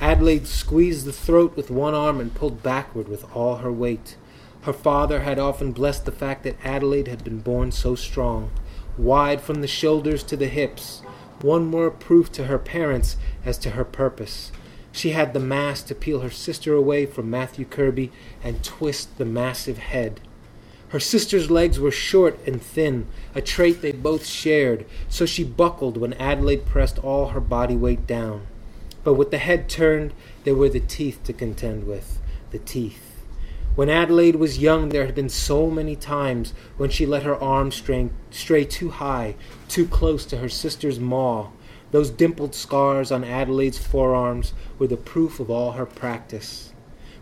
Adelaide 0.00 0.46
squeezed 0.46 1.06
the 1.06 1.12
throat 1.12 1.56
with 1.56 1.70
one 1.70 1.94
arm 1.94 2.20
and 2.20 2.34
pulled 2.34 2.62
backward 2.62 3.08
with 3.08 3.24
all 3.34 3.56
her 3.56 3.72
weight. 3.72 4.16
Her 4.62 4.72
father 4.72 5.20
had 5.20 5.38
often 5.38 5.72
blessed 5.72 6.04
the 6.04 6.12
fact 6.12 6.42
that 6.44 6.56
Adelaide 6.64 7.08
had 7.08 7.24
been 7.24 7.40
born 7.40 7.72
so 7.72 7.94
strong, 7.94 8.50
wide 8.96 9.40
from 9.40 9.60
the 9.60 9.68
shoulders 9.68 10.22
to 10.24 10.36
the 10.36 10.48
hips, 10.48 11.02
one 11.40 11.66
more 11.66 11.90
proof 11.90 12.30
to 12.32 12.44
her 12.44 12.58
parents 12.58 13.16
as 13.44 13.56
to 13.58 13.70
her 13.70 13.84
purpose. 13.84 14.50
She 14.90 15.10
had 15.10 15.32
the 15.32 15.40
mass 15.40 15.82
to 15.82 15.94
peel 15.94 16.20
her 16.20 16.30
sister 16.30 16.74
away 16.74 17.06
from 17.06 17.30
Matthew 17.30 17.64
Kirby 17.64 18.10
and 18.42 18.64
twist 18.64 19.16
the 19.16 19.24
massive 19.24 19.78
head. 19.78 20.20
Her 20.88 21.00
sister's 21.00 21.50
legs 21.50 21.78
were 21.78 21.90
short 21.90 22.38
and 22.46 22.60
thin, 22.60 23.06
a 23.34 23.40
trait 23.40 23.82
they 23.82 23.92
both 23.92 24.26
shared, 24.26 24.86
so 25.08 25.26
she 25.26 25.44
buckled 25.44 25.96
when 25.96 26.14
Adelaide 26.14 26.64
pressed 26.66 26.98
all 26.98 27.28
her 27.28 27.40
body 27.40 27.76
weight 27.76 28.06
down. 28.06 28.46
But 29.04 29.14
with 29.14 29.30
the 29.30 29.38
head 29.38 29.68
turned, 29.68 30.14
there 30.44 30.54
were 30.54 30.70
the 30.70 30.80
teeth 30.80 31.22
to 31.24 31.32
contend 31.32 31.86
with. 31.86 32.18
The 32.50 32.58
teeth. 32.58 33.07
When 33.78 33.90
Adelaide 33.90 34.34
was 34.34 34.58
young, 34.58 34.88
there 34.88 35.06
had 35.06 35.14
been 35.14 35.28
so 35.28 35.70
many 35.70 35.94
times 35.94 36.52
when 36.78 36.90
she 36.90 37.06
let 37.06 37.22
her 37.22 37.36
arms 37.36 37.76
stray, 37.76 38.10
stray 38.28 38.64
too 38.64 38.90
high, 38.90 39.36
too 39.68 39.86
close 39.86 40.24
to 40.24 40.38
her 40.38 40.48
sister's 40.48 40.98
maw, 40.98 41.50
those 41.92 42.10
dimpled 42.10 42.56
scars 42.56 43.12
on 43.12 43.22
Adelaide's 43.22 43.78
forearms 43.78 44.52
were 44.80 44.88
the 44.88 44.96
proof 44.96 45.38
of 45.38 45.48
all 45.48 45.70
her 45.70 45.86
practice. 45.86 46.72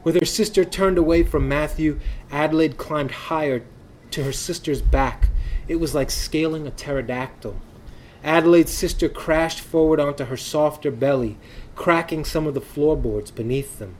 With 0.02 0.14
her 0.18 0.24
sister 0.24 0.64
turned 0.64 0.96
away 0.96 1.24
from 1.24 1.46
Matthew, 1.46 2.00
Adelaide 2.32 2.78
climbed 2.78 3.10
higher 3.10 3.62
to 4.12 4.24
her 4.24 4.32
sister's 4.32 4.80
back. 4.80 5.28
It 5.68 5.76
was 5.76 5.94
like 5.94 6.10
scaling 6.10 6.66
a 6.66 6.70
pterodactyl. 6.70 7.60
Adelaide's 8.24 8.72
sister 8.72 9.10
crashed 9.10 9.60
forward 9.60 10.00
onto 10.00 10.24
her 10.24 10.38
softer 10.38 10.90
belly, 10.90 11.36
cracking 11.74 12.24
some 12.24 12.46
of 12.46 12.54
the 12.54 12.62
floorboards 12.62 13.30
beneath 13.30 13.78
them. 13.78 13.96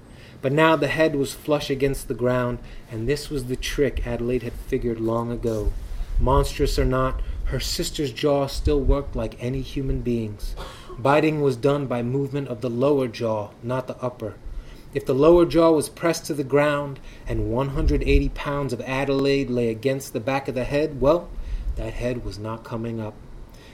But 0.47 0.53
now 0.53 0.77
the 0.77 0.87
head 0.87 1.17
was 1.17 1.35
flush 1.35 1.71
against 1.71 2.07
the 2.07 2.15
ground, 2.15 2.61
and 2.89 3.09
this 3.09 3.31
was 3.31 3.47
the 3.47 3.57
trick 3.57 4.07
Adelaide 4.07 4.45
had 4.45 4.53
figured 4.53 5.01
long 5.01 5.33
ago. 5.33 5.73
Monstrous 6.21 6.79
or 6.79 6.85
not, 6.85 7.21
her 7.47 7.59
sister's 7.59 8.13
jaw 8.13 8.47
still 8.47 8.81
worked 8.81 9.17
like 9.17 9.43
any 9.43 9.61
human 9.61 10.03
being's. 10.03 10.55
Biting 11.01 11.41
was 11.41 11.57
done 11.57 11.89
by 11.89 12.05
movement 12.05 12.47
of 12.47 12.61
the 12.61 12.71
lower 12.71 13.09
jaw, 13.09 13.51
not 13.61 13.89
the 13.89 13.97
upper. 14.01 14.37
If 14.95 15.05
the 15.05 15.17
lower 15.17 15.47
jaw 15.47 15.73
was 15.73 15.89
pressed 15.89 16.27
to 16.27 16.35
the 16.35 16.45
ground 16.45 17.01
and 17.27 17.51
180 17.51 18.29
pounds 18.29 18.73
of 18.73 18.81
Adelaide 18.83 19.51
lay 19.51 19.69
against 19.69 20.13
the 20.13 20.21
back 20.21 20.47
of 20.47 20.55
the 20.55 20.63
head, 20.63 21.01
well, 21.01 21.29
that 21.75 21.95
head 21.95 22.25
was 22.25 22.39
not 22.39 22.63
coming 22.63 23.01
up. 23.01 23.15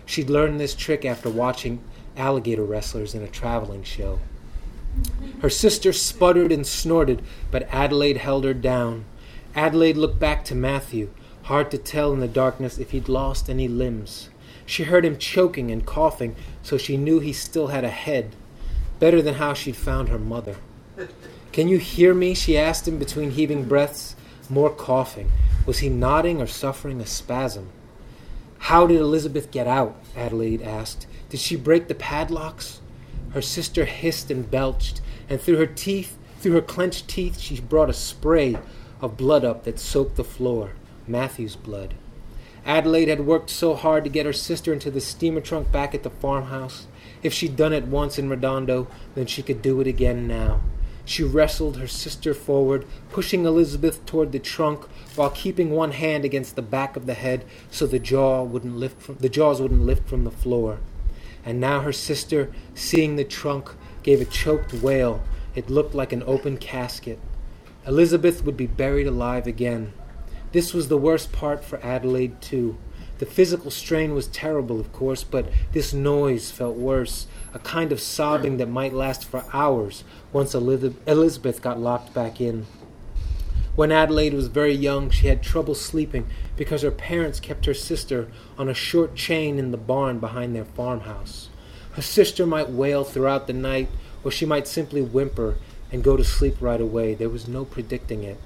She'd 0.06 0.30
learned 0.30 0.58
this 0.58 0.74
trick 0.74 1.04
after 1.04 1.28
watching 1.28 1.82
alligator 2.16 2.64
wrestlers 2.64 3.14
in 3.14 3.22
a 3.22 3.28
traveling 3.28 3.82
show. 3.82 4.20
Her 5.40 5.50
sister 5.50 5.92
sputtered 5.92 6.52
and 6.52 6.66
snorted, 6.66 7.22
but 7.50 7.68
Adelaide 7.72 8.18
held 8.18 8.44
her 8.44 8.54
down. 8.54 9.04
Adelaide 9.54 9.96
looked 9.96 10.18
back 10.18 10.44
to 10.46 10.54
Matthew. 10.54 11.10
Hard 11.44 11.70
to 11.72 11.78
tell 11.78 12.12
in 12.12 12.20
the 12.20 12.28
darkness 12.28 12.78
if 12.78 12.92
he'd 12.92 13.08
lost 13.08 13.50
any 13.50 13.66
limbs. 13.66 14.28
She 14.64 14.84
heard 14.84 15.04
him 15.04 15.18
choking 15.18 15.70
and 15.70 15.84
coughing, 15.84 16.36
so 16.62 16.78
she 16.78 16.96
knew 16.96 17.18
he 17.18 17.32
still 17.32 17.68
had 17.68 17.84
a 17.84 17.90
head. 17.90 18.36
Better 19.00 19.20
than 19.20 19.34
how 19.34 19.54
she'd 19.54 19.76
found 19.76 20.08
her 20.08 20.18
mother. 20.18 20.56
Can 21.50 21.68
you 21.68 21.78
hear 21.78 22.14
me? 22.14 22.34
she 22.34 22.56
asked 22.56 22.86
him 22.86 22.98
between 22.98 23.32
heaving 23.32 23.64
breaths. 23.64 24.14
More 24.48 24.70
coughing. 24.70 25.32
Was 25.66 25.78
he 25.78 25.88
nodding 25.88 26.40
or 26.40 26.46
suffering 26.46 27.00
a 27.00 27.06
spasm? 27.06 27.70
How 28.58 28.86
did 28.86 29.00
Elizabeth 29.00 29.50
get 29.50 29.66
out? 29.66 29.96
Adelaide 30.16 30.62
asked. 30.62 31.06
Did 31.28 31.40
she 31.40 31.56
break 31.56 31.88
the 31.88 31.94
padlocks? 31.94 32.80
Her 33.34 33.42
sister 33.42 33.84
hissed 33.84 34.30
and 34.30 34.50
belched, 34.50 35.00
and 35.28 35.40
through 35.40 35.56
her 35.56 35.66
teeth, 35.66 36.18
through 36.40 36.52
her 36.52 36.60
clenched 36.60 37.08
teeth, 37.08 37.38
she 37.38 37.60
brought 37.60 37.90
a 37.90 37.94
spray 37.94 38.58
of 39.00 39.16
blood 39.16 39.44
up 39.44 39.64
that 39.64 39.78
soaked 39.78 40.16
the 40.16 40.24
floor. 40.24 40.72
Matthew's 41.06 41.56
blood. 41.56 41.94
Adelaide 42.64 43.08
had 43.08 43.26
worked 43.26 43.50
so 43.50 43.74
hard 43.74 44.04
to 44.04 44.10
get 44.10 44.26
her 44.26 44.32
sister 44.32 44.72
into 44.72 44.90
the 44.90 45.00
steamer 45.00 45.40
trunk 45.40 45.72
back 45.72 45.94
at 45.94 46.04
the 46.04 46.10
farmhouse. 46.10 46.86
If 47.22 47.32
she'd 47.32 47.56
done 47.56 47.72
it 47.72 47.86
once 47.86 48.18
in 48.18 48.28
Redondo, 48.28 48.86
then 49.14 49.26
she 49.26 49.42
could 49.42 49.62
do 49.62 49.80
it 49.80 49.86
again 49.86 50.28
now. 50.28 50.60
She 51.04 51.24
wrestled 51.24 51.78
her 51.78 51.88
sister 51.88 52.34
forward, 52.34 52.86
pushing 53.10 53.44
Elizabeth 53.44 54.06
toward 54.06 54.30
the 54.30 54.38
trunk 54.38 54.84
while 55.16 55.30
keeping 55.30 55.70
one 55.70 55.92
hand 55.92 56.24
against 56.24 56.54
the 56.54 56.62
back 56.62 56.96
of 56.96 57.06
the 57.06 57.14
head 57.14 57.44
so 57.70 57.86
the 57.86 57.98
jaw 57.98 58.44
wouldn't 58.44 58.76
lift 58.76 59.02
from, 59.02 59.16
the 59.16 59.28
jaws 59.28 59.60
wouldn't 59.60 59.82
lift 59.82 60.08
from 60.08 60.22
the 60.22 60.30
floor. 60.30 60.78
And 61.44 61.60
now 61.60 61.80
her 61.80 61.92
sister, 61.92 62.52
seeing 62.74 63.16
the 63.16 63.24
trunk, 63.24 63.70
gave 64.02 64.20
a 64.20 64.24
choked 64.24 64.72
wail. 64.74 65.22
It 65.54 65.70
looked 65.70 65.94
like 65.94 66.12
an 66.12 66.22
open 66.26 66.56
casket. 66.56 67.18
Elizabeth 67.86 68.44
would 68.44 68.56
be 68.56 68.66
buried 68.66 69.06
alive 69.06 69.46
again. 69.46 69.92
This 70.52 70.72
was 70.72 70.88
the 70.88 70.98
worst 70.98 71.32
part 71.32 71.64
for 71.64 71.84
Adelaide, 71.84 72.40
too. 72.40 72.76
The 73.18 73.26
physical 73.26 73.70
strain 73.70 74.14
was 74.14 74.26
terrible, 74.26 74.80
of 74.80 74.92
course, 74.92 75.24
but 75.24 75.46
this 75.72 75.92
noise 75.92 76.50
felt 76.50 76.76
worse, 76.76 77.26
a 77.54 77.58
kind 77.58 77.92
of 77.92 78.00
sobbing 78.00 78.56
that 78.56 78.68
might 78.68 78.92
last 78.92 79.24
for 79.24 79.44
hours 79.52 80.04
once 80.32 80.54
Elizabeth 80.54 81.62
got 81.62 81.78
locked 81.78 82.12
back 82.12 82.40
in. 82.40 82.66
When 83.74 83.90
Adelaide 83.90 84.34
was 84.34 84.48
very 84.48 84.74
young, 84.74 85.08
she 85.08 85.28
had 85.28 85.42
trouble 85.42 85.74
sleeping 85.74 86.26
because 86.56 86.82
her 86.82 86.90
parents 86.90 87.40
kept 87.40 87.64
her 87.64 87.74
sister 87.74 88.28
on 88.58 88.68
a 88.68 88.74
short 88.74 89.14
chain 89.14 89.58
in 89.58 89.70
the 89.70 89.78
barn 89.78 90.18
behind 90.18 90.54
their 90.54 90.66
farmhouse. 90.66 91.48
Her 91.92 92.02
sister 92.02 92.46
might 92.46 92.70
wail 92.70 93.02
throughout 93.02 93.46
the 93.46 93.54
night, 93.54 93.88
or 94.22 94.30
she 94.30 94.44
might 94.44 94.68
simply 94.68 95.00
whimper 95.00 95.56
and 95.90 96.04
go 96.04 96.18
to 96.18 96.24
sleep 96.24 96.56
right 96.60 96.80
away. 96.80 97.14
There 97.14 97.30
was 97.30 97.48
no 97.48 97.64
predicting 97.64 98.24
it. 98.24 98.38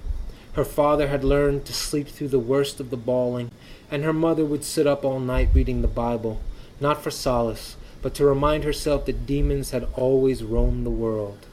Her 0.52 0.64
father 0.64 1.08
had 1.08 1.24
learned 1.24 1.64
to 1.66 1.72
sleep 1.72 2.08
through 2.08 2.28
the 2.28 2.38
worst 2.38 2.78
of 2.78 2.90
the 2.90 2.96
bawling, 2.96 3.50
and 3.90 4.04
her 4.04 4.12
mother 4.12 4.44
would 4.44 4.64
sit 4.64 4.86
up 4.86 5.04
all 5.04 5.20
night 5.20 5.48
reading 5.52 5.82
the 5.82 5.88
Bible, 5.88 6.40
not 6.80 7.02
for 7.02 7.10
solace, 7.10 7.76
but 8.00 8.14
to 8.14 8.24
remind 8.24 8.64
herself 8.64 9.06
that 9.06 9.26
demons 9.26 9.72
had 9.72 9.88
always 9.94 10.44
roamed 10.44 10.86
the 10.86 10.90
world. 10.90 11.46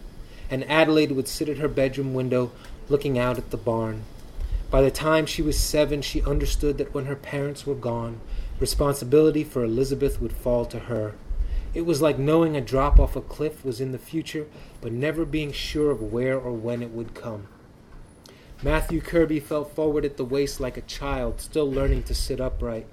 And 0.49 0.63
Adelaide 0.69 1.11
would 1.13 1.27
sit 1.27 1.49
at 1.49 1.57
her 1.57 1.67
bedroom 1.67 2.13
window 2.13 2.51
looking 2.93 3.17
out 3.17 3.39
at 3.39 3.49
the 3.49 3.57
barn. 3.57 4.03
By 4.69 4.83
the 4.83 4.91
time 4.91 5.25
she 5.25 5.41
was 5.41 5.57
seven, 5.57 6.03
she 6.03 6.21
understood 6.21 6.77
that 6.77 6.93
when 6.93 7.05
her 7.05 7.15
parents 7.15 7.65
were 7.65 7.73
gone, 7.73 8.21
responsibility 8.59 9.43
for 9.43 9.63
Elizabeth 9.63 10.21
would 10.21 10.31
fall 10.31 10.63
to 10.67 10.77
her. 10.77 11.15
It 11.73 11.87
was 11.87 12.03
like 12.03 12.19
knowing 12.19 12.55
a 12.55 12.61
drop 12.61 12.99
off 12.99 13.15
a 13.15 13.21
cliff 13.21 13.65
was 13.65 13.81
in 13.81 13.93
the 13.93 13.97
future, 13.97 14.45
but 14.79 14.91
never 14.91 15.25
being 15.25 15.51
sure 15.51 15.89
of 15.89 16.13
where 16.13 16.37
or 16.37 16.51
when 16.51 16.83
it 16.83 16.91
would 16.91 17.15
come. 17.15 17.47
Matthew 18.61 19.01
Kirby 19.01 19.39
fell 19.39 19.65
forward 19.65 20.05
at 20.05 20.17
the 20.17 20.23
waist 20.23 20.59
like 20.59 20.77
a 20.77 20.81
child, 20.81 21.41
still 21.41 21.69
learning 21.69 22.03
to 22.03 22.13
sit 22.13 22.39
upright. 22.39 22.85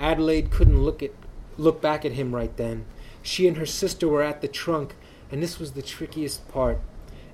Adelaide 0.00 0.50
couldn't 0.50 0.82
look 0.82 1.00
at 1.00 1.12
look 1.56 1.80
back 1.80 2.04
at 2.04 2.12
him 2.12 2.34
right 2.34 2.56
then. 2.56 2.86
She 3.22 3.46
and 3.46 3.56
her 3.56 3.66
sister 3.66 4.08
were 4.08 4.22
at 4.22 4.40
the 4.40 4.48
trunk, 4.48 4.96
and 5.30 5.40
this 5.40 5.60
was 5.60 5.72
the 5.72 5.82
trickiest 5.82 6.48
part. 6.48 6.80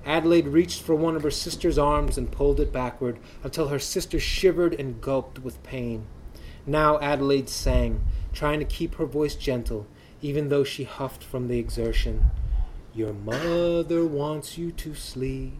Adelaide 0.05 0.47
reached 0.47 0.83
for 0.83 0.93
one 0.93 1.15
of 1.15 1.23
her 1.23 1.31
sister's 1.31 1.79
arms 1.79 2.17
and 2.17 2.31
pulled 2.31 2.59
it 2.59 2.71
backward 2.71 3.17
until 3.43 3.69
her 3.69 3.79
sister 3.79 4.19
shivered 4.19 4.73
and 4.79 5.01
gulped 5.01 5.39
with 5.39 5.63
pain. 5.63 6.05
Now 6.67 6.99
Adelaide 6.99 7.49
sang, 7.49 8.05
trying 8.31 8.59
to 8.59 8.65
keep 8.65 8.95
her 8.95 9.05
voice 9.05 9.35
gentle, 9.35 9.87
even 10.21 10.49
though 10.49 10.63
she 10.63 10.83
huffed 10.83 11.23
from 11.23 11.47
the 11.47 11.57
exertion. 11.57 12.31
Your 12.93 13.13
mother 13.13 14.05
wants 14.05 14.57
you 14.57 14.71
to 14.71 14.93
sleep. 14.93 15.53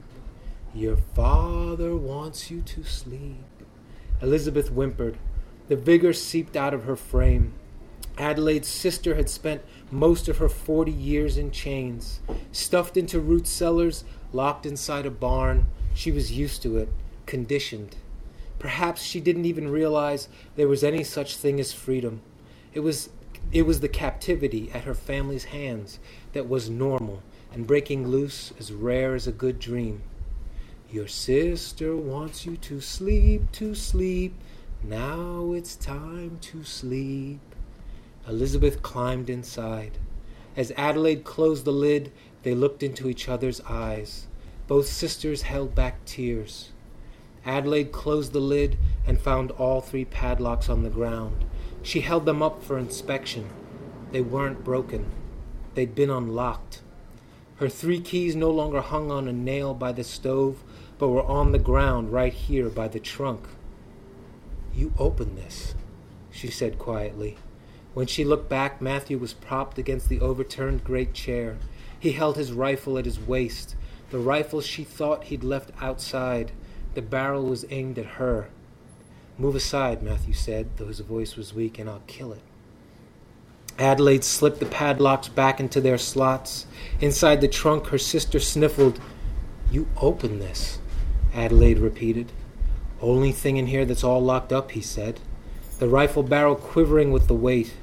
Your 0.74 0.98
father 0.98 1.96
wants 1.96 2.52
you 2.52 2.62
to 2.62 2.84
sleep. 2.84 3.44
Elizabeth 4.22 4.70
whimpered. 4.70 5.18
The 5.68 5.76
vigor 5.76 6.14
seeped 6.14 6.56
out 6.56 6.74
of 6.74 6.84
her 6.84 6.96
frame. 6.96 7.54
Adelaide's 8.18 8.68
sister 8.68 9.16
had 9.16 9.30
spent 9.30 9.62
most 9.92 10.28
of 10.28 10.38
her 10.38 10.50
forty 10.50 10.92
years 10.92 11.38
in 11.38 11.52
chains, 11.52 12.22
stuffed 12.52 12.96
into 12.98 13.20
root 13.20 13.48
cellars, 13.48 14.04
locked 14.32 14.66
inside 14.66 15.06
a 15.06 15.12
barn. 15.12 15.68
She 15.94 16.12
was 16.12 16.32
used 16.32 16.62
to 16.64 16.78
it, 16.78 16.90
conditioned. 17.26 17.96
Perhaps 18.58 19.02
she 19.02 19.20
didn't 19.20 19.46
even 19.46 19.70
realize 19.70 20.30
there 20.56 20.68
was 20.68 20.84
any 20.84 21.04
such 21.04 21.36
thing 21.36 21.60
as 21.60 21.74
freedom. 21.74 22.22
It 22.74 22.80
was 22.80 23.10
it 23.52 23.64
was 23.64 23.82
the 23.82 23.90
captivity 23.90 24.72
at 24.74 24.86
her 24.86 24.96
family's 24.96 25.46
hands 25.46 26.00
that 26.34 26.50
was 26.50 26.70
normal, 26.70 27.22
and 27.54 27.68
breaking 27.68 28.08
loose 28.08 28.54
as 28.60 28.72
rare 28.72 29.14
as 29.14 29.28
a 29.28 29.32
good 29.32 29.60
dream. 29.60 30.02
Your 30.90 31.08
sister 31.08 31.96
wants 31.96 32.46
you 32.46 32.58
to 32.58 32.82
sleep, 32.82 33.52
to 33.54 33.76
sleep. 33.76 34.34
Now 34.84 35.52
it's 35.54 35.76
time 35.76 36.38
to 36.42 36.64
sleep. 36.64 37.55
Elizabeth 38.28 38.82
climbed 38.82 39.30
inside. 39.30 39.98
As 40.58 40.72
Adelaide 40.78 41.24
closed 41.24 41.66
the 41.66 41.72
lid, 41.72 42.12
they 42.44 42.56
looked 42.56 42.82
into 42.82 43.10
each 43.10 43.28
other's 43.30 43.62
eyes. 43.62 44.28
Both 44.68 44.88
sisters 44.88 45.44
held 45.44 45.76
back 45.76 46.04
tears. 46.06 46.72
Adelaide 47.46 47.92
closed 47.92 48.34
the 48.34 48.40
lid 48.40 48.78
and 49.06 49.20
found 49.20 49.52
all 49.52 49.82
three 49.82 50.06
padlocks 50.06 50.70
on 50.70 50.82
the 50.82 50.90
ground. 50.90 51.46
She 51.84 52.02
held 52.02 52.26
them 52.26 52.42
up 52.42 52.64
for 52.64 52.80
inspection. 52.80 53.50
They 54.12 54.22
weren't 54.22 54.64
broken, 54.64 55.06
they'd 55.76 55.94
been 55.94 56.10
unlocked. 56.10 56.82
Her 57.58 57.70
three 57.70 58.00
keys 58.00 58.36
no 58.36 58.50
longer 58.50 58.82
hung 58.82 59.12
on 59.12 59.28
a 59.28 59.34
nail 59.34 59.74
by 59.74 59.92
the 59.92 60.04
stove, 60.04 60.64
but 60.98 61.10
were 61.10 61.24
on 61.24 61.52
the 61.52 61.60
ground 61.60 62.12
right 62.12 62.34
here 62.34 62.70
by 62.70 62.88
the 62.88 63.00
trunk. 63.00 63.48
You 64.74 64.94
opened 64.98 65.38
this, 65.38 65.76
she 66.32 66.50
said 66.50 66.80
quietly. 66.80 67.38
When 67.96 68.08
she 68.08 68.26
looked 68.26 68.50
back, 68.50 68.82
Matthew 68.82 69.18
was 69.18 69.34
propped 69.34 69.78
against 69.78 70.10
the 70.10 70.20
overturned 70.20 70.84
great 70.84 71.14
chair. 71.14 71.56
He 71.98 72.12
held 72.12 72.36
his 72.36 72.52
rifle 72.52 72.98
at 72.98 73.06
his 73.06 73.18
waist, 73.18 73.78
the 74.10 74.20
rifle 74.20 74.60
she 74.60 74.84
thought 74.84 75.24
he'd 75.24 75.46
left 75.46 75.72
outside. 75.82 76.52
The 76.94 77.02
barrel 77.02 77.46
was 77.46 77.66
aimed 77.70 77.98
at 77.98 78.18
her. 78.18 78.50
Move 79.38 79.56
aside, 79.56 80.04
Matthew 80.04 80.34
said, 80.34 80.68
though 80.76 80.88
his 80.88 81.00
voice 81.00 81.38
was 81.38 81.54
weak, 81.54 81.80
and 81.80 81.90
I'll 81.90 82.04
kill 82.06 82.34
it. 82.34 82.42
Adelaide 83.80 84.26
slipped 84.26 84.60
the 84.60 84.66
padlocks 84.66 85.30
back 85.30 85.62
into 85.62 85.80
their 85.80 85.98
slots. 85.98 86.66
Inside 87.00 87.40
the 87.40 87.48
trunk, 87.48 87.88
her 87.88 87.98
sister 87.98 88.42
sniffled. 88.42 89.00
You 89.72 89.88
opened 90.02 90.42
this, 90.42 90.80
Adelaide 91.34 91.80
repeated. 91.80 92.34
Only 93.02 93.32
thing 93.32 93.56
in 93.56 93.68
here 93.68 93.86
that's 93.86 94.04
all 94.04 94.22
locked 94.22 94.52
up, 94.52 94.72
he 94.72 94.82
said. 94.82 95.22
The 95.80 95.88
rifle 95.88 96.24
barrel 96.24 96.56
quivering 96.56 97.14
with 97.14 97.28
the 97.28 97.34
weight. 97.34 97.74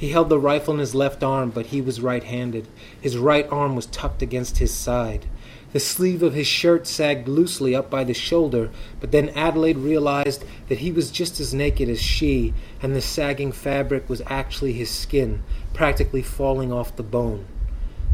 He 0.00 0.12
held 0.12 0.30
the 0.30 0.38
rifle 0.38 0.72
in 0.72 0.80
his 0.80 0.94
left 0.94 1.22
arm, 1.22 1.50
but 1.50 1.66
he 1.66 1.82
was 1.82 2.00
right 2.00 2.24
handed. 2.24 2.66
His 2.98 3.18
right 3.18 3.46
arm 3.52 3.76
was 3.76 3.84
tucked 3.84 4.22
against 4.22 4.56
his 4.56 4.72
side. 4.72 5.26
The 5.74 5.78
sleeve 5.78 6.22
of 6.22 6.32
his 6.32 6.46
shirt 6.46 6.86
sagged 6.86 7.28
loosely 7.28 7.74
up 7.74 7.90
by 7.90 8.04
the 8.04 8.14
shoulder, 8.14 8.70
but 8.98 9.12
then 9.12 9.28
Adelaide 9.36 9.76
realized 9.76 10.42
that 10.70 10.78
he 10.78 10.90
was 10.90 11.10
just 11.10 11.38
as 11.38 11.52
naked 11.52 11.90
as 11.90 12.00
she, 12.00 12.54
and 12.80 12.96
the 12.96 13.02
sagging 13.02 13.52
fabric 13.52 14.08
was 14.08 14.22
actually 14.24 14.72
his 14.72 14.88
skin, 14.88 15.42
practically 15.74 16.22
falling 16.22 16.72
off 16.72 16.96
the 16.96 17.02
bone. 17.02 17.44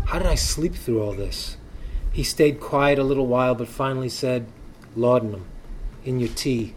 How 0.07 0.18
did 0.18 0.26
I 0.26 0.34
sleep 0.34 0.74
through 0.74 1.01
all 1.01 1.12
this? 1.12 1.57
He 2.11 2.24
stayed 2.24 2.59
quiet 2.59 2.99
a 2.99 3.05
little 3.05 3.28
while, 3.28 3.55
but 3.55 3.68
finally 3.68 4.09
said, 4.09 4.49
Laudanum, 4.97 5.47
in 6.05 6.18
your 6.18 6.30
tea. 6.30 6.74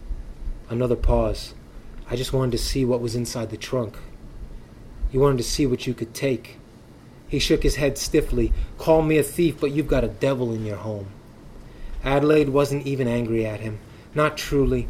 Another 0.68 0.94
pause. 0.94 1.52
I 2.08 2.14
just 2.14 2.32
wanted 2.32 2.52
to 2.52 2.58
see 2.58 2.84
what 2.84 3.00
was 3.00 3.16
inside 3.16 3.50
the 3.50 3.56
trunk. 3.56 3.96
You 5.12 5.20
wanted 5.20 5.38
to 5.38 5.44
see 5.44 5.66
what 5.66 5.86
you 5.86 5.94
could 5.94 6.14
take. 6.14 6.58
He 7.28 7.38
shook 7.38 7.62
his 7.62 7.76
head 7.76 7.98
stiffly. 7.98 8.52
Call 8.78 9.02
me 9.02 9.18
a 9.18 9.22
thief, 9.22 9.60
but 9.60 9.72
you've 9.72 9.88
got 9.88 10.04
a 10.04 10.08
devil 10.08 10.52
in 10.52 10.64
your 10.64 10.76
home. 10.76 11.08
Adelaide 12.04 12.48
wasn't 12.48 12.86
even 12.86 13.06
angry 13.06 13.46
at 13.46 13.60
him. 13.60 13.78
Not 14.14 14.36
truly. 14.36 14.88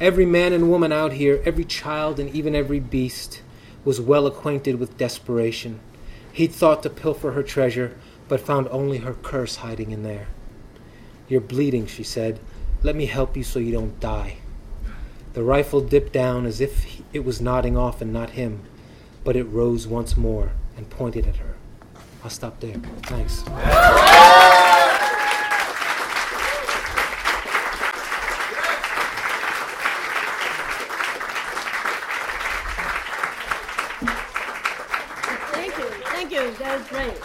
Every 0.00 0.26
man 0.26 0.52
and 0.52 0.70
woman 0.70 0.92
out 0.92 1.12
here, 1.12 1.42
every 1.44 1.64
child 1.64 2.20
and 2.20 2.34
even 2.34 2.54
every 2.54 2.80
beast, 2.80 3.42
was 3.84 4.00
well 4.00 4.26
acquainted 4.26 4.78
with 4.78 4.98
desperation. 4.98 5.80
He'd 6.32 6.52
thought 6.52 6.82
to 6.82 6.90
pilfer 6.90 7.32
her 7.32 7.42
treasure, 7.42 7.96
but 8.28 8.40
found 8.40 8.68
only 8.68 8.98
her 8.98 9.14
curse 9.14 9.56
hiding 9.56 9.90
in 9.90 10.02
there. 10.02 10.28
You're 11.28 11.40
bleeding, 11.40 11.86
she 11.86 12.04
said. 12.04 12.38
Let 12.82 12.96
me 12.96 13.06
help 13.06 13.36
you 13.36 13.42
so 13.42 13.58
you 13.58 13.72
don't 13.72 13.98
die. 13.98 14.36
The 15.32 15.42
rifle 15.42 15.80
dipped 15.80 16.12
down 16.12 16.46
as 16.46 16.60
if 16.60 17.00
it 17.12 17.24
was 17.24 17.40
nodding 17.40 17.76
off 17.76 18.00
and 18.00 18.12
not 18.12 18.30
him, 18.30 18.62
but 19.28 19.36
it 19.36 19.44
rose 19.44 19.86
once 19.86 20.16
more 20.16 20.52
and 20.78 20.88
pointed 20.88 21.26
at 21.26 21.36
her. 21.36 21.54
I'll 22.24 22.30
stop 22.30 22.60
there. 22.60 22.72
Thanks. 23.02 23.42
Thank 35.52 35.76
you, 35.76 35.84
thank 36.06 36.32
you. 36.32 36.50
That 36.52 36.78
was 36.78 36.88
great. 36.88 37.20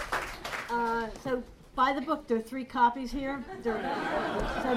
Uh, 0.68 1.08
so 1.22 1.42
buy 1.74 1.94
the 1.94 2.02
book. 2.02 2.28
There 2.28 2.36
are 2.36 2.42
three 2.42 2.64
copies 2.64 3.12
here. 3.12 3.42
So 3.62 3.72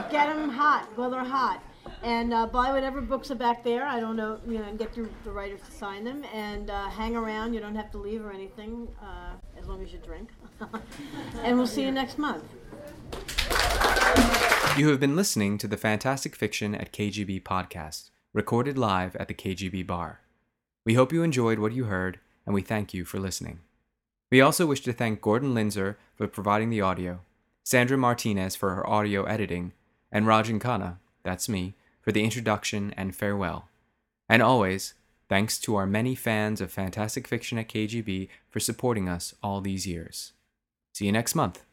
get 0.10 0.34
them 0.34 0.48
hot 0.48 0.88
while 0.96 1.10
they're 1.10 1.26
hot, 1.26 1.62
and 2.04 2.34
uh, 2.34 2.48
buy 2.48 2.72
whatever 2.72 3.02
books 3.02 3.32
are 3.32 3.36
back 3.36 3.64
there. 3.64 3.86
I 3.86 4.00
don't 4.00 4.16
know, 4.16 4.40
you 4.48 4.60
know, 4.60 4.66
and 4.66 4.78
get 4.78 4.94
the, 4.94 5.32
writers 5.32 5.62
to 5.66 5.72
sign 5.72 6.04
them, 6.04 6.24
and 6.34 6.70
uh, 6.70 6.90
hang 6.90 7.16
around. 7.16 7.54
You 7.54 7.60
don't 7.60 7.76
have 7.76 7.92
to 7.92 7.98
leave 7.98 8.24
or 8.24 8.32
anything, 8.32 8.88
uh, 9.02 9.34
as 9.60 9.68
long 9.68 9.82
as 9.84 9.92
you 9.92 10.00
drink. 10.00 10.30
and 11.44 11.58
we'll 11.58 11.68
see 11.68 11.84
you 11.84 11.92
next 11.92 12.18
month. 12.18 12.44
You 14.78 14.90
have 14.90 15.00
been 15.00 15.16
listening 15.16 15.58
to 15.58 15.68
the 15.68 15.78
Fantastic 15.78 16.36
Fiction 16.36 16.76
at 16.76 16.94
KGB 16.94 17.44
podcast, 17.44 18.12
recorded 18.34 18.78
live 18.78 19.16
at 19.16 19.28
the 19.28 19.34
KGB 19.34 19.86
bar. 19.88 20.22
We 20.86 20.94
hope 20.94 21.12
you 21.12 21.24
enjoyed 21.24 21.60
what 21.60 21.74
you 21.74 21.86
heard, 21.86 22.20
and 22.46 22.54
we 22.54 22.62
thank 22.62 22.94
you 22.94 23.04
for 23.04 23.20
listening. 23.20 23.60
We 24.32 24.42
also 24.42 24.66
wish 24.66 24.82
to 24.82 24.94
thank 24.94 25.22
Gordon 25.22 25.54
Linzer 25.54 25.96
for 26.16 26.28
providing 26.28 26.70
the 26.70 26.82
audio, 26.82 27.22
Sandra 27.64 27.98
Martinez 27.98 28.56
for 28.56 28.76
her 28.76 28.88
audio 28.88 29.24
editing, 29.24 29.74
and 30.12 30.26
Rajan 30.26 30.60
Khanna, 30.60 30.98
that's 31.24 31.50
me, 31.50 31.76
for 32.08 32.14
the 32.14 32.24
introduction 32.24 32.94
and 32.96 33.14
farewell. 33.14 33.68
And 34.30 34.42
always, 34.42 34.94
thanks 35.28 35.60
to 35.60 35.76
our 35.76 35.86
many 35.86 36.16
fans 36.16 36.62
of 36.62 36.72
Fantastic 36.72 37.28
Fiction 37.28 37.58
at 37.58 37.68
KGB 37.68 38.30
for 38.50 38.62
supporting 38.62 39.10
us 39.10 39.36
all 39.44 39.60
these 39.60 39.86
years. 39.86 40.32
See 40.94 41.08
you 41.08 41.12
next 41.12 41.36
month. 41.36 41.66